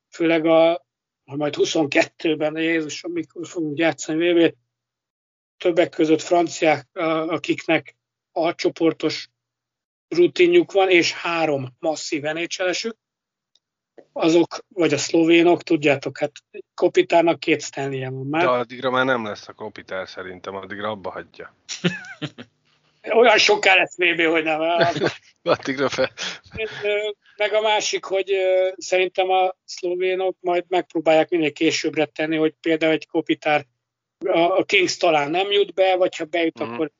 főleg 0.10 0.46
a, 0.46 0.86
ha 1.26 1.36
majd 1.36 1.56
22-ben, 1.58 2.58
Jézus, 2.58 3.04
amikor 3.04 3.48
fogunk 3.48 3.78
játszani 3.78 4.32
vb 4.32 4.56
többek 5.58 5.90
között 5.90 6.22
franciák, 6.22 6.88
akiknek 7.28 7.96
a 8.32 8.56
csoportos 8.56 9.30
rutinjuk 10.08 10.72
van, 10.72 10.90
és 10.90 11.14
három 11.14 11.76
masszív 11.80 12.22
nhl 12.22 12.90
azok, 14.12 14.66
vagy 14.68 14.94
a 14.94 14.98
szlovénok, 14.98 15.64
tudjátok, 15.64 16.18
hát 16.18 16.32
Kopitárnak 16.74 17.40
két 17.40 17.62
stanley 17.62 18.12
van 18.12 18.26
már. 18.26 18.42
De 18.42 18.50
addigra 18.50 18.90
már 18.90 19.06
nem 19.06 19.26
lesz 19.26 19.48
a 19.48 19.54
Kopitár 19.54 20.08
szerintem, 20.08 20.56
addigra 20.56 20.90
abba 20.90 21.12
hagyja. 21.12 21.56
Olyan 23.14 23.38
soká 23.38 23.76
lesz 23.76 23.98
VB, 23.98 24.22
hogy 24.22 24.44
nem. 24.44 24.62
addigra 25.44 25.90
fel. 25.90 26.12
Meg 27.38 27.54
a 27.54 27.62
másik, 27.62 28.04
hogy 28.04 28.32
szerintem 28.78 29.30
a 29.30 29.56
szlovénok 29.66 30.38
majd 30.40 30.66
megpróbálják 30.68 31.30
minél 31.30 31.52
későbbre 31.52 32.06
tenni, 32.06 32.38
hogy 32.38 32.54
például 32.62 32.92
egy 32.92 33.08
Kopitár 33.08 33.66
a 34.34 34.64
Kings 34.64 34.98
talán 34.98 35.32
nem 35.32 35.52
jut 35.52 35.74
be, 35.74 35.96
vagy 35.96 36.16
ha 36.16 36.26
bejut, 36.26 36.64
mm. 36.64 36.74
akkor 36.74 36.92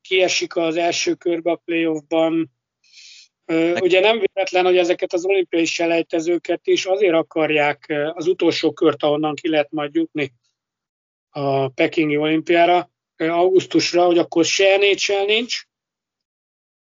kiesik 0.00 0.56
az 0.56 0.76
első 0.76 1.14
körbe 1.14 1.50
a 1.50 1.62
playoffban, 1.64 2.58
Ugye 3.80 4.00
nem 4.00 4.18
véletlen, 4.18 4.64
hogy 4.64 4.76
ezeket 4.76 5.12
az 5.12 5.24
olimpiai 5.24 5.64
selejtezőket 5.64 6.66
is 6.66 6.86
azért 6.86 7.14
akarják 7.14 7.94
az 8.14 8.26
utolsó 8.26 8.72
kört, 8.72 9.02
ahonnan 9.02 9.34
ki 9.34 9.48
lehet 9.48 9.70
majd 9.70 9.94
jutni 9.94 10.32
a 11.30 11.68
Pekingi 11.68 12.16
olimpiára, 12.16 12.90
augusztusra, 13.18 14.04
hogy 14.04 14.18
akkor 14.18 14.44
se 14.44 14.76
NHL 14.76 15.24
nincs, 15.24 15.62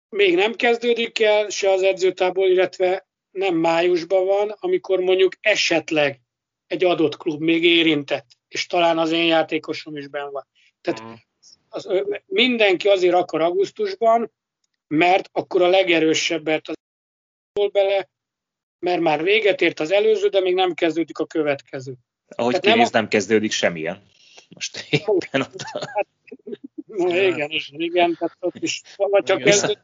még 0.08 0.34
nem 0.34 0.54
kezdődik 0.54 1.20
el 1.20 1.48
se 1.48 1.70
az 1.70 1.82
edzőtából, 1.82 2.48
illetve 2.48 3.06
nem 3.30 3.54
májusban 3.54 4.26
van, 4.26 4.56
amikor 4.60 5.00
mondjuk 5.00 5.32
esetleg 5.40 6.20
egy 6.66 6.84
adott 6.84 7.16
klub 7.16 7.40
még 7.40 7.64
érintett, 7.64 8.26
és 8.48 8.66
talán 8.66 8.98
az 8.98 9.10
én 9.10 9.26
játékosom 9.26 9.96
is 9.96 10.08
benn 10.08 10.30
van. 10.30 10.46
Tehát 10.80 11.02
mm. 11.02 11.12
az, 11.68 11.88
mindenki 12.26 12.88
azért 12.88 13.14
akar 13.14 13.40
augusztusban, 13.40 14.32
mert 14.86 15.28
akkor 15.32 15.62
a 15.62 15.68
legerősebbet 15.68 16.68
az 16.68 16.74
bele, 17.72 18.08
mert 18.78 19.00
már 19.00 19.22
véget 19.22 19.60
ért 19.60 19.80
az 19.80 19.90
előző, 19.90 20.28
de 20.28 20.40
még 20.40 20.54
nem 20.54 20.74
kezdődik 20.74 21.18
a 21.18 21.26
következő. 21.26 21.94
Ahogy 22.28 22.60
kinéz, 22.60 22.76
nem, 22.76 22.86
a... 22.86 22.88
nem 22.92 23.08
kezdődik 23.08 23.52
semmilyen. 23.52 24.02
Most 24.48 24.86
éppen 24.90 25.40
ott. 25.40 25.62
Hát, 25.62 26.06
na, 26.86 27.22
igen, 27.22 27.50
igen, 27.50 27.80
igen, 27.80 28.16
tehát 28.18 28.36
ott 28.40 28.62
is 28.62 28.82
vagy 28.96 29.22
csak 29.22 29.42
kezdődik. 29.42 29.78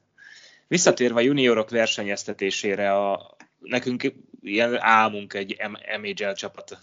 Visszatérve 0.69 1.21
a 1.21 1.23
juniorok 1.23 1.71
versenyeztetésére, 1.71 2.93
a, 2.93 3.37
nekünk 3.59 4.13
ilyen 4.41 4.81
álmunk 4.81 5.35
egy 5.35 5.57
MHL 6.01 6.33
csapat 6.33 6.79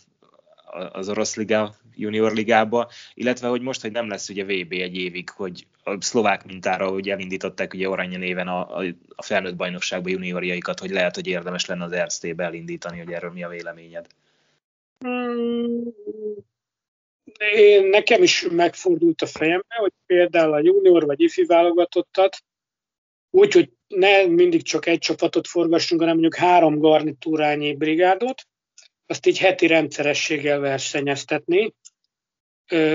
az 0.92 1.10
orosz 1.10 1.36
liga, 1.36 1.76
junior 1.96 2.34
ligába, 2.34 2.90
illetve 3.14 3.48
hogy 3.48 3.62
most, 3.62 3.82
hogy 3.82 3.92
nem 3.92 4.10
lesz 4.10 4.30
ugye 4.30 4.44
VB 4.44 4.72
egy 4.72 4.96
évig, 4.96 5.30
hogy 5.30 5.68
a 5.84 6.02
szlovák 6.02 6.46
mintára, 6.46 6.88
hogy 6.88 7.10
elindították 7.10 7.74
ugye 7.74 7.90
Oranya 7.90 8.18
néven 8.18 8.48
a, 8.48 8.78
a, 8.78 8.84
a 9.16 9.24
felnőtt 9.24 9.56
bajnokságban 9.56 10.12
juniorjaikat, 10.12 10.80
hogy 10.80 10.90
lehet, 10.90 11.16
hogy 11.16 11.28
érdemes 11.28 11.66
lenne 11.66 11.84
az 11.84 11.96
RST-be 11.96 12.44
elindítani, 12.44 12.98
hogy 12.98 13.12
erről 13.12 13.32
mi 13.32 13.44
a 13.44 13.50
véleményed? 13.50 14.08
Hmm, 15.00 15.84
én, 17.38 17.86
nekem 17.86 18.24
is 18.24 18.48
megfordult 18.52 19.22
a 19.22 19.26
fejembe, 19.26 19.76
hogy 19.76 19.92
például 20.06 20.54
a 20.54 20.62
junior 20.62 21.06
vagy 21.06 21.22
ifi 21.22 21.46
válogatottat, 21.46 22.44
úgy, 23.30 23.54
hogy 23.54 23.70
ne 23.88 24.26
mindig 24.26 24.64
csak 24.64 24.86
egy 24.86 25.00
csapatot 25.00 25.48
forgassunk, 25.48 26.02
hanem 26.02 26.20
mondjuk 26.20 26.44
három 26.44 26.80
garnitúrányi 26.80 27.76
brigádot, 27.76 28.48
azt 29.06 29.26
így 29.26 29.40
heti 29.40 29.68
rendszerességgel 29.68 30.60
versenyeztetni, 30.60 31.74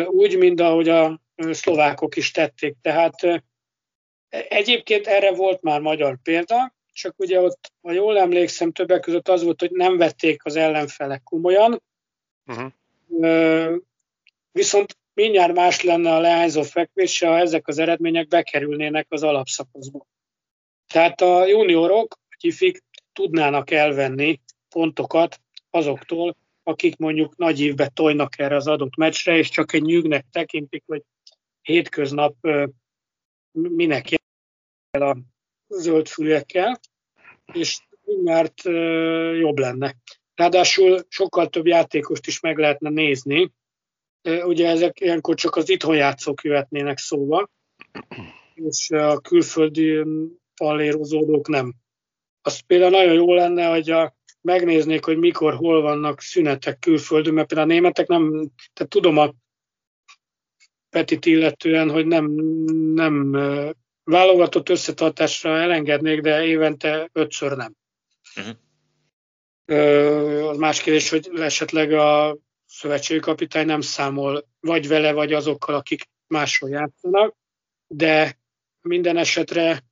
úgy, 0.07 0.39
mint 0.39 0.61
ahogy 0.61 0.89
a 0.89 1.20
szlovákok 1.51 2.16
is 2.16 2.30
tették. 2.30 2.76
Tehát 2.82 3.45
egyébként 4.28 5.07
erre 5.07 5.32
volt 5.32 5.62
már 5.62 5.80
magyar 5.80 6.18
példa, 6.22 6.74
csak 6.93 7.14
ugye 7.18 7.41
ott, 7.41 7.72
ha 7.82 7.93
jól 7.93 8.18
emlékszem, 8.18 8.72
többek 8.72 9.01
között 9.01 9.28
az 9.28 9.43
volt, 9.43 9.61
hogy 9.61 9.70
nem 9.70 9.97
vették 9.97 10.45
az 10.45 10.57
ellenfelek 10.57 11.22
komolyan, 11.22 11.82
uh-huh. 12.47 12.72
Viszont 14.55 14.98
mindjárt 15.14 15.55
más 15.55 15.82
lenne 15.82 16.14
a 16.14 16.20
leányzó 16.20 16.62
fekvés, 16.62 17.20
ha 17.20 17.38
ezek 17.38 17.68
az 17.68 17.78
eredmények 17.78 18.28
bekerülnének 18.28 19.07
az 19.09 19.22
alapszakaszba. 19.22 20.07
Tehát 20.86 21.20
a 21.20 21.46
juniorok, 21.46 22.18
a 22.28 22.36
kifik 22.38 22.82
tudnának 23.12 23.70
elvenni 23.70 24.40
pontokat 24.68 25.40
azoktól, 25.70 26.36
akik 26.62 26.96
mondjuk 26.96 27.36
nagy 27.36 27.61
évbe 27.61 27.88
tojnak 27.88 28.38
erre 28.38 28.57
az 28.57 28.66
adott 28.66 28.96
meccsre, 28.96 29.36
és 29.36 29.48
csak 29.48 29.72
egy 29.72 29.82
nyűgnek 29.82 30.26
tekintik, 30.30 30.82
hogy 30.86 31.02
hétköznap 31.62 32.34
minek 33.52 34.11
jel 34.11 35.02
a 35.02 35.16
zöld 35.68 36.09
fülekkel, 36.09 36.80
és 37.52 37.78
mindjárt 38.05 38.62
jobb 39.38 39.59
lenne. 39.59 39.94
Ráadásul 40.34 41.00
sokkal 41.09 41.48
több 41.48 41.66
játékost 41.66 42.26
is 42.26 42.40
meg 42.40 42.59
lehetne 42.59 42.90
nézni. 42.90 43.52
Ugye 44.25 44.68
ezek 44.68 45.01
ilyenkor 45.01 45.35
csak 45.35 45.57
az 45.57 45.68
itthon 45.68 45.97
játszók 45.97 46.43
jöhetnének 46.43 46.99
szóba, 46.99 47.51
és 48.55 48.91
a 48.91 49.20
külföldi 49.20 50.03
pallérozódók 50.55 51.49
nem. 51.49 51.75
Az 52.43 52.59
például 52.59 52.91
nagyon 52.91 53.14
jó 53.14 53.35
lenne, 53.35 53.66
hogy 53.66 53.91
a 53.91 54.16
megnéznék, 54.41 55.05
hogy 55.05 55.18
mikor, 55.18 55.55
hol 55.55 55.83
vannak 55.83 56.20
szünetek 56.20 56.79
külföldön, 56.79 57.35
mert 57.35 57.49
például 57.49 57.70
a 57.70 57.72
németek 57.72 58.07
nem, 58.07 58.51
tehát 58.72 58.93
tudom 58.93 59.18
a 59.18 59.35
Petit 60.91 61.25
illetően, 61.25 61.91
hogy 61.91 62.07
nem, 62.07 62.31
nem 62.95 63.33
válogatott 64.05 64.68
összetartásra 64.68 65.59
elengednék, 65.59 66.20
de 66.20 66.45
évente 66.45 67.09
ötször 67.12 67.57
nem. 67.57 67.75
Uh-huh. 68.37 68.57
Az 70.49 70.57
más 70.57 70.83
kérdés, 70.83 71.11
hogy 71.11 71.31
esetleg 71.35 71.93
a 71.93 72.37
szövetségi 72.79 73.20
kapitány 73.20 73.66
nem 73.66 73.81
számol 73.81 74.49
vagy 74.61 74.89
vele, 74.89 75.12
vagy 75.12 75.33
azokkal, 75.33 75.75
akik 75.75 76.09
máshol 76.27 76.70
játszanak, 76.70 77.37
de 77.87 78.39
minden 78.81 79.16
esetre 79.16 79.85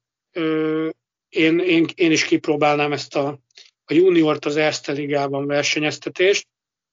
én, 1.28 1.58
én, 1.58 1.88
én 1.94 2.10
is 2.10 2.24
kipróbálnám 2.24 2.92
ezt 2.92 3.14
a 3.14 3.40
a 3.84 3.94
juniort 3.94 4.44
az 4.44 4.56
Erste 4.56 4.92
Ligában 4.92 5.46
versenyeztetést, 5.46 6.48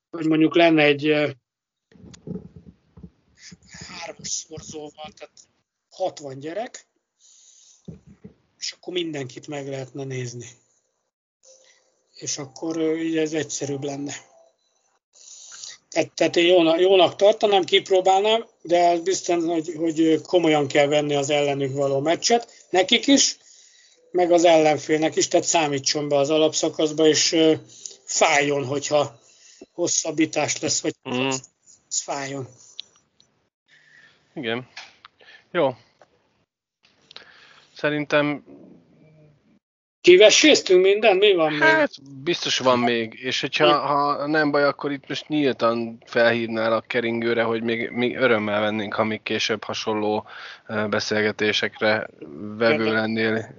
hogy 0.10 0.28
mondjuk 0.28 0.56
lenne 0.56 0.84
egy 0.84 1.36
hármas 3.88 4.28
szorzóval, 4.28 5.12
tehát 5.18 5.34
60 5.90 6.40
gyerek, 6.40 6.88
és 8.58 8.72
akkor 8.72 8.94
mindenkit 8.94 9.48
meg 9.48 9.68
lehetne 9.68 10.04
nézni. 10.04 10.48
És 12.14 12.38
akkor 12.38 12.82
így 12.98 13.18
ez 13.18 13.34
egyszerűbb 13.34 13.84
lenne. 13.84 14.14
Tehát, 16.16 16.36
én 16.36 16.48
jónak, 16.48 16.80
jónak 16.80 17.16
tartanám, 17.16 17.64
kipróbálnám, 17.64 18.46
de 18.62 18.88
az 18.88 19.00
biztos, 19.00 19.44
hogy, 19.44 19.74
hogy 19.78 20.22
komolyan 20.22 20.68
kell 20.68 20.88
venni 20.88 21.16
az 21.16 21.30
ellenük 21.30 21.76
való 21.76 22.00
meccset. 22.00 22.68
Nekik 22.70 23.08
is, 23.08 23.38
meg 24.12 24.32
az 24.32 24.44
ellenfélnek 24.44 25.16
is, 25.16 25.28
tehát 25.28 25.46
számítson 25.46 26.08
be 26.08 26.16
az 26.16 26.30
alapszakaszba, 26.30 27.08
és 27.08 27.36
fájjon, 28.04 28.66
hogyha 28.66 29.20
hosszabbítás 29.74 30.60
lesz, 30.60 30.82
vagy 30.82 30.96
mm. 31.10 31.28
ez 31.28 32.02
fájjon. 32.04 32.48
Igen. 34.34 34.68
Jó. 35.52 35.76
Szerintem 37.76 38.44
Kiveséztünk 40.02 40.82
minden? 40.82 41.18
Mi 41.18 41.34
van 41.34 41.52
még? 41.52 41.62
Hát 41.62 41.92
biztos 42.24 42.58
van 42.58 42.80
még, 42.80 43.14
és 43.14 43.42
hogyha 43.42 43.78
ha 43.78 44.28
nem 44.28 44.52
baj, 44.52 44.64
akkor 44.64 44.92
itt 44.92 45.08
most 45.08 45.28
nyíltan 45.28 46.04
felhívnál 46.06 46.74
a 46.74 46.82
keringőre, 46.82 47.44
hogy 47.44 47.64
még, 47.64 47.90
még 47.90 48.16
örömmel 48.16 48.62
vennénk, 48.62 48.94
ha 48.94 49.04
még 49.04 49.24
később 49.24 49.64
hasonló 49.64 50.28
beszélgetésekre 50.90 52.08
vevő 52.58 52.92
lennél 52.92 53.56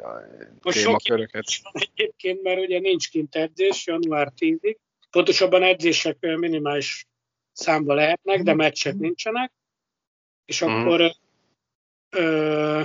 most 0.62 0.82
témaköröket. 0.82 1.45
egyébként, 1.72 2.43
mert 2.43 2.61
ugye 2.61 2.78
nincs 2.78 3.11
kint 3.11 3.34
edzés 3.34 3.86
január 3.86 4.32
10-ig, 4.38 4.76
pontosabban 5.11 5.62
edzések 5.62 6.16
minimális 6.20 7.07
számba 7.53 7.95
lehetnek, 7.95 8.43
de 8.43 8.55
meccsek 8.55 8.95
nincsenek, 8.95 9.53
és 10.45 10.61
mhm. 10.61 10.70
akkor 10.70 11.12
ö, 12.11 12.84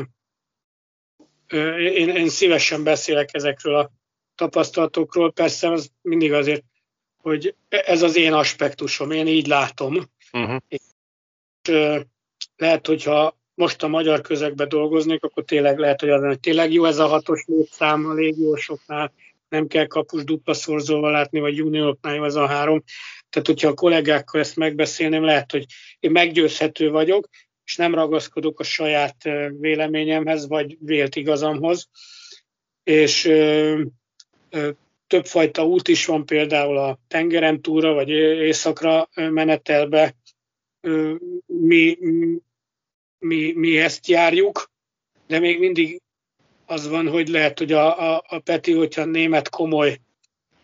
én, 1.78 2.10
én 2.10 2.30
szívesen 2.30 2.84
beszélek 2.84 3.30
ezekről 3.34 3.76
a 3.76 3.92
tapasztalatokról, 4.36 5.32
persze 5.32 5.72
az 5.72 5.90
mindig 6.02 6.34
azért, 6.34 6.64
hogy 7.18 7.56
ez 7.70 8.02
az 8.02 8.16
én 8.16 8.34
aspektusom, 8.34 9.12
én 9.12 9.28
így 9.28 9.48
látom. 9.48 10.10
Uh-huh. 10.34 10.58
És, 10.68 10.80
lehet, 12.56 12.88
hogyha 12.88 13.38
most 13.54 13.84
a 13.84 13.88
magyar 13.88 14.22
közegben 14.22 14.70
dolgoznék, 14.70 15.24
akkor 15.24 15.44
tényleg 15.44 15.78
lehet, 15.78 16.00
hogy 16.00 16.10
az, 16.10 16.24
hogy 16.24 16.40
tényleg 16.40 16.74
jó 16.74 16.86
ez 16.86 16.98
a 16.98 17.08
hatos 17.08 17.44
létszám 17.48 18.06
a 18.06 18.14
légiósoknál, 18.14 19.14
nem 19.50 19.68
kell 19.68 19.86
kapus 19.86 20.24
dupla 20.24 20.54
szorzóval 20.54 21.12
látni, 21.12 21.40
vagy 21.40 21.56
junioroknál 21.56 22.16
jó 22.16 22.24
ez 22.24 22.36
a 22.36 22.48
három. 22.48 22.84
Tehát, 23.30 23.48
hogyha 23.48 23.68
a 23.68 23.74
kollégákkal 23.74 24.42
ezt 24.42 24.56
megbeszélném, 24.56 25.24
lehet, 25.24 25.52
hogy 25.52 25.66
én 26.00 26.12
meggyőzhető 26.12 26.90
vagyok, 26.90 27.30
és 27.66 27.76
nem 27.76 27.96
ragaszkodok 27.96 28.60
a 28.60 28.64
saját 28.64 29.24
véleményemhez, 29.60 30.48
vagy 30.48 30.78
vélt 30.80 31.16
igazamhoz. 31.16 31.90
És 32.84 33.32
többfajta 35.08 35.66
út 35.66 35.88
is 35.88 36.06
van, 36.06 36.26
például 36.26 36.78
a 36.78 37.00
tengeren 37.08 37.62
túra, 37.62 37.94
vagy 37.94 38.10
éjszakra 38.10 39.10
menetelbe. 39.16 40.16
Mi, 41.46 41.98
mi, 43.20 43.54
mi 43.54 43.78
ezt 43.78 44.08
járjuk, 44.08 44.72
de 45.28 45.40
még 45.40 45.60
mindig 45.60 46.02
az 46.66 46.88
van, 46.88 47.08
hogy 47.08 47.28
lehet, 47.28 47.58
hogy 47.60 47.72
a, 47.72 48.14
a, 48.14 48.24
a 48.28 48.40
Peti, 48.40 48.74
hogyha 48.74 49.06
német 49.06 49.50
komoly 49.50 50.00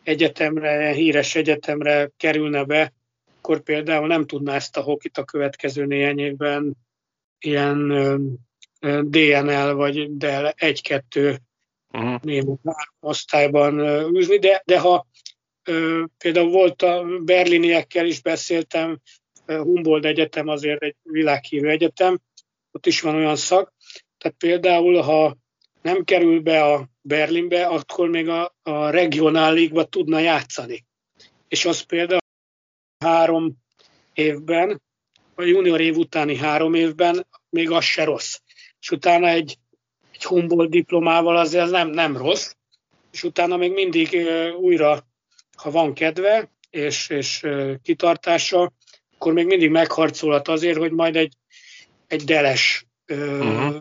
egyetemre, 0.04 0.92
híres 0.92 1.36
egyetemre 1.36 2.12
kerülne 2.18 2.64
be, 2.64 2.94
akkor 3.38 3.62
például 3.62 4.08
nem 4.08 4.26
tudná 4.26 4.56
ezt 4.56 4.78
a 4.78 4.82
hokit 4.82 5.18
a 5.18 5.24
következő 5.24 5.86
néhány 5.86 6.20
évben 6.20 6.76
ilyen 7.42 7.88
DNL 9.02 9.74
vagy 9.74 10.18
DEL 10.18 10.54
1-2 10.58 11.38
uh-huh. 11.94 12.22
német 12.22 12.60
osztályban 13.00 13.80
űzni, 14.16 14.40
de, 14.40 14.62
de 14.66 14.80
ha 14.80 15.08
például 16.18 16.50
volt 16.50 16.82
a 16.82 17.06
berliniekkel 17.24 18.06
is 18.06 18.22
beszéltem, 18.22 19.00
Humboldt 19.46 20.06
Egyetem 20.06 20.48
azért 20.48 20.84
egy 20.84 20.96
világhírű 21.02 21.68
egyetem, 21.68 22.20
ott 22.72 22.86
is 22.86 23.02
van 23.02 23.16
olyan 23.16 23.36
szak, 23.36 23.74
tehát 24.18 24.38
például, 24.38 25.02
ha 25.02 25.38
nem 25.82 26.04
kerül 26.04 26.42
be 26.42 26.64
a 26.64 26.90
Berlinbe, 27.02 27.66
akkor 27.66 28.10
még 28.10 28.28
a, 28.30 28.56
a 28.62 28.90
regionáligba 28.90 29.84
tudna 29.84 30.20
játszani. 30.20 30.86
És 31.48 31.66
az 31.66 31.82
például 31.82 32.20
három 32.98 33.54
évben 34.14 34.82
a 35.42 35.46
junior 35.46 35.82
év 35.82 35.98
utáni 35.98 36.36
három 36.36 36.74
évben 36.74 37.28
még 37.50 37.72
az 37.72 37.84
se 37.84 38.04
rossz. 38.04 38.40
És 38.80 38.92
utána 38.92 39.28
egy, 39.28 39.58
egy 40.14 40.24
Humboldt 40.24 40.72
diplomával 40.72 41.38
azért 41.38 41.70
nem, 41.70 41.90
nem 41.90 42.18
rossz, 42.18 42.54
és 43.12 43.24
utána 43.24 43.58
még 43.58 43.74
mindig 43.74 44.28
újra, 44.60 45.06
ha 45.58 45.72
van 45.72 45.94
kedve 45.94 46.52
és, 46.70 47.10
és 47.10 47.48
kitartása, 47.84 48.72
akkor 49.16 49.34
még 49.34 49.46
mindig 49.46 49.70
megharcolhat 49.70 50.48
azért, 50.48 50.78
hogy 50.78 50.92
majd 50.92 51.16
egy, 51.16 51.34
egy 52.08 52.24
deles 52.24 52.86
uh, 53.08 53.18
uh-huh. 53.18 53.76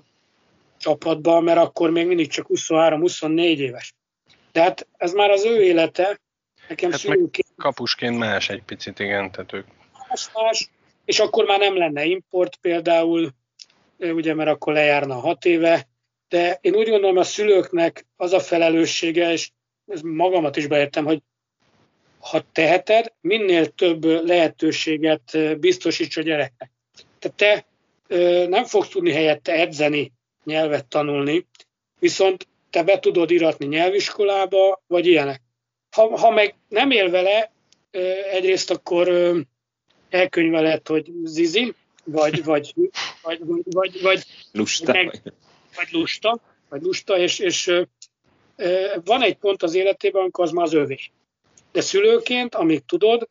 csapatban, 0.79 1.43
mert 1.43 1.59
akkor 1.59 1.91
még 1.91 2.07
mindig 2.07 2.29
csak 2.29 2.47
23-24 2.49 3.57
éves. 3.57 3.95
De 4.53 4.63
hát 4.63 4.89
ez 4.97 5.13
már 5.13 5.31
az 5.31 5.45
ő 5.45 5.63
élete. 5.63 6.21
Nekem 6.69 6.91
hát 6.91 7.01
szülőként... 7.01 7.47
kapusként 7.57 8.19
más 8.19 8.49
egy 8.49 8.63
picit, 8.63 8.99
igen, 8.99 9.31
tehát 9.31 9.53
ők... 9.53 9.67
Más, 10.09 10.31
más, 10.35 10.69
és 11.11 11.19
akkor 11.19 11.45
már 11.45 11.59
nem 11.59 11.77
lenne 11.77 12.05
import 12.05 12.57
például, 12.57 13.31
ugye, 13.99 14.35
mert 14.35 14.51
akkor 14.51 14.73
lejárna 14.73 15.15
hat 15.15 15.45
éve, 15.45 15.89
de 16.29 16.59
én 16.61 16.75
úgy 16.75 16.89
gondolom, 16.89 17.17
a 17.17 17.23
szülőknek 17.23 18.07
az 18.17 18.33
a 18.33 18.41
felelőssége, 18.41 19.33
és 19.33 19.51
magamat 20.03 20.57
is 20.57 20.67
beértem, 20.67 21.05
hogy 21.05 21.23
ha 22.21 22.43
teheted, 22.53 23.13
minél 23.21 23.67
több 23.67 24.05
lehetőséget 24.05 25.59
biztosíts 25.61 26.17
a 26.17 26.23
gyereknek. 26.23 26.71
Tehát 27.19 27.37
te 27.37 27.67
nem 28.47 28.65
fogsz 28.65 28.89
tudni 28.89 29.13
helyette 29.13 29.53
edzeni, 29.53 30.13
nyelvet 30.45 30.87
tanulni, 30.87 31.47
viszont 31.99 32.49
te 32.71 32.83
be 32.83 32.99
tudod 32.99 33.31
iratni 33.31 33.67
nyelviskolába, 33.67 34.83
vagy 34.87 35.07
ilyenek. 35.07 35.41
Ha, 35.97 36.19
ha 36.19 36.31
meg 36.31 36.55
nem 36.69 36.91
él 36.91 37.11
vele, 37.11 37.53
egyrészt 38.33 38.71
akkor 38.71 39.35
elkönyvelhet, 40.11 40.89
hogy 40.89 41.13
zizi, 41.25 41.75
vagy, 42.05 42.45
vagy, 42.45 42.75
vagy, 43.23 43.39
vagy, 43.45 43.63
vagy, 43.65 44.01
vagy 44.03 44.25
lusta. 44.53 44.93
Meg, 44.93 45.23
vagy 45.77 45.89
lusta, 45.91 46.41
vagy 46.69 46.83
lusta, 46.83 47.19
és, 47.19 47.39
és 47.39 47.73
van 49.05 49.23
egy 49.23 49.37
pont 49.37 49.63
az 49.63 49.75
életében, 49.75 50.21
amikor 50.21 50.45
az 50.45 50.51
már 50.51 50.65
az 50.65 50.75
övé. 50.75 50.99
De 51.73 51.81
szülőként, 51.81 52.55
amíg 52.55 52.85
tudod, 52.85 53.29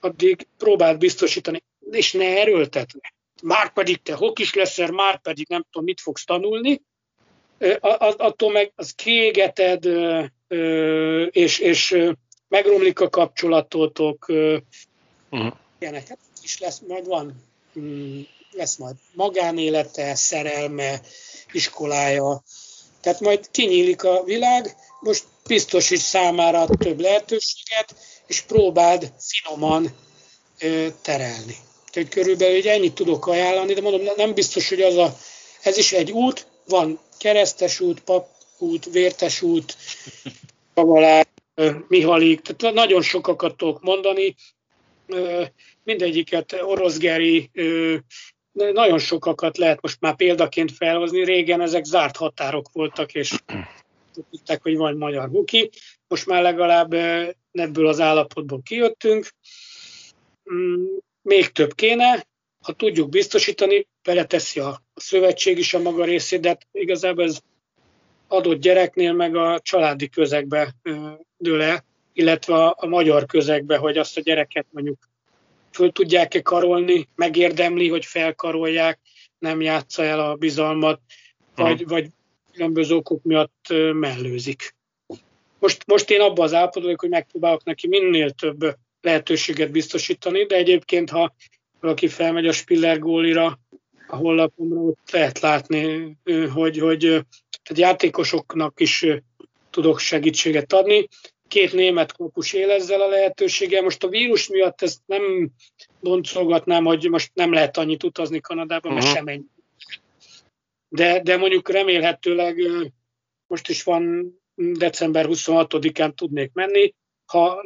addig 0.00 0.46
próbáld 0.58 0.98
biztosítani, 0.98 1.62
és 1.90 2.12
ne 2.12 2.38
erőltetve. 2.40 3.14
Már 3.42 3.72
pedig 3.72 4.02
te 4.02 4.14
hokis 4.14 4.54
leszel, 4.54 4.90
már 4.90 5.20
pedig 5.20 5.46
nem 5.48 5.62
tudom, 5.70 5.84
mit 5.84 6.00
fogsz 6.00 6.24
tanulni, 6.24 6.82
attól 7.80 8.52
meg 8.52 8.72
az 8.74 8.94
kiégeted, 8.94 9.84
és, 11.30 11.58
és 11.58 11.96
megromlik 12.48 13.00
a 13.00 13.08
kapcsolatotok, 13.08 14.26
uh-huh 14.28 15.52
ilyeneket 15.80 16.18
is 16.42 16.58
lesz, 16.58 16.80
majd 16.88 17.06
van, 17.06 17.44
mm, 17.78 18.20
lesz 18.50 18.76
majd 18.76 18.94
magánélete, 19.14 20.14
szerelme, 20.14 21.00
iskolája, 21.52 22.42
tehát 23.00 23.20
majd 23.20 23.50
kinyílik 23.50 24.04
a 24.04 24.22
világ, 24.24 24.76
most 25.00 25.24
biztosít 25.46 26.00
számára 26.00 26.66
több 26.78 27.00
lehetőséget, 27.00 27.94
és 28.26 28.40
próbáld 28.40 29.12
finoman 29.18 29.96
terelni. 31.02 31.56
Tehát 31.90 32.08
körülbelül 32.08 32.54
hogy 32.54 32.66
ennyit 32.66 32.94
tudok 32.94 33.26
ajánlani, 33.26 33.74
de 33.74 33.80
mondom, 33.80 34.14
nem 34.16 34.34
biztos, 34.34 34.68
hogy 34.68 34.82
az 34.82 34.96
a, 34.96 35.16
ez 35.62 35.76
is 35.76 35.92
egy 35.92 36.10
út, 36.10 36.46
van 36.66 37.00
keresztes 37.18 37.80
út, 37.80 38.00
pap 38.00 38.28
út, 38.58 38.84
vértes 38.84 39.42
út, 39.42 39.76
Kavalár, 40.74 41.26
Mihalik, 41.88 42.40
tehát 42.40 42.74
nagyon 42.74 43.02
sokakat 43.02 43.56
tudok 43.56 43.82
mondani, 43.82 44.36
mindegyiket 45.84 46.52
oroszgeri, 46.62 47.50
nagyon 48.52 48.98
sokakat 48.98 49.56
lehet 49.56 49.80
most 49.80 50.00
már 50.00 50.16
példaként 50.16 50.72
felhozni. 50.72 51.24
Régen 51.24 51.60
ezek 51.60 51.84
zárt 51.84 52.16
határok 52.16 52.72
voltak, 52.72 53.14
és 53.14 53.34
tudták, 54.30 54.62
hogy 54.62 54.76
van 54.76 54.96
magyar 54.96 55.28
huki. 55.28 55.70
Most 56.08 56.26
már 56.26 56.42
legalább 56.42 56.92
ebből 57.52 57.86
az 57.86 58.00
állapotból 58.00 58.62
kijöttünk. 58.62 59.28
Mm, 60.52 60.84
még 61.22 61.48
több 61.48 61.74
kéne, 61.74 62.26
ha 62.64 62.72
tudjuk 62.72 63.08
biztosítani, 63.08 63.88
beleteszi 64.02 64.60
a 64.60 64.82
szövetség 64.94 65.58
is 65.58 65.74
a 65.74 65.78
maga 65.78 66.04
részét, 66.04 66.40
de 66.40 66.48
hát 66.48 66.66
igazából 66.72 67.24
ez 67.24 67.38
adott 68.28 68.60
gyereknél 68.60 69.12
meg 69.12 69.36
a 69.36 69.60
családi 69.60 70.08
közegbe 70.08 70.74
dől 71.36 71.62
el, 71.62 71.84
illetve 72.12 72.66
a 72.66 72.86
magyar 72.86 73.26
közegbe, 73.26 73.76
hogy 73.76 73.98
azt 73.98 74.16
a 74.16 74.20
gyereket 74.20 74.66
mondjuk 74.70 75.08
föl 75.72 75.92
tudják-e 75.92 76.42
karolni, 76.42 77.08
megérdemli, 77.14 77.88
hogy 77.88 78.04
felkarolják, 78.04 78.98
nem 79.38 79.60
játsza 79.60 80.04
el 80.04 80.20
a 80.20 80.34
bizalmat, 80.34 81.00
vagy, 81.54 81.86
vagy 81.86 82.06
különböző 82.52 82.94
okok 82.94 83.22
miatt 83.22 83.66
mellőzik. 83.92 84.74
Most, 85.58 85.86
most 85.86 86.10
én 86.10 86.20
abban 86.20 86.44
az 86.44 86.54
állapotban 86.54 86.82
vagyok, 86.82 87.00
hogy 87.00 87.08
megpróbálok 87.08 87.64
neki 87.64 87.88
minél 87.88 88.30
több 88.30 88.76
lehetőséget 89.00 89.70
biztosítani, 89.70 90.44
de 90.44 90.56
egyébként, 90.56 91.10
ha 91.10 91.34
valaki 91.80 92.08
felmegy 92.08 92.46
a 92.46 92.52
Spiller 92.52 92.98
gólira, 92.98 93.58
a 94.06 94.16
honlapomra, 94.16 94.80
ott 94.80 95.10
lehet 95.10 95.40
látni, 95.40 96.16
hogy, 96.52 96.78
hogy 96.78 96.98
tehát 97.62 97.78
játékosoknak 97.78 98.80
is 98.80 99.06
tudok 99.70 99.98
segítséget 99.98 100.72
adni. 100.72 101.08
Két 101.50 101.72
német 101.72 102.12
kapus 102.12 102.52
él 102.52 102.70
ezzel 102.70 103.00
a 103.00 103.08
lehetőséggel. 103.08 103.82
Most 103.82 104.04
a 104.04 104.08
vírus 104.08 104.48
miatt 104.48 104.82
ezt 104.82 105.00
nem 105.06 105.50
boncolgatnám, 106.00 106.84
hogy 106.84 107.08
most 107.08 107.30
nem 107.34 107.52
lehet 107.52 107.76
annyit 107.76 108.02
utazni 108.02 108.40
Kanadába, 108.40 108.88
uh-huh. 108.88 109.04
mert 109.04 109.06
mhm. 109.06 109.16
sem 109.16 109.26
ennyi. 109.26 109.46
De, 110.88 111.20
de 111.22 111.36
mondjuk 111.36 111.70
remélhetőleg 111.70 112.56
most 113.46 113.68
is 113.68 113.82
van 113.82 114.32
december 114.56 115.26
26-án 115.28 116.14
tudnék 116.14 116.52
menni, 116.52 116.94
ha 117.26 117.64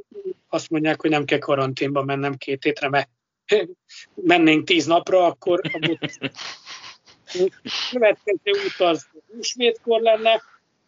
azt 0.48 0.70
mondják, 0.70 1.00
hogy 1.00 1.10
nem 1.10 1.24
kell 1.24 1.38
karanténba 1.38 2.02
mennem 2.02 2.36
két 2.36 2.62
hétre, 2.62 2.88
mert 2.88 3.08
mennénk 4.14 4.66
tíz 4.66 4.86
napra, 4.86 5.26
akkor 5.26 5.60
a 5.62 5.78
következő 7.90 8.50
út 8.64 8.78
az 8.78 9.06
ismétkor 9.40 10.00
lenne, 10.00 10.42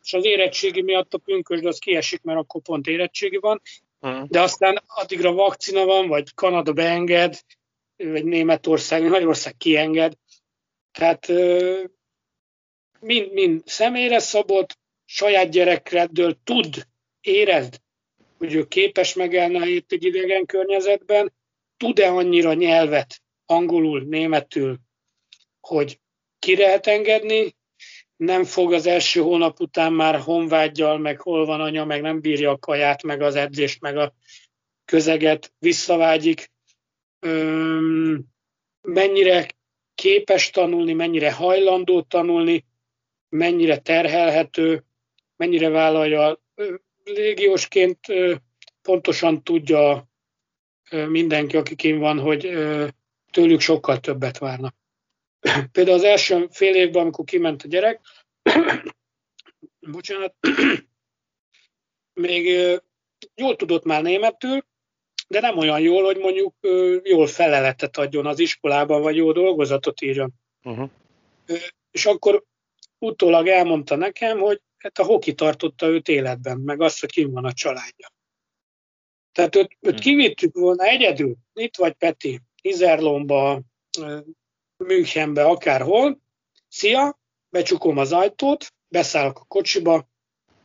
és 0.06 0.12
az 0.12 0.24
érettségi 0.24 0.82
miatt 0.82 1.14
a 1.14 1.18
pünkösd 1.18 1.64
az 1.64 1.78
kiesik, 1.78 2.22
mert 2.22 2.38
akkor 2.38 2.62
pont 2.62 2.86
érettségi 2.86 3.36
van, 3.36 3.62
hmm. 4.00 4.24
de 4.28 4.40
aztán 4.40 4.82
addigra 4.86 5.32
vakcina 5.32 5.84
van, 5.84 6.08
vagy 6.08 6.34
Kanada 6.34 6.72
beenged, 6.72 7.40
vagy 7.96 8.24
Németország, 8.24 9.02
Magyarország 9.02 9.56
kienged. 9.56 10.12
Tehát 10.92 11.28
mind, 13.00 13.32
mind 13.32 13.62
személyre 13.66 14.18
szabott, 14.18 14.78
saját 15.04 15.50
gyerekredől 15.50 16.36
tud, 16.44 16.86
érezd, 17.20 17.80
hogy 18.38 18.54
ő 18.54 18.66
képes 18.66 19.14
megállni 19.14 19.68
itt 19.68 19.92
egy 19.92 20.04
idegen 20.04 20.46
környezetben, 20.46 21.32
tud-e 21.76 22.08
annyira 22.08 22.54
nyelvet, 22.54 23.22
angolul, 23.46 24.00
németül, 24.00 24.76
hogy 25.60 26.00
ki 26.38 26.56
lehet 26.56 26.86
engedni, 26.86 27.54
nem 28.16 28.44
fog 28.44 28.72
az 28.72 28.86
első 28.86 29.20
hónap 29.20 29.60
után 29.60 29.92
már 29.92 30.20
honvágyjal, 30.20 30.98
meg 30.98 31.20
hol 31.20 31.46
van 31.46 31.60
anya, 31.60 31.84
meg 31.84 32.00
nem 32.00 32.20
bírja 32.20 32.50
a 32.50 32.58
kaját, 32.58 33.02
meg 33.02 33.20
az 33.20 33.34
edzést, 33.34 33.80
meg 33.80 33.96
a 33.96 34.14
közeget, 34.84 35.52
visszavágyik. 35.58 36.50
Öm, 37.20 38.24
mennyire 38.82 39.46
képes 39.94 40.50
tanulni, 40.50 40.92
mennyire 40.92 41.32
hajlandó 41.32 42.02
tanulni, 42.02 42.64
mennyire 43.28 43.78
terhelhető, 43.78 44.84
mennyire 45.36 45.68
vállalja. 45.68 46.40
Légiósként 47.04 48.06
pontosan 48.82 49.42
tudja 49.42 50.08
mindenki, 50.90 51.56
aki 51.56 51.74
kim 51.74 51.98
van, 51.98 52.18
hogy 52.18 52.40
tőlük 53.30 53.60
sokkal 53.60 54.00
többet 54.00 54.38
várnak. 54.38 54.74
Például 55.72 55.96
az 55.96 56.04
első 56.04 56.46
fél 56.50 56.74
évben, 56.74 57.02
amikor 57.02 57.24
kiment 57.24 57.62
a 57.62 57.68
gyerek, 57.68 58.00
bocsánat, 59.92 60.34
még 62.20 62.46
jól 63.34 63.56
tudott 63.56 63.84
már 63.84 64.02
németül, 64.02 64.64
de 65.28 65.40
nem 65.40 65.58
olyan 65.58 65.80
jól, 65.80 66.04
hogy 66.04 66.18
mondjuk 66.18 66.54
jól 67.02 67.26
feleletet 67.26 67.96
adjon 67.96 68.26
az 68.26 68.38
iskolában, 68.38 69.02
vagy 69.02 69.16
jó 69.16 69.32
dolgozatot 69.32 70.00
írjon. 70.00 70.32
Uh-huh. 70.62 70.90
És 71.90 72.06
akkor 72.06 72.44
utólag 72.98 73.48
elmondta 73.48 73.96
nekem, 73.96 74.38
hogy 74.38 74.60
hát 74.78 74.98
a 74.98 75.04
hoki 75.04 75.34
tartotta 75.34 75.86
őt 75.86 76.08
életben, 76.08 76.58
meg 76.58 76.80
azt, 76.80 77.00
hogy 77.00 77.10
kim 77.10 77.30
van 77.30 77.44
a 77.44 77.52
családja. 77.52 78.08
Tehát 79.32 79.56
őt, 79.56 79.76
őt 79.80 79.94
hm. 79.94 80.00
kivittük 80.00 80.54
volna 80.54 80.84
egyedül, 80.84 81.36
itt 81.52 81.76
vagy 81.76 81.92
Peti, 81.92 82.40
Izerlomba, 82.62 83.60
Münchenbe, 84.86 85.44
akárhol. 85.44 86.20
Szia, 86.68 87.18
becsukom 87.48 87.98
az 87.98 88.12
ajtót, 88.12 88.74
beszállok 88.88 89.38
a 89.38 89.44
kocsiba, 89.48 90.08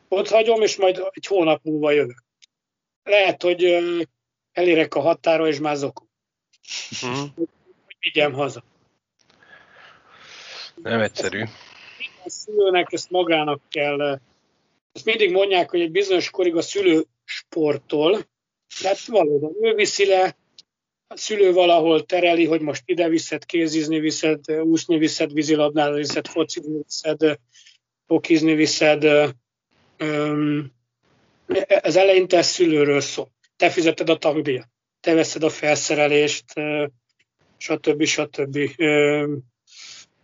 ott 0.07 0.28
hagyom, 0.28 0.61
és 0.61 0.78
majd 0.78 1.01
egy 1.11 1.26
hónap 1.26 1.63
múlva 1.63 1.91
jövök. 1.91 2.24
Lehet, 3.03 3.41
hogy 3.41 3.63
elérek 4.51 4.95
a 4.95 4.99
határa, 4.99 5.47
és 5.47 5.59
már 5.59 5.76
zokom. 5.76 6.09
Uh-huh. 7.03 7.30
Hogy 7.36 7.47
vigyem 7.99 8.34
haza. 8.34 8.63
Nem 10.76 11.01
egyszerű. 11.01 11.43
A 12.24 12.30
szülőnek 12.30 12.91
ezt 12.91 13.09
magának 13.09 13.61
kell, 13.69 14.19
ezt 14.91 15.05
mindig 15.05 15.32
mondják, 15.32 15.69
hogy 15.69 15.82
egy 15.82 15.91
bizonyos 15.91 16.30
korig 16.30 16.55
a 16.55 16.61
szülő 16.61 17.05
sportol, 17.24 18.19
tehát 18.82 19.05
valóban 19.05 19.55
ő 19.61 19.74
viszi 19.74 20.05
le, 20.05 20.36
a 21.12 21.18
szülő 21.18 21.53
valahol 21.53 22.05
tereli, 22.05 22.45
hogy 22.45 22.62
most 22.62 22.84
ide 22.86 23.09
viszed, 23.09 23.45
kézizni 23.45 23.99
viszed, 23.99 24.51
úszni 24.51 24.97
viszed, 24.97 25.34
vízilabdázni 25.34 25.97
viszed, 25.97 26.28
focizni 26.28 26.82
viszed, 26.84 27.39
hokizni 28.07 28.55
viszed. 28.55 29.03
Ez 31.66 31.95
eleinte 31.95 32.38
a 32.38 32.43
szülőről 32.43 33.01
szól. 33.01 33.32
Te 33.55 33.70
fizeted 33.70 34.09
a 34.09 34.18
tagdíjat, 34.18 34.68
te 34.99 35.14
veszed 35.14 35.43
a 35.43 35.49
felszerelést, 35.49 36.45
stb. 37.57 38.03
stb. 38.03 38.57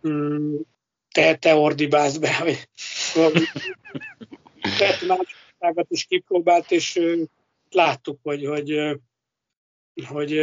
Mm, 0.08 0.54
te, 1.10 1.36
te 1.36 1.54
ordibálsz 1.54 2.16
be, 2.16 2.34
hogy 2.34 2.68
tehát 4.78 5.02
más 5.06 5.84
is 5.88 6.04
kipróbált, 6.04 6.70
és 6.70 7.00
láttuk, 7.70 8.18
hogy, 8.22 8.46
hogy 8.46 8.98
hogy, 10.06 10.40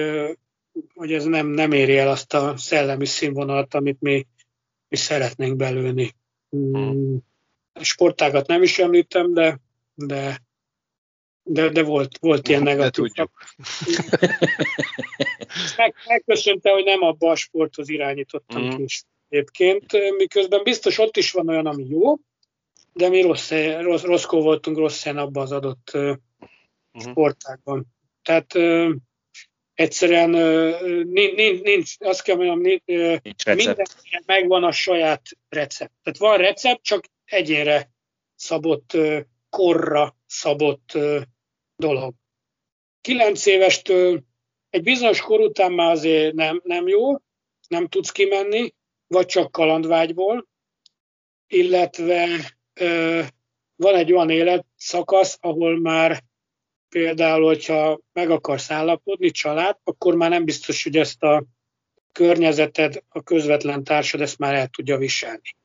hogy 0.94 1.14
ez 1.14 1.24
nem, 1.24 1.48
nem 1.48 1.72
éri 1.72 1.98
el 1.98 2.10
azt 2.10 2.34
a 2.34 2.58
szellemi 2.58 3.06
színvonalat, 3.06 3.74
amit 3.74 4.02
mi, 4.02 4.28
mi 4.88 4.98
szeretnénk 4.98 5.56
belőni. 5.56 6.16
Hmm. 6.50 7.18
Sportágat 7.82 8.48
nem 8.48 8.64
is 8.64 8.80
említem, 8.80 9.34
de, 9.34 9.60
de, 9.94 10.42
de, 11.44 11.70
de 11.70 11.84
volt, 11.84 12.18
volt 12.18 12.48
ilyen 12.48 12.64
negatív. 12.64 13.12
Meg, 15.78 15.96
megköszönte, 16.08 16.70
hogy 16.70 16.84
nem 16.84 17.02
abba 17.02 17.32
a 17.32 17.36
sporthoz 17.36 17.90
irányítottam 17.90 18.64
mm. 18.64 18.70
ki 18.70 18.86
egyébként, 19.30 20.16
miközben 20.18 20.64
biztos 20.64 21.00
ott 21.00 21.18
is 21.18 21.32
van 21.32 21.50
olyan, 21.50 21.66
ami 21.66 21.86
jó, 21.90 22.16
de 22.94 23.10
mi 23.10 23.22
rossz, 23.22 23.52
rossz, 23.80 24.04
rosszkó 24.04 24.42
voltunk 24.42 24.78
rossz 24.78 25.04
helyen 25.04 25.18
abban 25.18 25.44
az 25.44 25.52
adott 25.52 25.92
uh, 25.94 26.18
sportágban. 27.00 27.86
Tehát 28.22 28.54
egyszerűen 29.76 30.30
nincs, 31.08 31.62
nincs 31.62 31.94
azt 32.00 32.22
kell 32.22 32.36
mondjam, 32.36 32.60
nincs 32.60 33.46
minden 33.46 33.88
megvan 34.26 34.64
a 34.64 34.72
saját 34.72 35.22
recept. 35.50 35.94
Tehát 36.04 36.20
van 36.20 36.38
recept, 36.38 36.84
csak 36.84 37.06
egyénre 37.26 37.90
szabott, 38.36 38.98
korra 39.50 40.18
szabott 40.26 40.98
dolog. 41.76 42.14
Kilenc 43.02 43.46
évestől 43.46 44.24
egy 44.70 44.84
bizonyos 44.84 45.22
kor 45.22 45.40
után 45.40 45.72
már 45.72 45.92
azért 45.92 46.34
nem, 46.34 46.62
nem 46.64 46.88
jó, 46.88 47.16
nem 47.68 47.88
tudsz 47.88 48.12
kimenni, 48.12 48.74
vagy 49.08 49.26
csak 49.26 49.52
kalandvágyból, 49.52 50.48
illetve 51.48 52.28
ö, 52.74 53.22
van 53.76 53.96
egy 53.96 54.14
olyan 54.14 54.30
életszakasz, 54.30 55.38
ahol 55.42 55.80
már 55.80 56.24
például, 56.96 57.46
hogyha 57.46 58.00
meg 58.14 58.30
akarsz 58.30 58.72
állapodni, 58.72 59.32
család, 59.32 59.78
akkor 59.84 60.16
már 60.16 60.30
nem 60.30 60.46
biztos, 60.46 60.84
hogy 60.84 60.98
ezt 60.98 61.24
a 61.24 61.46
környezeted, 62.12 63.04
a 63.10 63.22
közvetlen 63.22 63.84
társad 63.84 64.22
ezt 64.22 64.38
már 64.38 64.54
el 64.54 64.68
tudja 64.68 64.98
viselni. 64.98 65.56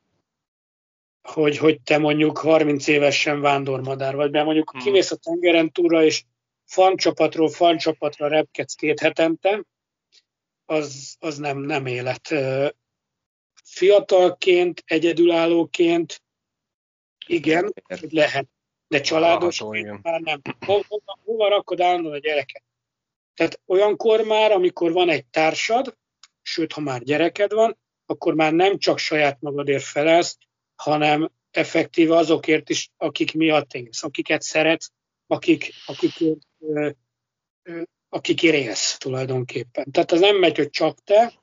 Hogy, 1.21 1.57
hogy 1.57 1.81
te 1.81 1.97
mondjuk 1.97 2.37
30 2.37 2.87
évesen 2.87 3.41
vándormadár 3.41 4.15
vagy, 4.15 4.31
mert 4.31 4.45
mondjuk 4.45 4.71
hmm. 4.71 4.81
kimész 4.81 5.11
a 5.11 5.15
tengeren 5.15 5.71
túra, 5.71 6.03
és 6.03 6.23
fancsapatról 6.65 7.49
fancsapatra 7.49 8.27
repkedsz 8.27 8.73
két 8.73 8.99
hetente, 8.99 9.63
az, 10.65 11.15
az 11.19 11.37
nem, 11.37 11.57
nem 11.57 11.85
élet. 11.85 12.33
Fiatalként, 13.63 14.83
egyedülállóként, 14.85 16.21
igen, 17.25 17.73
lehet 18.09 18.47
de 18.91 19.01
családos 19.01 19.61
már 20.01 20.21
nem. 20.21 20.41
Hova, 20.65 21.19
hova 21.25 21.49
rakod 21.49 21.81
állandóan 21.81 22.13
a 22.13 22.17
gyereket? 22.17 22.63
Tehát 23.33 23.59
olyankor 23.65 24.21
már, 24.21 24.51
amikor 24.51 24.91
van 24.91 25.09
egy 25.09 25.25
társad, 25.25 25.97
sőt, 26.41 26.73
ha 26.73 26.81
már 26.81 27.03
gyereked 27.03 27.53
van, 27.53 27.77
akkor 28.05 28.33
már 28.33 28.53
nem 28.53 28.77
csak 28.77 28.97
saját 28.97 29.41
magadért 29.41 29.83
felelsz, 29.83 30.37
hanem 30.75 31.31
effektíve 31.51 32.15
azokért 32.15 32.69
is, 32.69 32.89
akik 32.97 33.33
miatt 33.33 33.73
élsz, 33.73 34.03
akiket 34.03 34.41
szeretsz, 34.41 34.91
akik, 35.27 35.73
akik, 35.85 36.13
akik 38.09 38.43
élsz 38.43 38.97
tulajdonképpen. 38.97 39.91
Tehát 39.91 40.11
az 40.11 40.19
nem 40.19 40.35
megy, 40.35 40.57
hogy 40.57 40.69
csak 40.69 41.03
te, 41.03 41.33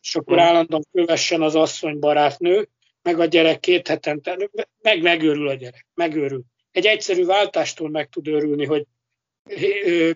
és 0.00 0.16
akkor 0.16 0.36
hmm. 0.36 0.46
állandóan 0.46 0.84
kövessen 0.92 1.42
az 1.42 1.54
asszony 1.54 1.98
barátnő, 1.98 2.68
meg 3.02 3.20
a 3.20 3.24
gyerek 3.24 3.60
két 3.60 3.88
hetente, 3.88 4.48
meg 4.82 5.02
megőrül 5.02 5.48
a 5.48 5.54
gyerek, 5.54 5.86
megőrül 5.94 6.44
egy 6.72 6.86
egyszerű 6.86 7.24
váltástól 7.24 7.90
meg 7.90 8.08
tud 8.08 8.28
örülni, 8.28 8.64
hogy 8.64 8.86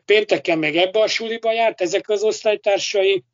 pénteken 0.04 0.58
meg 0.58 0.76
ebbe 0.76 1.00
a 1.00 1.06
suliba 1.06 1.52
járt, 1.52 1.80
ezek 1.80 2.08
az 2.08 2.22
osztálytársai, 2.22 3.24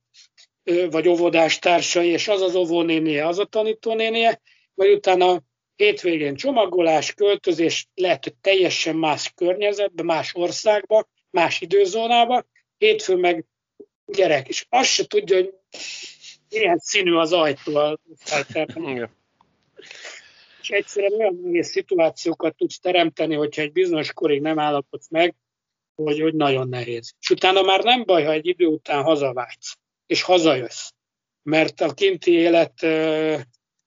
vagy 0.90 1.08
óvodás 1.08 1.58
társai, 1.58 2.08
és 2.08 2.28
az 2.28 2.40
az 2.40 2.54
óvónénie, 2.54 3.26
az 3.26 3.38
a 3.38 3.44
tanítónénie, 3.44 4.40
vagy 4.74 4.90
utána 4.90 5.42
hétvégén 5.76 6.34
csomagolás, 6.34 7.14
költözés, 7.14 7.88
lehet, 7.94 8.24
hogy 8.24 8.34
teljesen 8.34 8.96
más 8.96 9.32
környezetbe, 9.34 10.02
más 10.02 10.34
országba, 10.34 11.08
más 11.30 11.60
időzónába, 11.60 12.44
hétfőn 12.78 13.18
meg 13.18 13.44
gyerek, 14.06 14.48
és 14.48 14.66
azt 14.68 14.90
se 14.90 15.06
tudja, 15.06 15.36
hogy 15.36 15.54
milyen 16.50 16.78
színű 16.78 17.12
az 17.14 17.32
ajtó 17.32 17.76
a 17.76 17.98
És 20.60 20.70
egyszerűen 20.70 21.12
olyan 21.12 21.40
nehéz 21.42 21.68
szituációkat 21.68 22.56
tudsz 22.56 22.78
teremteni, 22.78 23.34
hogyha 23.34 23.62
egy 23.62 23.72
bizonyos 23.72 24.12
korig 24.12 24.40
nem 24.40 24.58
állapodsz 24.58 25.08
meg, 25.10 25.34
hogy, 25.94 26.20
hogy 26.20 26.34
nagyon 26.34 26.68
nehéz. 26.68 27.14
És 27.20 27.30
utána 27.30 27.62
már 27.62 27.84
nem 27.84 28.04
baj, 28.04 28.24
ha 28.24 28.32
egy 28.32 28.46
idő 28.46 28.66
után 28.66 29.02
hazavágysz, 29.02 29.78
és 30.06 30.22
hazajössz. 30.22 30.90
Mert 31.42 31.80
a 31.80 31.94
kinti 31.94 32.32
élet 32.32 32.82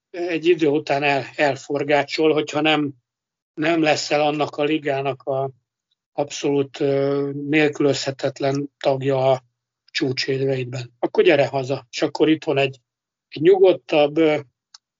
egy 0.09 0.45
idő 0.45 0.67
után 0.67 1.03
el, 1.03 1.25
elforgácsol, 1.35 2.33
hogyha 2.33 2.61
nem, 2.61 2.93
nem 3.53 3.81
leszel 3.81 4.21
annak 4.21 4.55
a 4.55 4.63
ligának 4.63 5.23
a 5.23 5.51
abszolút 6.11 6.79
nélkülözhetetlen 7.49 8.71
tagja 8.79 9.31
a 9.31 9.43
csúcsédveidben. 9.91 10.93
Akkor 10.99 11.23
gyere 11.23 11.47
haza, 11.47 11.87
és 11.89 12.01
akkor 12.01 12.29
itt 12.29 12.43
van 12.43 12.57
egy, 12.57 12.79
egy 13.27 13.41
nyugodtabb, 13.41 14.13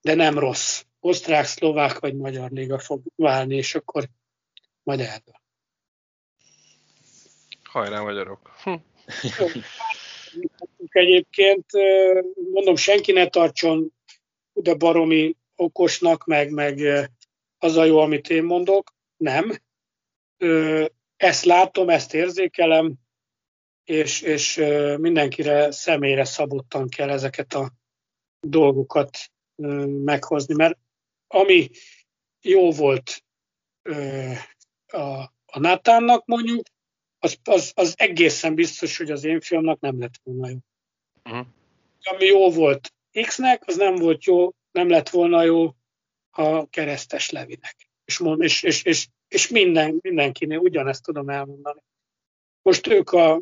de 0.02 0.14
nem 0.16 0.40
rossz 0.40 0.84
osztrák, 1.04 1.45
szlovák 1.45 1.99
vagy 1.99 2.16
magyar 2.16 2.51
liga 2.51 2.80
fog 2.80 3.01
válni, 3.16 3.56
és 3.56 3.76
akkor 3.76 4.10
majd 4.84 4.99
eldől. 4.99 5.41
Hajrá, 7.64 8.01
magyarok! 8.01 8.51
Hm. 8.64 8.74
Egyébként 10.88 11.66
mondom, 12.51 12.76
senki 12.76 13.12
ne 13.12 13.28
tartson 13.28 13.93
de 14.54 14.74
baromi 14.74 15.36
okosnak, 15.56 16.26
meg, 16.26 16.51
meg 16.51 16.80
az 17.58 17.76
a 17.76 17.84
jó, 17.84 17.97
amit 17.97 18.30
én 18.30 18.43
mondok. 18.43 18.95
Nem. 19.18 19.51
Ezt 21.16 21.45
látom, 21.45 21.89
ezt 21.89 22.14
érzékelem, 22.14 22.93
és, 23.84 24.22
és 24.22 24.56
mindenkire 24.97 25.72
személyre 25.72 26.24
szabottan 26.24 26.89
kell 26.89 27.10
ezeket 27.10 27.54
a 27.54 27.72
dolgokat 28.39 29.18
meghozni, 30.04 30.54
mert 30.54 30.78
ami 31.34 31.70
jó 32.42 32.72
volt 32.72 33.24
a, 34.88 35.22
a 35.46 35.60
Natánnak 35.60 36.26
mondjuk, 36.26 36.62
az, 37.20 37.38
az, 37.44 37.72
az 37.76 37.94
egészen 37.98 38.56
biztos, 38.56 38.98
hogy 38.98 39.12
az 39.12 39.24
én 39.24 39.42
fiamnak 39.42 39.80
nem 39.80 40.00
lett 40.00 40.20
volna 40.24 40.50
jó. 40.50 40.58
Uh-huh. 41.24 41.48
Ami 42.02 42.26
jó 42.26 42.52
volt 42.52 42.94
X-nek, 43.22 43.64
az 43.66 43.76
nem 43.78 43.96
volt 43.96 44.24
jó, 44.24 44.52
nem 44.72 44.90
lett 44.90 45.10
volna 45.10 45.44
jó 45.44 45.72
a 46.32 46.70
keresztes 46.70 47.30
Levinek. 47.30 47.90
És, 48.06 48.18
mond, 48.18 48.42
és, 48.42 48.64
és, 48.64 48.84
és, 48.84 49.08
és 49.28 49.48
minden, 49.48 50.00
mindenkinél 50.02 50.58
ugyanezt 50.58 51.04
tudom 51.04 51.30
elmondani. 51.30 51.82
Most 52.62 52.88
ők 52.88 53.12
a, 53.12 53.42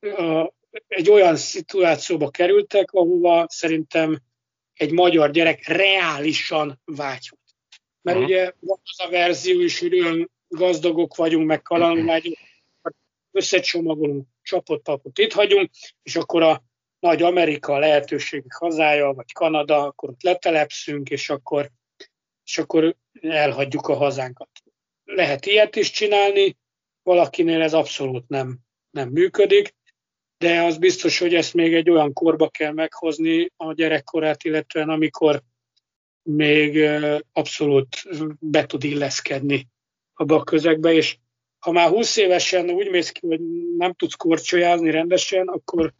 a, 0.00 0.54
egy 0.86 1.10
olyan 1.10 1.36
szituációba 1.36 2.30
kerültek, 2.30 2.92
ahova 2.92 3.46
szerintem 3.48 4.20
egy 4.76 4.92
magyar 4.92 5.30
gyerek 5.30 5.66
reálisan 5.66 6.80
vágyhat. 6.84 7.40
Mert 8.02 8.18
uh-huh. 8.18 8.32
ugye 8.32 8.52
van 8.60 8.80
az 8.82 9.06
a 9.06 9.10
verzió 9.10 9.60
is, 9.60 9.80
hogy 9.80 10.00
olyan 10.00 10.30
gazdagok 10.48 11.16
vagyunk, 11.16 11.46
meg 11.46 11.62
kalandvágyunk, 11.62 12.36
összecsomagolunk, 13.30 14.26
csapott 14.42 14.82
papot 14.82 15.18
itt 15.18 15.32
hagyunk, 15.32 15.70
és 16.02 16.16
akkor 16.16 16.42
a 16.42 16.62
nagy 16.98 17.22
Amerika 17.22 17.72
a 17.72 17.78
lehetőségek 17.78 18.52
hazája, 18.52 19.12
vagy 19.12 19.32
Kanada, 19.32 19.82
akkor 19.82 20.08
ott 20.08 20.22
letelepszünk, 20.22 21.08
és 21.08 21.30
akkor, 21.30 21.70
és 22.44 22.58
akkor 22.58 22.96
elhagyjuk 23.20 23.86
a 23.86 23.94
hazánkat. 23.94 24.48
Lehet 25.04 25.46
ilyet 25.46 25.76
is 25.76 25.90
csinálni, 25.90 26.56
valakinél 27.02 27.62
ez 27.62 27.74
abszolút 27.74 28.28
nem, 28.28 28.58
nem 28.90 29.08
működik, 29.08 29.74
de 30.38 30.62
az 30.62 30.78
biztos, 30.78 31.18
hogy 31.18 31.34
ezt 31.34 31.54
még 31.54 31.74
egy 31.74 31.90
olyan 31.90 32.12
korba 32.12 32.48
kell 32.48 32.72
meghozni 32.72 33.52
a 33.56 33.72
gyerekkorát, 33.72 34.44
illetően 34.44 34.88
amikor 34.88 35.42
még 36.22 36.88
abszolút 37.32 37.88
be 38.40 38.66
tud 38.66 38.84
illeszkedni 38.84 39.68
abba 40.14 40.36
a 40.36 40.44
közegbe, 40.44 40.92
és 40.92 41.16
ha 41.58 41.72
már 41.72 41.88
20 41.88 42.16
évesen 42.16 42.70
úgy 42.70 42.90
mész 42.90 43.10
ki, 43.10 43.26
hogy 43.26 43.40
nem 43.76 43.92
tudsz 43.92 44.14
korcsolyázni 44.14 44.90
rendesen, 44.90 45.48
akkor 45.48 45.92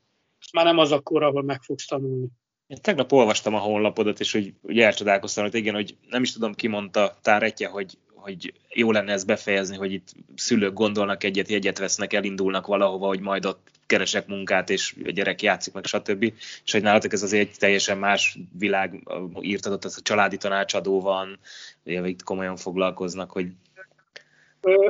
már 0.53 0.65
nem 0.65 0.79
az 0.79 0.93
a 0.93 1.01
kor, 1.01 1.23
ahol 1.23 1.43
meg 1.43 1.63
fogsz 1.63 1.87
tanulni. 1.87 2.27
Én 2.67 2.79
tegnap 2.81 3.13
olvastam 3.13 3.55
a 3.55 3.59
honlapodat, 3.59 4.21
és 4.21 4.33
hogy, 4.33 4.55
hogy 4.63 4.79
elcsodálkoztam, 4.79 5.45
hogy 5.45 5.55
igen, 5.55 5.75
hogy 5.75 5.97
nem 6.09 6.23
is 6.23 6.33
tudom, 6.33 6.55
ki 6.55 6.67
mondta 6.67 7.19
Táretje, 7.23 7.69
hogy, 7.69 7.99
hogy 8.17 8.53
jó 8.69 8.93
lenne 8.93 9.13
ezt 9.13 9.27
befejezni, 9.27 9.77
hogy 9.77 9.93
itt 9.93 10.13
szülők 10.35 10.73
gondolnak 10.73 11.25
egyet, 11.25 11.49
jegyet 11.49 11.79
vesznek, 11.79 12.13
elindulnak 12.13 12.67
valahova, 12.67 13.07
hogy 13.07 13.21
majd 13.21 13.47
ott 13.47 13.71
keresek 13.87 14.27
munkát, 14.27 14.71
és 14.71 14.95
a 15.05 15.11
gyerek 15.11 15.43
játszik 15.43 15.73
meg, 15.73 15.85
stb. 15.85 16.33
És 16.65 16.73
hogy 16.73 16.83
nálatok 16.83 17.13
ez 17.13 17.23
azért 17.23 17.49
egy 17.49 17.57
teljesen 17.59 17.99
más 17.99 18.39
világ, 18.59 19.09
írtad 19.41 19.73
ott, 19.73 19.85
a 19.85 19.91
családi 20.03 20.37
tanácsadó 20.37 21.01
van, 21.01 21.39
ugye 21.85 22.07
itt 22.07 22.23
komolyan 22.23 22.57
foglalkoznak, 22.57 23.31
hogy... 23.31 23.47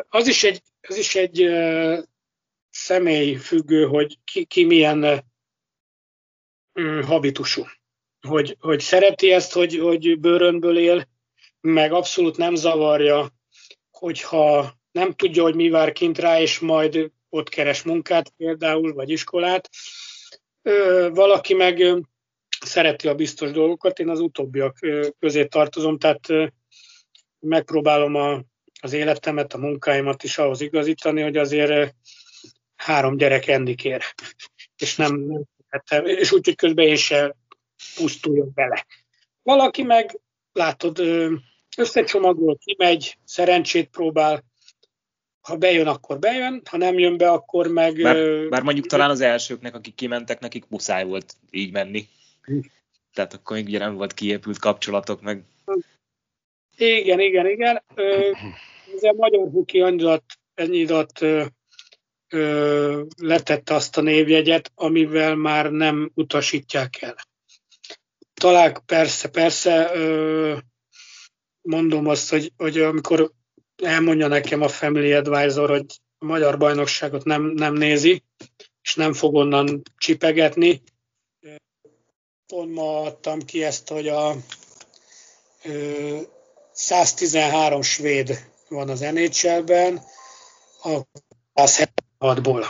Az 0.08 0.26
is 0.26 0.44
egy, 0.44 0.62
az 0.88 0.96
is 0.96 1.14
egy 1.14 1.48
személy 2.70 3.34
függő, 3.34 3.84
hogy 3.84 4.18
ki, 4.24 4.44
ki 4.44 4.64
milyen 4.64 5.24
habitusú. 7.02 7.62
Hogy, 8.20 8.56
hogy 8.60 8.80
szereti 8.80 9.32
ezt, 9.32 9.52
hogy, 9.52 9.78
hogy 9.78 10.20
bőrönből 10.20 10.78
él, 10.78 11.06
meg 11.66 11.92
abszolút 11.92 12.36
nem 12.36 12.54
zavarja, 12.54 13.32
hogyha 13.90 14.72
nem 14.92 15.12
tudja, 15.12 15.42
hogy 15.42 15.54
mi 15.54 15.68
vár 15.68 15.92
kint 15.92 16.18
rá, 16.18 16.40
és 16.40 16.58
majd 16.58 17.10
ott 17.28 17.48
keres 17.48 17.82
munkát 17.82 18.32
például, 18.36 18.92
vagy 18.92 19.10
iskolát. 19.10 19.70
Valaki 21.10 21.54
meg 21.54 22.04
szereti 22.60 23.08
a 23.08 23.14
biztos 23.14 23.50
dolgokat, 23.50 23.98
én 23.98 24.08
az 24.08 24.20
utóbbiak 24.20 24.78
közé 25.18 25.44
tartozom, 25.44 25.98
tehát 25.98 26.28
megpróbálom 27.38 28.14
a, 28.14 28.42
az 28.80 28.92
életemet, 28.92 29.52
a 29.52 29.58
munkáimat 29.58 30.22
is 30.22 30.38
ahhoz 30.38 30.60
igazítani, 30.60 31.22
hogy 31.22 31.36
azért 31.36 31.94
három 32.76 33.16
gyerek 33.16 33.46
endikér, 33.46 34.02
és 34.82 34.96
nem, 34.96 35.14
nem 35.88 36.04
és 36.04 36.32
úgy, 36.32 36.44
hogy 36.44 36.56
közben 36.56 36.86
én 36.86 36.96
se 36.96 37.36
pusztuljak 37.96 38.52
bele. 38.52 38.86
Valaki 39.42 39.82
meg, 39.82 40.20
látod, 40.52 41.02
összecsomagol, 41.76 42.58
kimegy, 42.64 43.18
szerencsét 43.24 43.88
próbál, 43.88 44.44
ha 45.40 45.56
bejön, 45.56 45.86
akkor 45.86 46.18
bejön, 46.18 46.62
ha 46.70 46.76
nem 46.76 46.98
jön 46.98 47.16
be, 47.16 47.30
akkor 47.30 47.66
meg... 47.66 48.02
Bár, 48.02 48.48
bár 48.48 48.62
mondjuk 48.62 48.86
talán 48.86 49.10
az 49.10 49.20
elsőknek, 49.20 49.74
akik 49.74 49.94
kimentek, 49.94 50.40
nekik 50.40 50.68
muszáj 50.68 51.04
volt 51.04 51.34
így 51.50 51.72
menni. 51.72 52.08
Tehát 53.12 53.34
akkor 53.34 53.56
még 53.56 53.66
ugye 53.66 53.78
nem 53.78 53.94
volt 53.94 54.14
kiépült 54.14 54.58
kapcsolatok, 54.58 55.20
meg... 55.20 55.44
Igen, 56.76 57.20
igen, 57.20 57.46
igen. 57.46 57.82
Ez 58.94 59.02
a 59.02 59.12
magyar 59.12 59.48
huki 59.50 59.80
angyat, 59.80 60.24
ennyidat 60.54 61.24
letette 63.16 63.74
azt 63.74 63.96
a 63.96 64.00
névjegyet, 64.00 64.72
amivel 64.74 65.34
már 65.34 65.70
nem 65.70 66.10
utasítják 66.14 67.02
el. 67.02 67.16
Talán 68.34 68.82
persze, 68.86 69.28
persze 69.28 69.90
mondom 71.66 72.06
azt, 72.06 72.30
hogy, 72.30 72.52
hogy 72.56 72.78
amikor 72.78 73.30
elmondja 73.82 74.26
nekem 74.26 74.62
a 74.62 74.68
Family 74.68 75.12
Advisor, 75.12 75.68
hogy 75.68 75.86
a 76.18 76.24
magyar 76.24 76.58
bajnokságot 76.58 77.24
nem, 77.24 77.42
nem 77.42 77.74
nézi, 77.74 78.22
és 78.82 78.94
nem 78.94 79.12
fog 79.12 79.34
onnan 79.34 79.82
csipegetni. 79.96 80.82
Pont 82.46 82.74
ma 82.74 83.00
adtam 83.00 83.40
ki 83.40 83.64
ezt, 83.64 83.88
hogy 83.88 84.08
a 84.08 84.34
113 86.72 87.82
svéd 87.82 88.50
van 88.68 88.88
az 88.88 89.00
NHL-ben, 89.00 90.00
a 91.52 91.64
176-ból. 91.64 92.66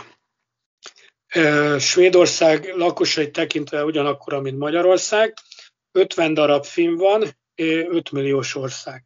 Svédország 1.79 2.73
lakosai 2.75 3.31
tekintve 3.31 3.83
ugyanakkor, 3.83 4.41
mint 4.41 4.57
Magyarország, 4.57 5.33
50 5.91 6.33
darab 6.33 6.65
film 6.65 6.95
van, 6.95 7.36
5 7.57 8.11
milliós 8.11 8.55
ország. 8.55 9.03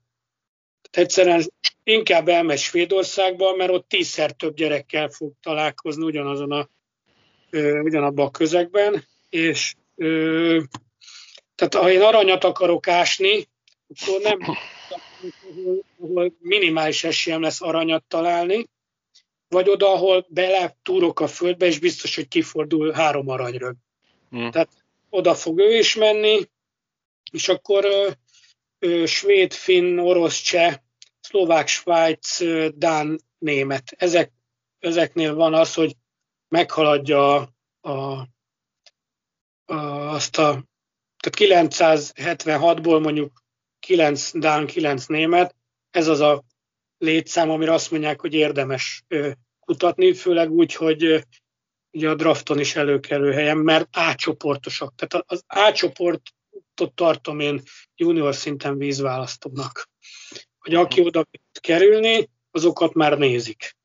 Tehát 0.81 1.07
egyszerűen 1.07 1.51
inkább 1.83 2.27
elmegy 2.27 2.59
Svédországba, 2.59 3.55
mert 3.55 3.71
ott 3.71 3.87
tízszer 3.87 4.31
több 4.31 4.55
gyerekkel 4.55 5.09
fog 5.09 5.33
találkozni 5.41 6.03
ugyanazon 6.03 6.51
a, 6.51 6.69
ugyanabban 7.81 8.25
a 8.25 8.31
közegben, 8.31 9.05
és 9.29 9.75
tehát 11.55 11.73
ha 11.75 11.91
én 11.91 12.01
aranyat 12.01 12.43
akarok 12.43 12.87
ásni, 12.87 13.47
akkor 13.87 14.21
nem 14.21 14.39
ahol, 15.99 16.33
minimális 16.39 17.03
esélyem 17.03 17.41
lesz 17.41 17.61
aranyat 17.61 18.03
találni, 18.07 18.65
vagy 19.47 19.69
oda, 19.69 19.93
ahol 19.93 20.25
bele 20.29 20.77
túrok 20.83 21.19
a 21.19 21.27
földbe, 21.27 21.65
és 21.65 21.79
biztos, 21.79 22.15
hogy 22.15 22.27
kifordul 22.27 22.91
három 22.91 23.29
aranyrög. 23.29 23.75
Hmm. 24.29 24.51
Tehát 24.51 24.69
oda 25.09 25.35
fog 25.35 25.59
ő 25.59 25.77
is 25.77 25.95
menni, 25.95 26.49
és 27.31 27.47
akkor 27.47 27.85
svéd, 29.05 29.53
finn, 29.53 29.99
orosz, 29.99 30.41
cseh, 30.41 30.75
szlovák, 31.19 31.67
svájc, 31.67 32.39
dán, 32.75 33.19
német. 33.37 33.93
Ezek, 33.97 34.31
ezeknél 34.79 35.35
van 35.35 35.53
az, 35.53 35.73
hogy 35.73 35.95
meghaladja 36.47 37.35
a, 37.35 37.49
a, 37.81 38.27
a, 39.65 39.75
azt 40.13 40.37
a, 40.37 40.63
tehát 41.17 41.67
976-ból 41.69 43.01
mondjuk 43.01 43.43
9 43.79 44.31
Dán, 44.37 44.65
9 44.65 45.05
német, 45.05 45.55
ez 45.89 46.07
az 46.07 46.19
a 46.19 46.43
létszám, 46.97 47.49
amire 47.49 47.73
azt 47.73 47.91
mondják, 47.91 48.21
hogy 48.21 48.33
érdemes 48.33 49.03
kutatni, 49.59 50.13
főleg 50.13 50.51
úgy, 50.51 50.73
hogy 50.73 51.25
ugye 51.91 52.09
a 52.09 52.15
drafton 52.15 52.59
is 52.59 52.75
előkerül 52.75 53.33
helyen, 53.33 53.57
mert 53.57 53.87
A-csoportosak. 53.91 54.95
Tehát 54.95 55.25
az 55.27 55.43
A-csoportot 56.71 56.95
tartom 56.95 57.39
én 57.39 57.61
junior 57.95 58.35
szinten 58.35 58.77
vízválasztónak. 58.77 59.89
Hogy 60.59 60.75
aki 60.75 61.01
oda 61.01 61.25
kerülni, 61.59 62.29
azokat 62.51 62.93
már 62.93 63.17
nézik. 63.17 63.75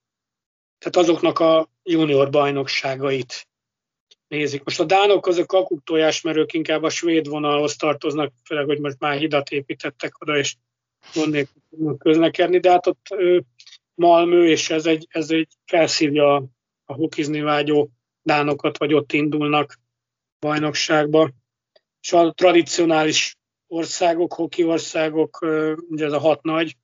Tehát 0.79 0.97
azoknak 0.97 1.39
a 1.39 1.71
junior 1.83 2.31
bajnokságait 2.31 3.49
nézik. 4.29 4.65
Most 4.65 4.81
a 4.81 4.85
dánok 4.85 5.27
azok 5.27 5.47
kakuktojás, 5.47 6.21
mert 6.21 6.37
ők 6.37 6.53
inkább 6.53 6.83
a 6.83 6.91
svéd 6.91 7.29
vonalhoz 7.29 7.77
tartoznak, 7.77 8.33
főleg, 8.45 8.67
hogy 8.67 8.81
most 8.81 8.99
már 8.99 9.19
hidat 9.19 9.51
építettek 9.51 10.21
oda, 10.21 10.39
és 10.39 10.57
gond 11.15 11.49
közlekedni, 11.99 12.59
de 12.59 12.71
hát 12.71 12.87
ott 12.87 13.07
ő, 13.11 13.45
Malmö, 13.95 14.47
és 14.47 14.71
ez 14.71 14.87
egy, 14.87 15.07
ez 15.09 15.31
egy 15.31 15.49
felszívja 15.65 16.35
a, 16.35 16.45
a 16.85 16.93
hokizni 16.93 17.41
vágyó 17.41 17.91
dánokat, 18.23 18.79
vagy 18.79 18.95
ott 18.95 19.13
indulnak 19.13 19.79
bajnokságba. 20.39 21.31
És 22.07 22.13
a 22.13 22.33
tradicionális 22.33 23.37
országok, 23.67 24.33
hoki 24.33 24.65
országok, 24.65 25.39
ugye 25.89 26.05
ez 26.05 26.13
a 26.13 26.19
hat 26.19 26.43
nagy, 26.43 26.77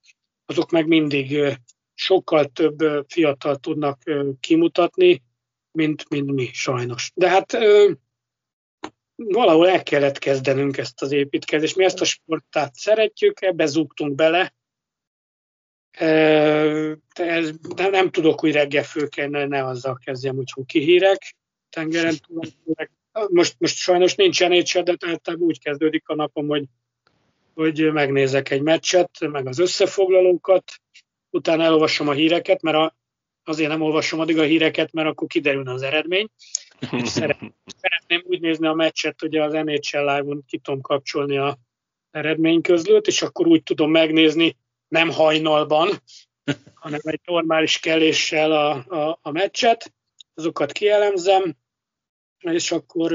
azok 0.44 0.70
meg 0.70 0.86
mindig 0.86 1.58
sokkal 1.94 2.44
több 2.44 3.04
fiatal 3.08 3.56
tudnak 3.56 4.02
kimutatni, 4.40 5.22
mint, 5.70 6.08
mint 6.08 6.30
mi 6.30 6.50
sajnos. 6.52 7.10
De 7.14 7.28
hát 7.28 7.58
valahol 9.14 9.68
el 9.68 9.82
kellett 9.82 10.18
kezdenünk 10.18 10.76
ezt 10.76 11.02
az 11.02 11.12
építkezést. 11.12 11.76
Mi 11.76 11.84
ezt 11.84 12.00
a 12.00 12.04
sportát 12.04 12.74
szeretjük, 12.74 13.42
ebbe 13.42 13.66
zúgtunk 13.66 14.14
bele. 14.14 14.54
Ez, 17.12 17.50
de 17.74 17.88
nem 17.88 18.10
tudok 18.10 18.44
úgy 18.44 18.52
reggel 18.52 18.84
főkelni, 18.84 19.44
ne 19.44 19.64
azzal 19.64 19.98
kezdjem, 20.04 20.36
hogy 20.36 20.50
hoki 20.50 21.00
tengeren. 21.68 22.14
Most, 23.28 23.54
most 23.58 23.76
sajnos 23.76 24.14
nincs 24.14 24.40
NHL, 24.40 24.80
de 24.80 24.96
tehát 24.96 25.34
úgy 25.38 25.60
kezdődik 25.60 26.08
a 26.08 26.14
napom, 26.14 26.46
hogy, 26.46 26.64
hogy 27.54 27.92
megnézek 27.92 28.50
egy 28.50 28.62
meccset, 28.62 29.10
meg 29.20 29.46
az 29.46 29.58
összefoglalókat, 29.58 30.64
utána 31.30 31.62
elolvasom 31.62 32.08
a 32.08 32.12
híreket, 32.12 32.62
mert 32.62 32.76
a, 32.76 32.96
azért 33.44 33.68
nem 33.68 33.82
olvasom 33.82 34.20
addig 34.20 34.38
a 34.38 34.42
híreket, 34.42 34.92
mert 34.92 35.08
akkor 35.08 35.28
kiderülne 35.28 35.72
az 35.72 35.82
eredmény. 35.82 36.28
Szeretném 37.06 38.22
úgy 38.24 38.40
nézni 38.40 38.66
a 38.66 38.72
meccset, 38.72 39.20
hogy 39.20 39.36
az 39.36 39.52
NHL 39.52 39.98
Live-on 39.98 40.44
ki 40.46 40.58
tudom 40.58 40.80
kapcsolni 40.80 41.36
a 41.36 41.58
eredményközlőt, 42.10 43.06
és 43.06 43.22
akkor 43.22 43.46
úgy 43.46 43.62
tudom 43.62 43.90
megnézni, 43.90 44.56
nem 44.88 45.10
hajnalban, 45.10 45.88
hanem 46.74 47.00
egy 47.02 47.20
normális 47.24 47.78
keléssel 47.78 48.52
a, 48.52 48.70
a, 48.70 49.18
a 49.22 49.30
meccset, 49.30 49.92
azokat 50.34 50.72
kielemzem, 50.72 51.56
és 52.42 52.70
akkor, 52.70 53.12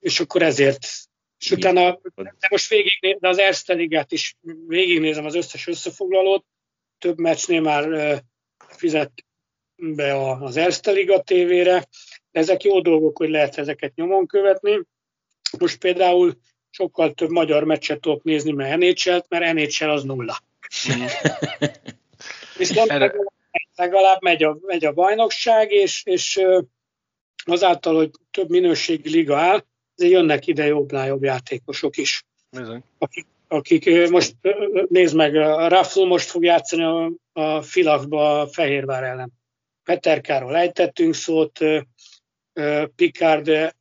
és 0.00 0.20
akkor 0.20 0.42
ezért 0.42 0.86
és 1.38 1.50
utána, 1.50 2.00
de 2.14 2.48
most 2.50 2.68
végig, 2.68 3.16
de 3.20 3.28
az 3.28 3.38
Erste 3.38 3.74
Ligát 3.74 4.12
is 4.12 4.36
végignézem 4.66 5.24
az 5.24 5.34
összes 5.34 5.66
összefoglalót, 5.66 6.44
több 6.98 7.18
meccsnél 7.18 7.60
már 7.60 8.22
fizet 8.68 9.12
be 9.76 10.32
az 10.32 10.56
Erste 10.56 10.90
Liga 10.90 11.22
tévére. 11.22 11.88
Ezek 12.30 12.62
jó 12.62 12.80
dolgok, 12.80 13.18
hogy 13.18 13.28
lehet 13.28 13.58
ezeket 13.58 13.94
nyomon 13.94 14.26
követni. 14.26 14.82
Most 15.58 15.78
például 15.78 16.38
sokkal 16.70 17.14
több 17.14 17.30
magyar 17.30 17.64
meccset 17.64 18.00
tudok 18.00 18.22
nézni, 18.22 18.52
mert 18.52 18.78
nhl 18.78 19.24
mert 19.28 19.52
NHL 19.54 19.90
az 19.90 20.04
nulla. 20.04 20.38
Viszont 22.56 22.92
legalább 23.74 24.22
megy 24.22 24.42
a, 24.42 24.58
megy 24.60 24.84
a 24.84 24.92
bajnokság, 24.92 25.70
és, 25.70 26.02
és 26.04 26.40
azáltal, 27.44 27.94
hogy 27.94 28.10
több 28.30 28.48
minőségi 28.48 29.10
liga 29.10 29.36
áll, 29.36 29.64
azért 29.96 30.12
jönnek 30.12 30.46
ide 30.46 30.66
jobbnál 30.66 31.06
jobb 31.06 31.22
játékosok 31.22 31.96
is. 31.96 32.24
Bizony. 32.50 32.82
Akik, 32.98 33.26
akik 33.48 34.08
most 34.10 34.34
nézd 34.88 35.16
meg, 35.16 35.34
a 35.34 35.68
Raffl 35.68 36.04
most 36.04 36.28
fog 36.28 36.44
játszani 36.44 36.82
a, 36.82 37.12
a 37.32 37.62
Filakba 37.62 38.40
a 38.40 38.46
Fehérvár 38.46 39.02
ellen. 39.02 39.32
Peterkáról 39.84 40.56
ejtettünk 40.56 41.14
szót, 41.14 41.58
Picard 42.96 43.74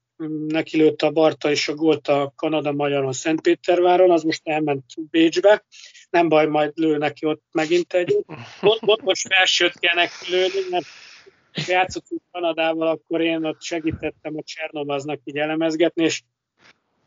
neki 0.47 0.77
lőtt 0.77 1.01
a 1.01 1.11
Barta 1.11 1.49
és 1.49 1.67
a 1.67 1.75
gólt 1.75 2.07
a 2.07 2.33
Kanada-Magyaron 2.35 3.13
Szentpéterváron, 3.13 4.11
az 4.11 4.23
most 4.23 4.41
elment 4.43 4.83
Bécsbe. 5.09 5.65
Nem 6.09 6.29
baj, 6.29 6.45
majd 6.45 6.71
lő 6.75 6.97
neki 6.97 7.25
ott 7.25 7.43
megint 7.51 7.93
egy. 7.93 8.15
Ott, 8.61 8.81
ott 8.81 9.01
most 9.01 9.33
felsőt 9.33 9.79
kell 9.79 9.95
neki 9.95 10.31
lőni, 10.31 10.59
mert 10.69 10.85
játszottunk 11.65 12.21
Kanadával, 12.31 12.87
akkor 12.87 13.21
én 13.21 13.45
ott 13.45 13.61
segítettem 13.61 14.37
a 14.37 14.43
Csernomaznak 14.43 15.19
így 15.23 15.37
elemezgetni, 15.37 16.03
és 16.03 16.23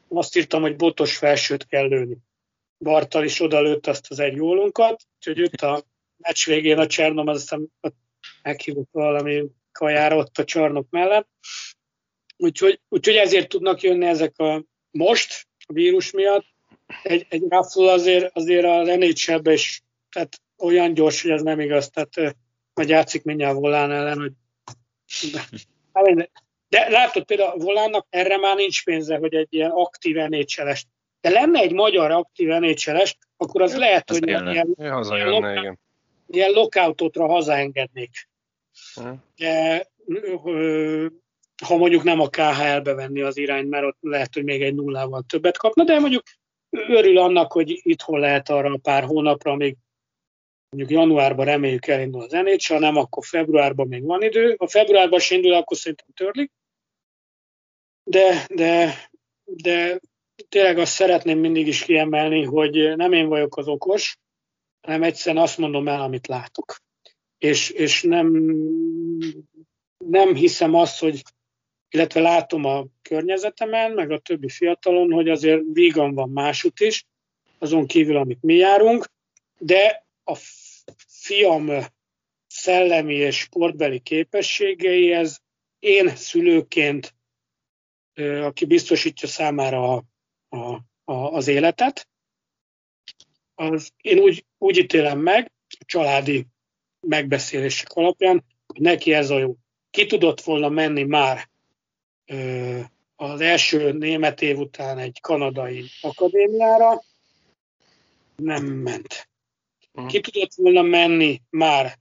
azt 0.09 0.37
írtam, 0.37 0.63
hogy 0.63 0.77
botos 0.77 1.17
felsőt 1.17 1.67
kell 1.67 1.87
lőni. 1.89 2.17
Bartal 2.79 3.25
is 3.25 3.41
odalőtt 3.41 3.87
azt 3.87 4.11
az 4.11 4.19
egy 4.19 4.37
gólunkat, 4.37 5.03
úgyhogy 5.17 5.37
jött 5.37 5.61
a 5.61 5.83
meccs 6.17 6.47
végén 6.47 6.79
a 6.79 6.87
Csernomaz, 6.87 7.37
aztán 7.37 7.73
meghívott 8.43 8.89
valami 8.93 9.45
kajára 9.73 10.17
ott 10.17 10.39
a 10.39 10.45
csarnok 10.45 10.87
mellett. 10.91 11.29
Úgyhogy, 12.37 12.81
úgyhogy 12.89 13.17
ezért 13.17 13.49
tudnak 13.49 13.81
jönni 13.81 14.07
ezek 14.07 14.39
a 14.39 14.65
most, 14.91 15.47
a 15.67 15.73
vírus 15.73 16.11
miatt. 16.11 16.47
Egy, 17.03 17.27
egy 17.29 17.45
azért, 17.75 18.37
azért 18.37 18.65
az 18.65 18.89
nhl 18.89 19.51
is 19.51 19.83
tehát 20.11 20.41
olyan 20.59 20.95
gyors, 20.95 21.23
hogy 21.23 21.31
ez 21.31 21.43
nem 21.43 21.61
igaz. 21.61 21.91
Tehát 21.91 22.37
majd 22.81 22.93
játszik 22.93 23.25
mindjárt 23.25 23.59
volán 23.59 23.93
ellen, 23.93 24.19
hogy 24.19 24.33
de, 26.15 26.29
de 26.69 26.89
látod, 26.89 27.25
például 27.25 27.51
a 27.51 27.65
volánnak 27.65 28.07
erre 28.11 28.39
már 28.39 28.57
nincs 28.57 28.85
pénze, 28.85 29.17
hogy 29.17 29.35
egy 29.35 29.47
ilyen 29.51 29.71
aktív 29.71 30.17
nhl 30.17 30.73
De 31.21 31.31
lenne 31.31 31.61
egy 31.61 31.73
magyar 31.73 32.11
aktív 32.11 32.49
nhl 32.49 33.03
akkor 33.37 33.63
az 33.63 33.77
lehet, 33.77 34.11
hogy 34.11 34.27
ilyen, 34.27 34.49
ilyen, 34.49 34.75
ilyen, 34.79 35.79
ilyen 36.27 36.51
lockoutotra 36.51 37.27
hazaengednék. 37.27 38.29
De, 39.37 39.87
ha 41.67 41.77
mondjuk 41.77 42.03
nem 42.03 42.21
a 42.21 42.29
KHL-be 42.29 42.95
venni 42.95 43.21
az 43.21 43.37
irányt, 43.37 43.69
mert 43.69 43.85
ott 43.85 43.99
lehet, 44.01 44.35
hogy 44.35 44.45
még 44.45 44.63
egy 44.63 44.75
nullával 44.75 45.25
többet 45.29 45.57
kapna, 45.57 45.85
de 45.85 45.99
mondjuk 45.99 46.23
örül 46.71 47.19
annak, 47.19 47.53
hogy 47.53 47.81
itthon 47.83 48.21
lehet 48.21 48.49
arra 48.49 48.73
a 48.73 48.79
pár 48.83 49.05
hónapra, 49.05 49.53
amíg 49.53 49.77
mondjuk 50.71 50.99
januárban 50.99 51.45
reméljük 51.45 51.87
elindul 51.87 52.23
az 52.23 52.33
NHL, 52.33 52.75
ha 52.75 52.79
nem, 52.79 52.97
akkor 52.97 53.25
februárban 53.27 53.89
még 53.89 54.05
van 54.05 54.23
idő. 54.23 54.55
Ha 54.59 54.69
februárban 54.69 55.19
se 55.19 55.35
indul, 55.35 55.53
akkor 55.53 55.77
szerintem 55.77 56.07
törlik. 56.15 56.53
De, 58.05 58.47
de, 58.55 58.95
de 59.45 60.01
tényleg 60.49 60.79
azt 60.79 60.93
szeretném 60.93 61.39
mindig 61.39 61.67
is 61.67 61.85
kiemelni, 61.85 62.45
hogy 62.45 62.97
nem 62.97 63.13
én 63.13 63.29
vagyok 63.29 63.57
az 63.57 63.69
okos, 63.69 64.19
hanem 64.81 65.03
egyszerűen 65.03 65.43
azt 65.43 65.59
mondom 65.59 65.89
el, 65.89 66.01
amit 66.01 66.27
látok. 66.27 66.77
És, 67.39 67.71
és 67.71 68.03
nem, 68.03 68.27
nem 70.05 70.35
hiszem 70.35 70.75
azt, 70.75 70.99
hogy 70.99 71.23
illetve 71.91 72.21
látom 72.21 72.65
a 72.65 72.87
környezetemen, 73.03 73.93
meg 73.93 74.11
a 74.11 74.19
többi 74.19 74.49
fiatalon, 74.49 75.13
hogy 75.13 75.29
azért 75.29 75.63
vígan 75.73 76.15
van 76.15 76.31
másút 76.31 76.81
is, 76.81 77.05
azon 77.59 77.87
kívül, 77.87 78.17
amit 78.17 78.43
mi 78.43 78.55
járunk, 78.55 79.07
de 79.59 80.07
a 80.25 80.35
fiam 81.31 81.71
szellemi 82.47 83.15
és 83.15 83.39
sportbeli 83.39 84.01
képességeihez 84.01 85.43
én 85.79 86.17
szülőként, 86.17 87.15
aki 88.43 88.65
biztosítja 88.65 89.29
számára 89.29 89.95
a, 89.95 90.05
a, 90.49 90.75
a, 91.05 91.13
az 91.13 91.49
életet, 91.49 92.09
az 93.55 93.93
én 94.03 94.19
úgy, 94.19 94.45
úgy 94.59 94.77
ítélem 94.77 95.19
meg, 95.19 95.53
a 95.79 95.85
családi 95.85 96.47
megbeszélések 97.01 97.93
alapján, 97.93 98.45
hogy 98.67 98.81
neki 98.81 99.13
ez 99.13 99.31
a 99.31 99.39
jó. 99.39 99.57
Ki 99.91 100.07
tudott 100.07 100.41
volna 100.41 100.69
menni 100.69 101.03
már 101.03 101.51
az 103.17 103.41
első 103.41 103.93
német 103.93 104.43
év 104.43 104.59
után 104.59 104.99
egy 104.99 105.21
kanadai 105.21 105.85
akadémiára, 106.01 107.03
nem 108.37 108.65
ment. 108.65 109.30
Ki 110.07 110.21
tudott 110.21 110.55
volna 110.55 110.83
menni 110.83 111.43
már 111.51 111.99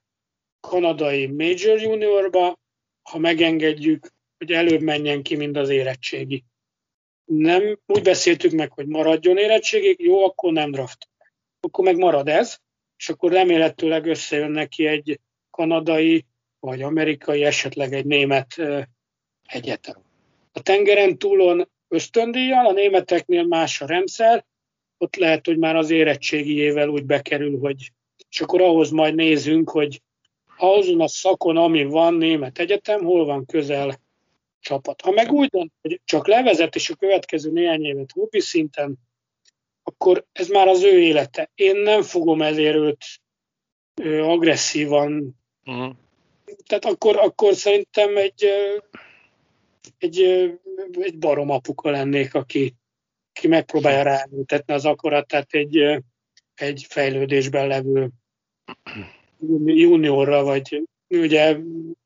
kanadai 0.60 1.26
Major 1.26 1.82
Juniorba, 1.82 2.60
ha 3.02 3.18
megengedjük, 3.18 4.14
hogy 4.38 4.52
előbb 4.52 4.82
menjen 4.82 5.24
ki, 5.24 5.36
mint 5.36 5.58
az 5.58 5.70
érettségi. 5.70 6.44
nem 7.26 7.80
úgy 7.86 8.02
beszéltük 8.02 8.52
meg, 8.52 8.72
hogy 8.72 8.88
maradjon 8.88 9.38
érettségig, 9.38 10.00
jó, 10.00 10.24
akkor 10.26 10.52
nem 10.52 10.72
draft. 10.72 11.10
Akkor 11.60 11.84
meg 11.84 11.98
marad 11.98 12.28
ez, 12.28 12.58
és 12.98 13.10
akkor 13.10 13.32
remélhetőleg 13.32 14.06
összejön 14.06 14.52
neki 14.52 14.86
egy 14.88 15.20
kanadai, 15.50 16.26
vagy 16.60 16.82
amerikai, 16.82 17.44
esetleg 17.44 17.94
egy 17.94 18.06
német 18.06 18.56
egyetem. 19.46 20.02
A 20.52 20.62
tengeren 20.62 21.18
túlon 21.18 21.70
ösztöndíjjal, 21.88 22.66
a 22.66 22.72
németeknél 22.72 23.44
más 23.44 23.82
a 23.82 23.86
rendszer, 23.86 24.46
ott 25.02 25.16
lehet, 25.16 25.46
hogy 25.46 25.58
már 25.58 25.76
az 25.76 25.90
érettségiével 25.90 26.90
úgy 26.90 27.06
bekerül, 27.06 27.60
hogy 27.60 27.92
és 28.30 28.42
akkor 28.42 28.62
ahhoz 28.62 28.90
majd 28.90 29.16
nézünk, 29.16 29.70
hogy 29.70 30.02
azon 30.58 31.02
a 31.02 31.08
szakon, 31.08 31.58
ami 31.58 31.84
van 31.84 32.14
német 32.14 32.60
egyetem, 32.60 33.04
hol 33.04 33.26
van 33.26 33.46
közel 33.46 34.00
csapat. 34.60 35.02
Ha 35.02 35.12
meg 35.12 35.32
úgy 35.32 35.48
dönt, 35.48 35.72
hogy 35.82 36.02
csak 36.06 36.28
levezet, 36.28 36.76
és 36.76 36.90
a 36.90 36.96
következő 36.96 37.52
néhány 37.52 37.86
évet 37.86 38.12
hobbi 38.12 38.40
szinten, 38.40 38.98
akkor 39.84 40.26
ez 40.32 40.48
már 40.48 40.68
az 40.68 40.84
ő 40.84 41.00
élete. 41.00 41.52
Én 41.56 41.76
nem 41.76 42.02
fogom 42.02 42.42
ezért 42.42 42.76
őt 42.76 43.06
agresszívan. 44.22 45.36
Uh-huh. 45.66 45.96
Tehát 46.66 46.86
akkor, 46.86 47.18
akkor 47.18 47.54
szerintem 47.54 48.18
egy, 48.18 48.46
egy, 49.98 50.22
egy 50.92 51.18
barom 51.18 51.50
apuka 51.50 51.90
lennék, 51.90 52.34
aki, 52.34 52.74
aki 53.40 53.48
megpróbálja 53.48 54.04
ráültetni 54.04 54.74
az 54.74 54.86
akaratát 54.86 55.54
egy, 55.54 56.04
egy 56.56 56.86
fejlődésben 56.90 57.68
levő 57.68 58.10
juniorra, 59.66 60.44
vagy 60.44 60.84
ugye 61.08 61.58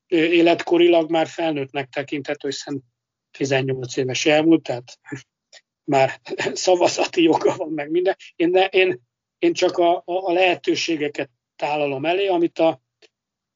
életkorilag 0.08 1.10
már 1.10 1.26
felnőttnek 1.26 1.88
tekinthető, 1.88 2.48
hiszen 2.48 2.82
18 3.30 3.96
éves 3.96 4.26
elmúlt, 4.26 4.62
tehát 4.62 4.98
már 5.84 6.20
szavazati 6.52 7.22
joga 7.22 7.56
van 7.56 7.70
meg 7.70 7.90
minden. 7.90 8.16
Én, 8.36 8.50
ne, 8.50 8.66
én, 8.66 9.00
én 9.38 9.52
csak 9.52 9.78
a, 9.78 10.02
a 10.04 10.32
lehetőségeket 10.32 11.30
tálalom 11.56 12.04
elé, 12.04 12.26
amit 12.26 12.58
a 12.58 12.80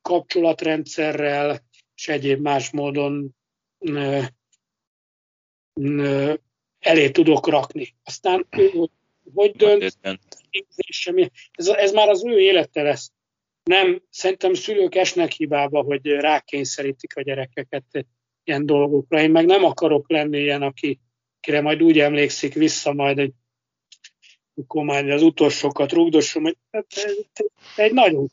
kapcsolatrendszerrel 0.03 1.64
és 1.95 2.09
egyéb 2.09 2.41
más 2.41 2.70
módon 2.70 3.37
ö, 3.79 4.20
ö, 5.81 6.35
elé 6.89 7.11
tudok 7.11 7.49
rakni. 7.49 7.95
Aztán 8.05 8.47
ő 8.51 8.68
hogy, 8.68 8.91
hogy 9.34 9.51
dönt, 9.51 9.99
ez, 11.53 11.68
ez 11.68 11.93
már 11.93 12.09
az 12.09 12.24
ő 12.24 12.39
élete 12.39 12.82
lesz. 12.82 13.12
Nem, 13.62 14.03
szerintem 14.11 14.55
szülők 14.55 14.95
esnek 14.95 15.32
hibába, 15.32 15.82
hogy 15.82 16.07
rákényszerítik 16.07 17.16
a 17.16 17.22
gyerekeket 17.22 18.07
ilyen 18.45 18.66
dolgokra. 18.66 19.20
Én 19.20 19.30
meg 19.30 19.47
nem 19.47 19.64
akarok 19.64 20.11
lenni 20.11 20.39
ilyen, 20.39 20.62
aki, 20.62 21.01
akire 21.39 21.61
majd 21.61 21.82
úgy 21.82 21.99
emlékszik 21.99 22.55
vissza 22.55 22.93
majd, 22.93 23.18
hogy 23.18 23.32
akkor 24.55 24.84
majd 24.84 25.11
az 25.11 25.22
utolsókat 25.22 25.93
rúgdosom, 25.93 26.43
hogy 26.43 26.57
hát, 26.70 26.86
egy 27.76 27.93
nagyon 27.93 28.28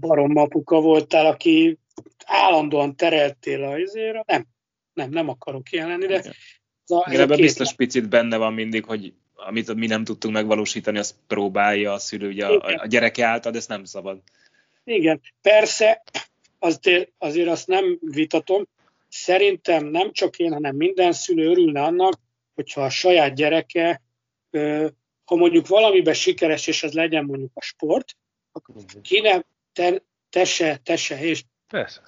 barom 0.00 0.36
apuka 0.36 0.80
voltál, 0.80 1.26
aki 1.26 1.78
állandóan 2.24 2.96
tereltél 2.96 3.64
a 3.64 3.78
izére. 3.78 4.22
Nem, 4.26 4.46
nem, 4.92 5.10
nem 5.10 5.28
akarok 5.28 5.72
ilyen 5.72 5.88
lenni, 5.88 6.06
de 6.06 6.34
ez 6.84 6.96
a, 6.96 7.04
ez 7.06 7.12
Igen, 7.12 7.22
ebben 7.22 7.40
biztos 7.40 7.74
picit 7.74 8.08
benne 8.08 8.36
van 8.36 8.52
mindig, 8.52 8.84
hogy 8.84 9.12
amit 9.34 9.74
mi 9.74 9.86
nem 9.86 10.04
tudtunk 10.04 10.34
megvalósítani, 10.34 10.98
azt 10.98 11.14
próbálja 11.26 11.92
a 11.92 11.98
szülő, 11.98 12.28
ugye 12.28 12.46
a, 12.46 12.82
a 12.82 12.86
gyereke 12.86 13.26
által, 13.26 13.52
de 13.52 13.58
ezt 13.58 13.68
nem 13.68 13.84
szabad. 13.84 14.22
Igen, 14.84 15.20
persze, 15.40 16.02
azért, 16.58 17.12
azért 17.18 17.48
azt 17.48 17.66
nem 17.66 17.98
vitatom, 18.00 18.68
szerintem 19.08 19.86
nem 19.86 20.12
csak 20.12 20.38
én, 20.38 20.52
hanem 20.52 20.76
minden 20.76 21.12
szülő 21.12 21.50
örülne 21.50 21.82
annak, 21.82 22.20
hogyha 22.54 22.84
a 22.84 22.90
saját 22.90 23.34
gyereke, 23.34 24.02
ha 25.24 25.36
mondjuk 25.36 25.66
valamiben 25.66 26.14
sikeres, 26.14 26.66
és 26.66 26.82
ez 26.82 26.92
legyen 26.92 27.24
mondjuk 27.24 27.50
a 27.54 27.62
sport, 27.62 28.16
akkor 28.52 28.74
kéne 29.02 29.44
te, 29.72 30.02
tese, 30.30 30.80
tese, 30.82 31.20
és 31.20 31.44
Persze. 31.68 32.02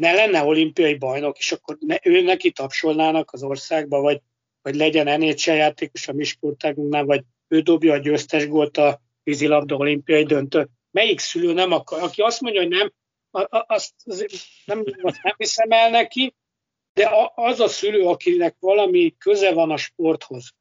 Ne 0.00 0.12
lenne 0.12 0.42
olimpiai 0.42 0.94
bajnok, 0.94 1.38
és 1.38 1.52
akkor 1.52 1.76
ne, 1.80 1.96
ő 2.02 2.22
neki 2.22 2.50
tapsolnának 2.50 3.32
az 3.32 3.42
országba, 3.42 4.00
vagy 4.00 4.20
vagy 4.62 4.74
legyen 4.74 5.20
NHL 5.20 5.50
játékos 5.50 6.08
a 6.08 6.12
Miskoltágunknál, 6.12 7.04
vagy 7.04 7.22
ő 7.48 7.60
dobja 7.60 7.92
a 7.92 7.98
győztes 7.98 8.48
gólt 8.48 8.76
a 8.76 9.00
vízilabda 9.22 9.76
olimpiai 9.76 10.24
döntő. 10.24 10.68
Melyik 10.90 11.18
szülő 11.18 11.52
nem 11.52 11.72
akar? 11.72 12.02
Aki 12.02 12.20
azt 12.20 12.40
mondja, 12.40 12.60
hogy 12.60 12.70
nem, 12.70 12.92
azt 13.66 13.94
nem, 14.64 14.82
azt 15.02 15.22
nem 15.22 15.34
hiszem 15.36 15.70
el 15.70 15.90
neki, 15.90 16.34
de 16.92 17.10
az 17.34 17.60
a 17.60 17.68
szülő, 17.68 18.02
akinek 18.02 18.56
valami 18.58 19.14
köze 19.18 19.52
van 19.52 19.70
a 19.70 19.76
sporthoz, 19.76 20.54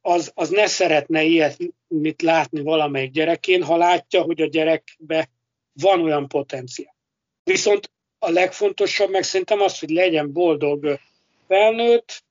az, 0.00 0.32
az 0.34 0.48
ne 0.48 0.66
szeretne 0.66 1.22
ilyet 1.22 1.56
mit 1.86 2.22
látni 2.22 2.60
valamelyik 2.60 3.10
gyerekén, 3.10 3.62
ha 3.62 3.76
látja, 3.76 4.22
hogy 4.22 4.40
a 4.40 4.46
gyerekbe 4.46 5.30
van 5.72 6.00
olyan 6.00 6.28
potenciál. 6.28 6.96
Viszont 7.42 7.92
a 8.18 8.30
legfontosabb 8.30 9.10
meg 9.10 9.22
szerintem 9.22 9.60
az, 9.60 9.78
hogy 9.78 9.90
legyen 9.90 10.32
boldog 10.32 10.98
felnőtt, 11.46 12.24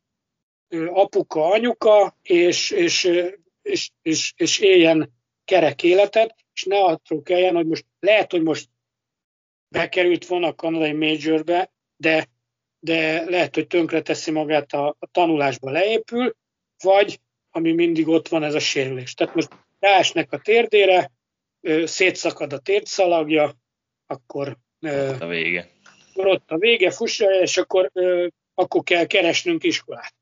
apuka, 0.87 1.45
anyuka, 1.45 2.17
és, 2.21 2.71
és, 2.71 3.09
és, 3.61 3.89
és, 4.01 4.33
és 4.35 4.59
éljen 4.59 5.13
kerek 5.45 5.83
életet, 5.83 6.35
és 6.53 6.63
ne 6.63 6.83
attól 6.83 7.21
kelljen, 7.21 7.55
hogy 7.55 7.67
most 7.67 7.85
lehet, 7.99 8.31
hogy 8.31 8.41
most 8.41 8.69
bekerült 9.67 10.25
volna 10.25 10.47
a 10.47 10.55
kanadai 10.55 10.93
majorbe, 10.93 11.71
de, 11.97 12.27
de 12.79 13.29
lehet, 13.29 13.55
hogy 13.55 13.67
tönkre 13.67 14.01
teszi 14.01 14.31
magát 14.31 14.73
a, 14.73 14.87
a 14.99 15.07
tanulásba 15.11 15.71
leépül, 15.71 16.35
vagy 16.83 17.19
ami 17.49 17.71
mindig 17.71 18.07
ott 18.07 18.27
van, 18.27 18.43
ez 18.43 18.53
a 18.53 18.59
sérülés. 18.59 19.13
Tehát 19.13 19.35
most 19.35 19.49
ráesnek 19.79 20.31
a 20.31 20.37
térdére, 20.39 21.11
szétszakad 21.83 22.53
a 22.53 22.59
térdszalagja, 22.59 23.53
akkor 24.05 24.57
a 25.19 25.27
vége. 25.27 25.69
Akkor 26.17 26.31
ott 26.31 26.51
a 26.51 26.57
vége, 26.57 26.91
fussa, 26.91 27.41
és 27.41 27.57
akkor, 27.57 27.91
akkor 28.53 28.83
kell 28.83 29.05
keresnünk 29.05 29.63
iskolát 29.63 30.15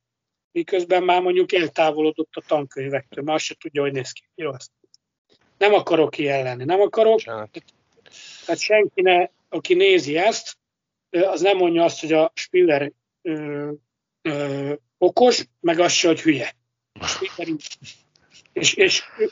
miközben 0.55 1.03
már 1.03 1.21
mondjuk 1.21 1.53
eltávolodott 1.53 2.35
a 2.35 2.43
tankönyvektől, 2.47 3.23
már 3.23 3.35
azt 3.35 3.45
se 3.45 3.55
tudja, 3.59 3.81
hogy 3.81 3.91
néz 3.91 4.11
ki. 4.11 4.21
Jó. 4.35 4.51
Nem 5.57 5.73
akarok 5.73 6.17
ilyen 6.17 6.43
lenni, 6.43 6.63
nem 6.63 6.81
akarok. 6.81 7.21
Tehát 7.21 8.59
senki, 8.59 9.01
ne, 9.01 9.27
aki 9.49 9.73
nézi 9.73 10.17
ezt, 10.17 10.57
az 11.09 11.41
nem 11.41 11.57
mondja 11.57 11.83
azt, 11.83 11.99
hogy 11.99 12.13
a 12.13 12.31
Spiller 12.35 12.91
ö, 13.21 13.71
ö, 14.21 14.73
okos, 14.97 15.45
meg 15.59 15.79
azt 15.79 15.95
se, 15.95 16.07
hogy 16.07 16.21
hülye. 16.21 16.55
és, 18.53 18.73
és 18.73 19.03
ő, 19.17 19.29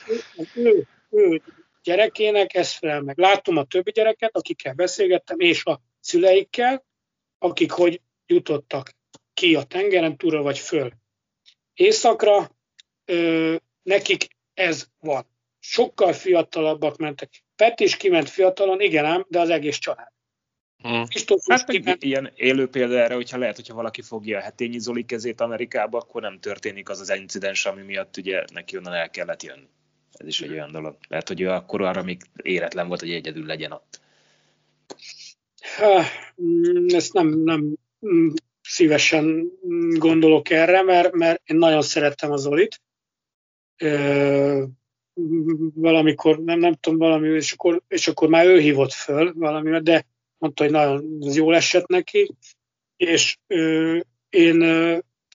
ő, 0.56 0.88
ő 1.10 1.42
gyerekének 1.84 2.54
ez 2.54 2.72
felel 2.72 3.02
meg. 3.02 3.18
Látom 3.18 3.58
a 3.58 3.64
többi 3.64 3.92
gyereket, 3.92 4.36
akikkel 4.36 4.74
beszélgettem, 4.74 5.40
és 5.40 5.66
a 5.66 5.82
szüleikkel, 6.04 6.86
akik 7.38 7.72
hogy 7.72 8.02
jutottak 8.26 8.96
ki 9.34 9.56
a 9.56 9.64
tengeren 9.64 10.18
túra, 10.18 10.42
vagy 10.42 10.60
föl 10.60 10.92
északra, 11.74 12.52
ö, 13.06 13.56
nekik 13.84 14.28
ez 14.54 14.88
van. 15.00 15.26
Sokkal 15.60 16.14
fiatalabbak 16.14 16.98
mentek. 16.98 17.44
Pet 17.56 17.80
is 17.80 17.98
kiment 17.98 18.30
fiatalon, 18.30 18.82
igen 18.82 19.06
ám, 19.06 19.26
de 19.30 19.40
az 19.40 19.50
egész 19.50 19.78
család. 19.78 20.12
Hmm. 20.78 21.06
Hát 21.48 21.66
kiment... 21.66 22.04
ilyen 22.04 22.32
élő 22.36 22.68
példa 22.68 23.00
erre, 23.00 23.14
hogyha 23.14 23.38
lehet, 23.38 23.56
hogyha 23.56 23.74
valaki 23.74 24.02
fogja 24.02 24.38
a 24.38 24.42
hetényi 24.42 24.80
Zoli 24.80 25.06
kezét 25.06 25.42
Amerikába, 25.42 25.98
akkor 25.98 26.22
nem 26.22 26.40
történik 26.40 26.90
az 26.90 27.00
az 27.00 27.16
incidens, 27.16 27.66
ami 27.66 27.82
miatt 27.82 28.18
ugye 28.18 28.44
neki 28.54 28.78
onnan 28.78 28.94
el 28.94 29.10
kellett 29.10 29.44
jönni. 29.44 29.68
Ez 30.12 30.28
is 30.28 30.42
egy 30.42 30.52
olyan 30.52 30.72
dolog. 30.72 30.98
Lehet, 31.08 31.28
hogy 31.28 31.42
ő 31.42 31.50
akkor 31.50 31.82
arra 31.82 32.04
még 32.04 32.22
éretlen 32.42 32.88
volt, 32.88 33.00
hogy 33.00 33.12
egyedül 33.12 33.46
legyen 33.46 33.72
ott. 33.72 34.00
Ezt 36.88 37.14
nem, 37.14 37.28
nem 37.28 37.76
mm, 38.06 38.30
szívesen 38.62 39.52
gondolok 39.98 40.50
erre, 40.50 40.84
mert, 40.84 41.12
mert 41.12 41.42
én 41.46 41.58
nagyon 41.58 41.82
szerettem 41.82 42.32
az 42.32 42.42
Zolit. 42.42 42.82
Valamikor, 45.74 46.40
nem, 46.40 46.60
nem 46.60 46.74
tudom, 46.74 47.00
valami, 47.00 47.28
és 47.28 47.52
akkor, 47.52 47.82
és 47.88 48.08
akkor 48.08 48.30
már 48.30 48.46
ő 48.46 48.60
hívott 48.60 48.92
föl 48.92 49.34
valami, 49.36 49.82
de 49.82 50.06
mondta, 50.38 50.64
hogy 50.64 50.72
nagyon 50.72 51.18
jól 51.34 51.56
esett 51.56 51.88
neki, 51.88 52.36
és 52.98 53.38
én, 54.30 54.62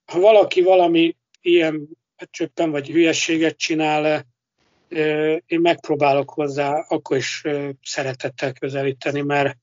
ha 0.05 0.21
valaki 0.21 0.63
valami 0.63 1.17
ilyen 1.41 1.89
csöppen 2.31 2.71
vagy 2.71 2.89
hülyességet 2.89 3.57
csinál, 3.57 4.27
én 5.47 5.61
megpróbálok 5.61 6.31
hozzá 6.31 6.85
akkor 6.89 7.17
is 7.17 7.43
szeretettel 7.83 8.53
közelíteni, 8.53 9.21
mert, 9.21 9.57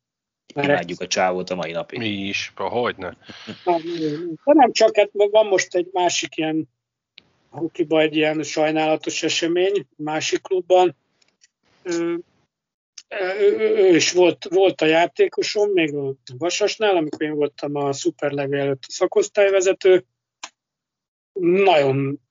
Imádjuk 0.54 1.02
a 1.02 1.08
csávót 1.08 1.50
a 1.50 1.56
mai 1.56 1.72
napig. 1.72 2.00
Mi 2.00 2.08
is, 2.08 2.52
hogy 2.56 2.96
ne. 2.98 3.10
De 3.64 4.54
nem 4.54 4.72
csak, 4.72 4.96
hát 4.96 5.10
van 5.14 5.46
most 5.46 5.76
egy 5.76 5.90
másik 5.92 6.38
ilyen 6.38 6.70
hokiba 7.50 8.00
egy 8.00 8.16
ilyen 8.16 8.44
sajnálatos 8.44 9.24
esemény, 9.24 9.88
másik 9.96 10.42
klubban. 10.42 10.96
Ő, 11.84 12.20
ő, 13.40 13.76
ő 13.78 13.96
is 13.96 14.12
volt, 14.12 14.46
volt 14.50 14.82
a 14.82 14.86
játékosom, 14.86 15.72
még 15.72 15.96
a 15.96 16.14
Vasasnál, 16.38 16.96
amikor 16.96 17.22
én 17.22 17.36
voltam 17.36 17.76
a 17.76 17.92
Superlega 17.92 18.58
előtt 18.58 18.84
a 18.88 18.92
szakosztályvezető, 18.92 20.06
nagyon 21.40 22.22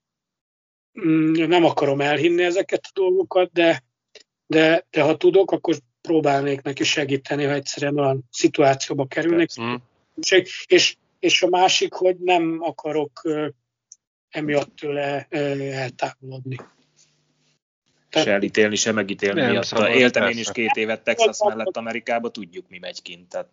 mm, 1.00 1.32
nem 1.32 1.64
akarom 1.64 2.00
elhinni 2.00 2.42
ezeket 2.42 2.84
a 2.84 2.90
dolgokat, 2.94 3.52
de, 3.52 3.82
de, 4.46 4.86
de 4.90 5.02
ha 5.02 5.16
tudok, 5.16 5.50
akkor 5.50 5.74
próbálnék 6.08 6.62
neki 6.62 6.84
segíteni, 6.84 7.44
ha 7.44 7.52
egyszerűen 7.52 7.98
olyan 7.98 8.24
szituációba 8.30 9.06
kerülnék. 9.06 9.60
Mm. 9.60 9.74
És, 10.66 10.96
és 11.18 11.42
a 11.42 11.48
másik, 11.48 11.92
hogy 11.92 12.16
nem 12.18 12.58
akarok 12.60 13.22
emiatt 14.30 14.76
tőle 14.76 15.26
eltávolodni. 15.28 16.56
Se 18.10 18.32
elítélni, 18.32 18.76
se 18.76 18.92
megítélni 18.92 19.40
nem, 19.40 19.50
miatt. 19.50 19.64
Szabad, 19.64 19.88
Éltem 19.88 20.22
persze. 20.22 20.36
én 20.36 20.42
is 20.42 20.52
két 20.52 20.74
évet 20.74 21.02
Texas 21.02 21.38
mellett 21.44 21.76
Amerikába, 21.76 22.30
tudjuk 22.30 22.68
mi 22.68 22.78
megy 22.78 23.02
kint. 23.02 23.28
Tehát... 23.28 23.48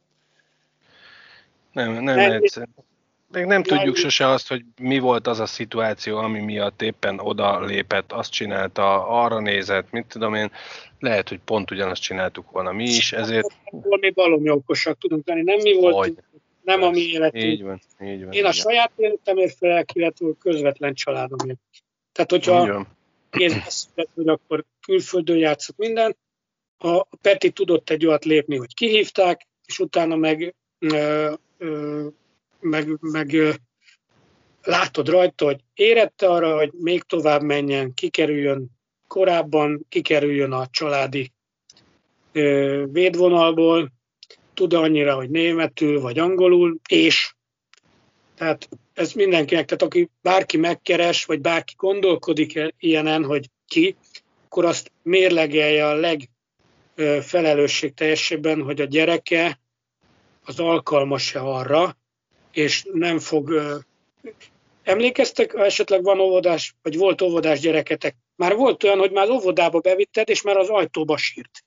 Nem, 1.72 1.92
nem, 1.92 2.04
nem 2.04 2.32
egyszer. 2.32 2.68
Még 3.32 3.46
nem 3.46 3.64
tudjuk 3.64 3.96
sose 3.96 4.28
azt, 4.28 4.48
hogy 4.48 4.64
mi 4.82 5.00
volt 5.00 5.28
az 5.28 5.40
a 5.40 5.46
szituáció, 5.46 6.18
ami 6.18 6.40
miatt 6.40 6.82
éppen 6.82 7.20
oda 7.20 7.60
lépett, 7.60 8.12
azt 8.12 8.32
csinálta, 8.32 9.08
arra 9.08 9.40
nézett, 9.40 9.92
mit 9.92 10.06
tudom 10.06 10.34
én, 10.34 10.52
lehet, 11.00 11.30
hogy 11.30 11.40
pont 11.46 11.72
ugyanazt 11.72 12.02
csináltuk 12.02 12.52
volna 12.52 12.72
mi 12.72 12.84
is, 12.84 13.14
ezért... 13.14 13.48
Mi 14.00 14.12
valami 14.12 14.50
okosak 14.50 14.98
tudunk 14.98 15.28
lenni, 15.28 15.42
nem 15.42 15.58
mi 15.58 15.74
volt, 15.74 15.96
hogy, 15.96 16.18
nem 16.64 16.84
a 16.84 16.90
mi 16.90 17.00
életünk. 17.00 17.44
Így 17.44 17.64
van, 17.64 17.82
így 18.04 18.24
van. 18.24 18.32
Én 18.32 18.46
a 18.46 18.52
saját 18.52 18.92
életemért 18.96 19.58
felek, 19.58 19.90
illetve 19.94 20.28
közvetlen 20.40 20.94
családomért. 20.94 21.60
Tehát, 22.12 22.32
hogyha 22.32 22.88
kézbe 23.30 24.08
hogy 24.16 24.28
akkor 24.28 24.66
külföldön 24.82 25.38
játszott 25.38 25.78
minden, 25.78 26.18
a 26.78 27.04
Peti 27.22 27.50
tudott 27.52 27.90
egy 27.90 28.06
olyat 28.06 28.26
lépni, 28.26 28.58
hogy 28.58 28.74
kihívták, 28.74 29.48
és 29.66 29.80
utána 29.80 30.16
meg, 30.16 30.56
ö, 30.80 31.34
ö, 31.58 32.08
meg, 32.62 32.98
meg 33.00 33.36
látod 34.64 35.10
rajta, 35.10 35.46
hogy 35.46 35.60
érette 35.74 36.28
arra, 36.28 36.56
hogy 36.56 36.72
még 36.72 37.04
tovább 37.04 37.42
menjen, 37.42 37.94
kikerüljön 37.94 38.70
korábban, 39.08 39.86
kikerüljön 39.90 40.52
a 40.52 40.68
családi 40.68 41.32
védvonalból, 42.92 43.92
tud 44.54 44.74
annyira, 44.74 45.16
hogy 45.16 45.30
németül 45.30 46.00
vagy 46.00 46.20
angolul, 46.20 46.80
és 46.90 47.34
tehát 48.36 48.70
ez 48.94 49.14
mindenkinek, 49.14 49.66
tehát 49.66 49.82
aki 49.82 50.10
bárki 50.22 50.58
megkeres, 50.58 51.26
vagy 51.26 51.42
bárki 51.42 51.74
gondolkodik 51.78 52.74
ilyenen, 52.78 53.24
hogy 53.24 53.50
ki, 53.68 53.96
akkor 54.46 54.66
azt 54.66 54.92
mérlegelje 55.02 55.88
a 55.88 56.00
legfelelősség 56.96 57.94
teljesebben, 57.94 58.62
hogy 58.62 58.82
a 58.82 58.86
gyereke 58.86 59.60
az 60.46 60.60
alkalmas-e 60.60 61.42
arra, 61.42 61.98
és 62.52 62.88
nem 62.94 63.20
fog... 63.20 63.54
Emlékeztek, 64.84 65.54
esetleg 65.54 66.04
van 66.04 66.20
óvodás, 66.20 66.76
vagy 66.82 66.98
volt 66.98 67.22
óvodás 67.22 67.60
gyereketek? 67.60 68.16
Már 68.36 68.56
volt 68.56 68.84
olyan, 68.84 68.98
hogy 68.98 69.12
már 69.12 69.24
az 69.24 69.30
óvodába 69.30 69.80
bevitted, 69.80 70.30
és 70.30 70.42
már 70.42 70.58
az 70.58 70.70
ajtóba 70.70 71.18
sírt. 71.18 71.64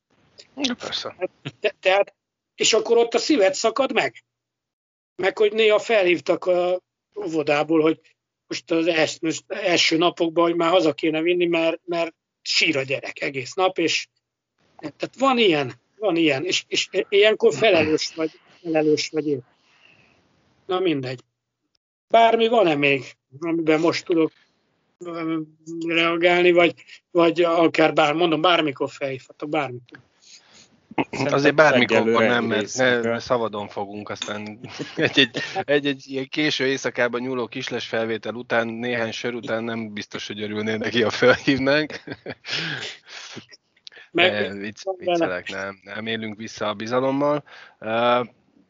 Ja, 0.57 0.75
persze. 0.75 1.17
Te, 1.61 1.75
tehát, 1.81 2.15
és 2.55 2.73
akkor 2.73 2.97
ott 2.97 3.15
a 3.15 3.19
szíved 3.19 3.55
szakad 3.55 3.93
meg. 3.93 4.25
Meg 5.17 5.39
hogy 5.39 5.53
néha 5.53 5.79
felhívtak 5.79 6.45
a 6.45 6.81
óvodából, 7.25 7.81
hogy 7.81 8.01
most 8.47 8.71
az 8.71 8.87
els, 8.87 9.19
most 9.21 9.45
első 9.49 9.97
napokban, 9.97 10.45
hogy 10.45 10.55
már 10.55 10.71
haza 10.71 10.93
kéne 10.93 11.21
vinni, 11.21 11.47
mert, 11.47 11.81
mert 11.85 12.15
sír 12.43 12.77
a 12.77 12.83
gyerek 12.83 13.21
egész 13.21 13.53
nap, 13.53 13.79
és 13.79 14.09
tehát 14.79 15.19
van 15.19 15.39
ilyen, 15.39 15.73
van 15.99 16.17
ilyen, 16.17 16.45
és, 16.45 16.65
és 16.69 16.89
ilyenkor 17.09 17.55
felelős 17.55 18.15
vagy, 18.15 18.31
felelős 18.63 19.09
vagy 19.09 19.29
én. 19.29 19.45
Na 20.67 20.79
mindegy. 20.79 21.21
Bármi 22.09 22.49
van-e 22.49 22.75
még, 22.75 23.05
amiben 23.41 23.81
most 23.81 24.05
tudok 24.05 24.33
reagálni, 25.87 26.53
vagy, 26.53 26.75
vagy 27.11 27.43
akár 27.43 27.93
bár, 27.93 28.15
mondom, 28.15 28.41
bármikor 28.41 28.91
felhívhatok, 28.91 29.49
bármikor. 29.49 29.99
Azért 31.25 31.55
bármikor 31.55 32.05
nem, 32.05 32.45
mert 32.45 32.77
ne, 32.77 33.19
szabadon 33.19 33.69
fogunk, 33.69 34.09
aztán 34.09 34.59
egy-egy, 34.97 35.39
egy-egy 35.65 36.03
ilyen 36.07 36.29
késő 36.29 36.67
éjszakában 36.67 37.21
nyúló 37.21 37.47
kisles 37.47 37.87
felvétel 37.87 38.35
után, 38.35 38.69
néhány 38.69 39.13
sör 39.13 39.35
után 39.35 39.65
nem 39.65 39.93
biztos, 39.93 40.27
hogy 40.27 40.43
örülnél 40.43 40.77
neki, 40.77 41.03
a 41.03 41.11
felhívnánk. 41.11 42.03
Meg, 44.11 44.53
vicc, 44.61 44.83
viccelek, 44.97 45.49
nem, 45.51 45.81
nem 45.83 46.07
élünk 46.07 46.37
vissza 46.37 46.69
a 46.69 46.75
bizalommal. 46.75 47.45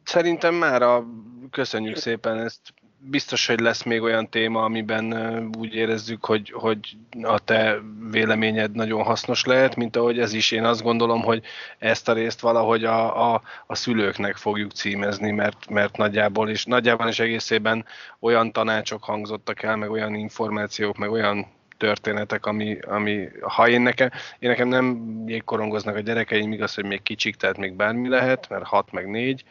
Szerintem 0.05 0.55
már 0.55 0.83
a, 0.83 1.05
köszönjük 1.51 1.97
szépen 1.97 2.39
ezt 2.39 2.61
biztos, 3.07 3.47
hogy 3.47 3.61
lesz 3.61 3.83
még 3.83 4.03
olyan 4.03 4.29
téma, 4.29 4.63
amiben 4.63 5.13
úgy 5.59 5.75
érezzük, 5.75 6.25
hogy, 6.25 6.51
hogy 6.51 6.97
a 7.23 7.39
te 7.39 7.79
véleményed 8.11 8.73
nagyon 8.73 9.03
hasznos 9.03 9.45
lehet, 9.45 9.77
mint 9.77 9.97
ahogy 9.97 10.19
ez 10.19 10.33
is. 10.33 10.51
Én 10.51 10.65
azt 10.65 10.83
gondolom, 10.83 11.23
hogy 11.23 11.43
ezt 11.79 12.09
a 12.09 12.13
részt 12.13 12.41
valahogy 12.41 12.85
a, 12.85 13.33
a, 13.35 13.43
a 13.67 13.75
szülőknek 13.75 14.37
fogjuk 14.37 14.73
címezni, 14.73 15.31
mert, 15.31 15.69
mert 15.69 15.97
nagyjából 15.97 16.49
is, 16.49 16.65
nagyjából 16.65 17.09
is 17.09 17.19
egészében 17.19 17.85
olyan 18.21 18.53
tanácsok 18.53 19.05
hangzottak 19.05 19.63
el, 19.63 19.77
meg 19.77 19.91
olyan 19.91 20.15
információk, 20.15 20.97
meg 20.97 21.11
olyan 21.11 21.47
történetek, 21.77 22.47
ami, 22.47 22.79
ami 22.81 23.29
ha 23.41 23.69
én 23.69 23.81
nekem, 23.81 24.11
én 24.39 24.49
nekem 24.49 24.69
nem 24.69 25.15
jégkorongoznak 25.27 25.97
a 25.97 26.01
gyerekeim, 26.01 26.53
igaz, 26.53 26.75
hogy 26.75 26.85
még 26.85 27.03
kicsik, 27.03 27.37
tehát 27.37 27.57
még 27.59 27.73
bármi 27.73 28.09
lehet, 28.09 28.49
mert 28.49 28.65
hat 28.65 28.93
meg 28.93 29.11
négy, 29.11 29.45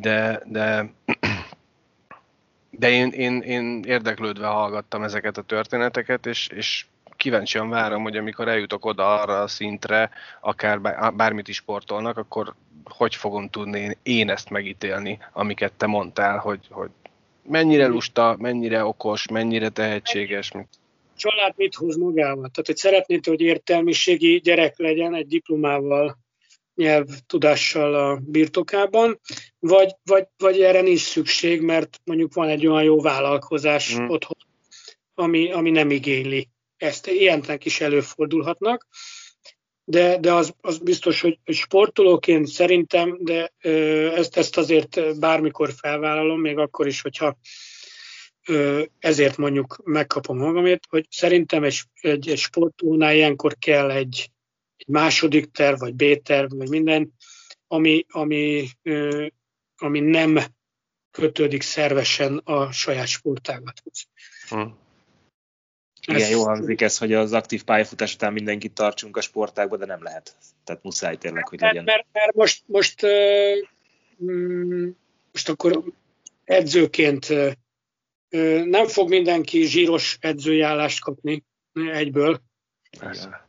de, 0.00 0.42
de 0.46 0.90
de 2.78 2.90
én, 2.90 3.08
én, 3.08 3.40
én 3.40 3.82
érdeklődve 3.86 4.46
hallgattam 4.46 5.02
ezeket 5.02 5.36
a 5.36 5.42
történeteket, 5.42 6.26
és, 6.26 6.48
és 6.54 6.86
kíváncsian 7.16 7.68
várom, 7.68 8.02
hogy 8.02 8.16
amikor 8.16 8.48
eljutok 8.48 8.84
oda 8.84 9.20
arra 9.20 9.40
a 9.40 9.48
szintre, 9.48 10.10
akár 10.40 10.80
bármit 11.14 11.48
is 11.48 11.56
sportolnak, 11.56 12.16
akkor 12.16 12.54
hogy 12.84 13.14
fogom 13.14 13.48
tudni 13.48 13.98
én 14.02 14.30
ezt 14.30 14.50
megítélni, 14.50 15.18
amiket 15.32 15.72
te 15.72 15.86
mondtál, 15.86 16.38
hogy, 16.38 16.60
hogy 16.70 16.90
mennyire 17.42 17.86
lusta, 17.86 18.36
mennyire 18.38 18.84
okos, 18.84 19.28
mennyire 19.28 19.68
tehetséges. 19.68 20.52
Család 21.16 21.52
mit 21.56 21.74
hoz 21.74 21.96
magával? 21.96 22.48
Tehát, 22.48 22.66
hogy 22.66 22.76
szeretnéd, 22.76 23.26
hogy 23.26 23.40
értelmiségi 23.40 24.40
gyerek 24.40 24.78
legyen 24.78 25.14
egy 25.14 25.26
diplomával, 25.26 26.18
nyelvtudással 26.74 27.94
a 27.94 28.20
birtokában, 28.22 29.20
vagy, 29.58 29.94
vagy, 30.04 30.26
vagy 30.36 30.60
erre 30.60 30.80
nincs 30.80 31.00
szükség, 31.00 31.60
mert 31.60 32.00
mondjuk 32.04 32.34
van 32.34 32.48
egy 32.48 32.66
olyan 32.66 32.82
jó 32.82 33.00
vállalkozás 33.00 33.96
mm. 33.98 34.08
otthon, 34.08 34.36
ami, 35.14 35.52
ami 35.52 35.70
nem 35.70 35.90
igényli 35.90 36.48
ezt. 36.76 37.06
Ilyenek 37.06 37.64
is 37.64 37.80
előfordulhatnak, 37.80 38.86
de, 39.84 40.18
de 40.18 40.32
az, 40.32 40.54
az 40.60 40.78
biztos, 40.78 41.20
hogy 41.20 41.38
sportolóként 41.44 42.46
szerintem, 42.46 43.18
de 43.20 43.52
ezt, 44.14 44.36
ezt 44.36 44.56
azért 44.56 45.18
bármikor 45.18 45.72
felvállalom, 45.72 46.40
még 46.40 46.58
akkor 46.58 46.86
is, 46.86 47.00
hogyha 47.00 47.38
ezért 48.98 49.36
mondjuk 49.36 49.80
megkapom 49.84 50.38
magamért, 50.38 50.84
hogy 50.88 51.06
szerintem 51.10 51.64
egy, 51.64 51.78
egy, 52.00 52.28
egy 52.28 52.38
sportolónál 52.38 53.14
ilyenkor 53.14 53.56
kell 53.58 53.90
egy, 53.90 54.30
egy 54.76 54.86
második 54.88 55.50
terv, 55.50 55.78
vagy 55.78 55.94
B-terv, 55.94 56.52
vagy 56.56 56.68
minden, 56.68 57.12
ami, 57.66 58.06
ami, 58.08 58.68
ami 59.76 60.00
nem 60.00 60.38
kötődik 61.10 61.62
szervesen 61.62 62.38
a 62.38 62.72
saját 62.72 63.06
sportágathoz. 63.06 64.08
Hmm. 64.48 64.82
Igen, 66.06 66.20
ez, 66.20 66.30
jó 66.30 66.44
hangzik 66.44 66.80
ez, 66.80 66.98
hogy 66.98 67.12
az 67.12 67.32
aktív 67.32 67.64
pályafutás 67.64 68.14
után 68.14 68.32
mindenkit 68.32 68.72
tartsunk 68.72 69.16
a 69.16 69.20
sportágba, 69.20 69.76
de 69.76 69.86
nem 69.86 70.02
lehet. 70.02 70.36
Tehát 70.64 70.82
muszáj 70.82 71.16
tényleg, 71.16 71.48
hogy 71.48 71.60
legyen. 71.60 71.84
Mert, 71.84 72.06
mert 72.12 72.34
most, 72.34 72.62
most, 72.66 73.06
mm, 74.24 74.88
most 75.32 75.48
akkor 75.48 75.84
edzőként 76.44 77.28
nem 78.64 78.86
fog 78.86 79.08
mindenki 79.08 79.62
zsíros 79.62 80.16
edzőjállást 80.20 81.00
kapni 81.00 81.44
egyből. 81.72 82.40
Persze. 82.98 83.43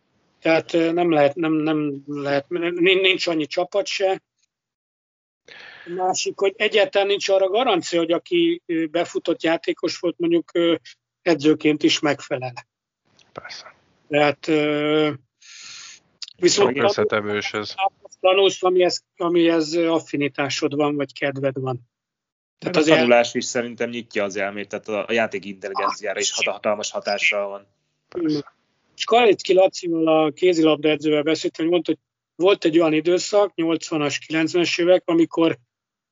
Tehát 0.46 0.72
nem 0.72 1.12
lehet, 1.12 1.36
nem, 1.36 1.54
nem 1.54 2.04
lehet, 2.06 2.50
nincs 2.50 3.28
annyi 3.28 3.46
csapat 3.46 3.86
se. 3.86 4.22
Másik, 5.86 6.40
hogy 6.40 6.54
egyáltalán 6.58 7.08
nincs 7.08 7.30
arra 7.30 7.50
garancia, 7.50 8.00
hogy 8.00 8.12
aki 8.12 8.62
befutott 8.92 9.44
játékos 9.44 9.98
volt, 9.98 10.18
mondjuk 10.18 10.52
edzőként 11.22 11.84
is 11.84 12.00
megfelel. 12.00 12.54
Persze. 13.32 13.76
Tehát 14.08 14.46
viszont 16.38 16.78
összetevős 16.78 17.54
ez. 17.54 17.74
Tanulsz, 18.20 18.64
amihez, 18.64 19.04
amihez 19.18 19.76
affinitásod 19.76 20.76
van, 20.76 20.96
vagy 20.96 21.14
kedved 21.14 21.60
van. 21.60 21.80
Tehát 22.58 22.76
az 22.76 22.88
a 22.88 22.96
tanulás 22.96 23.28
el... 23.28 23.40
is 23.40 23.46
szerintem 23.46 23.90
nyitja 23.90 24.24
az 24.24 24.36
elmét, 24.36 24.70
tehát 24.70 25.08
a 25.10 25.14
játék 25.14 25.46
intelligenciára 25.46 26.20
is 26.20 26.32
hatalmas 26.32 26.92
hatással 26.92 27.48
van. 27.48 27.68
Persze. 28.10 28.54
És 28.96 29.04
Kalicki 29.04 29.54
Lacival, 29.54 30.08
a 30.08 30.32
kézilabda 30.32 30.90
edzővel 30.90 31.24
beszéltem, 31.24 31.66
hogy 31.66 31.74
mondta, 31.74 31.92
hogy 31.92 32.02
volt 32.36 32.66
egy 32.66 32.80
olyan 32.80 32.94
időszak, 32.94 33.52
80-as, 33.56 34.16
90-es 34.28 34.80
évek, 34.82 35.02
amikor 35.06 35.58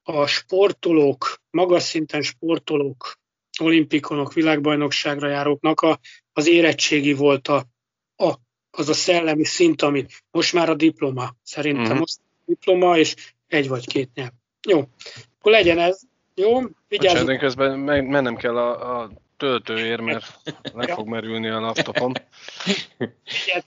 a 0.04 0.26
sportolók, 0.26 1.42
magas 1.50 1.84
szinten 1.84 2.22
sportolók 2.22 3.22
olimpikonok, 3.60 4.34
világbajnokságra 4.34 5.28
járóknak 5.28 5.82
a, 5.82 6.00
az 6.34 6.48
érettségi 6.48 7.14
volt 7.14 7.48
a, 7.48 7.66
a, 8.16 8.34
az 8.72 8.90
a 8.90 8.94
szellemi 8.94 9.46
szint, 9.46 9.82
ami 9.82 10.06
most 10.32 10.54
már 10.54 10.70
a 10.70 10.76
diploma. 10.76 11.36
Szerintem 11.44 11.84
uh-huh. 11.84 12.00
most 12.00 12.20
a 12.20 12.44
diploma, 12.46 12.98
és 12.98 13.16
egy 13.48 13.68
vagy 13.68 13.88
két 13.88 14.10
nyelv. 14.14 14.32
Jó, 14.68 14.80
akkor 15.40 15.52
legyen 15.52 15.80
ez. 15.80 16.02
Jó, 16.36 16.50
vigyázzunk. 16.88 17.26
Bocsánat, 17.26 17.40
közben 17.40 17.80
mennem 17.80 18.36
kell 18.36 18.58
a, 18.58 19.02
a 19.02 19.12
töltőért, 19.44 20.02
mert 20.02 20.40
le 20.74 20.94
fog 20.94 21.08
merülni 21.08 21.50
a 21.50 21.60
laptopom. 21.60 22.12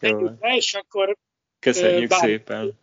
Igen, 0.00 0.38
és 0.40 0.74
akkor... 0.74 1.16
Köszönjük 1.58 2.08
bár, 2.08 2.20
szépen. 2.20 2.78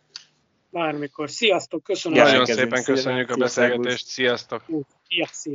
Bármikor. 0.70 1.30
Sziasztok, 1.30 1.82
köszönöm. 1.82 2.22
Nagyon 2.22 2.44
szépen 2.44 2.84
köszönjük 2.84 3.30
a 3.30 3.36
beszélgetést. 3.36 4.06
Sziasztok. 4.06 4.64
Sziasztok. 5.08 5.54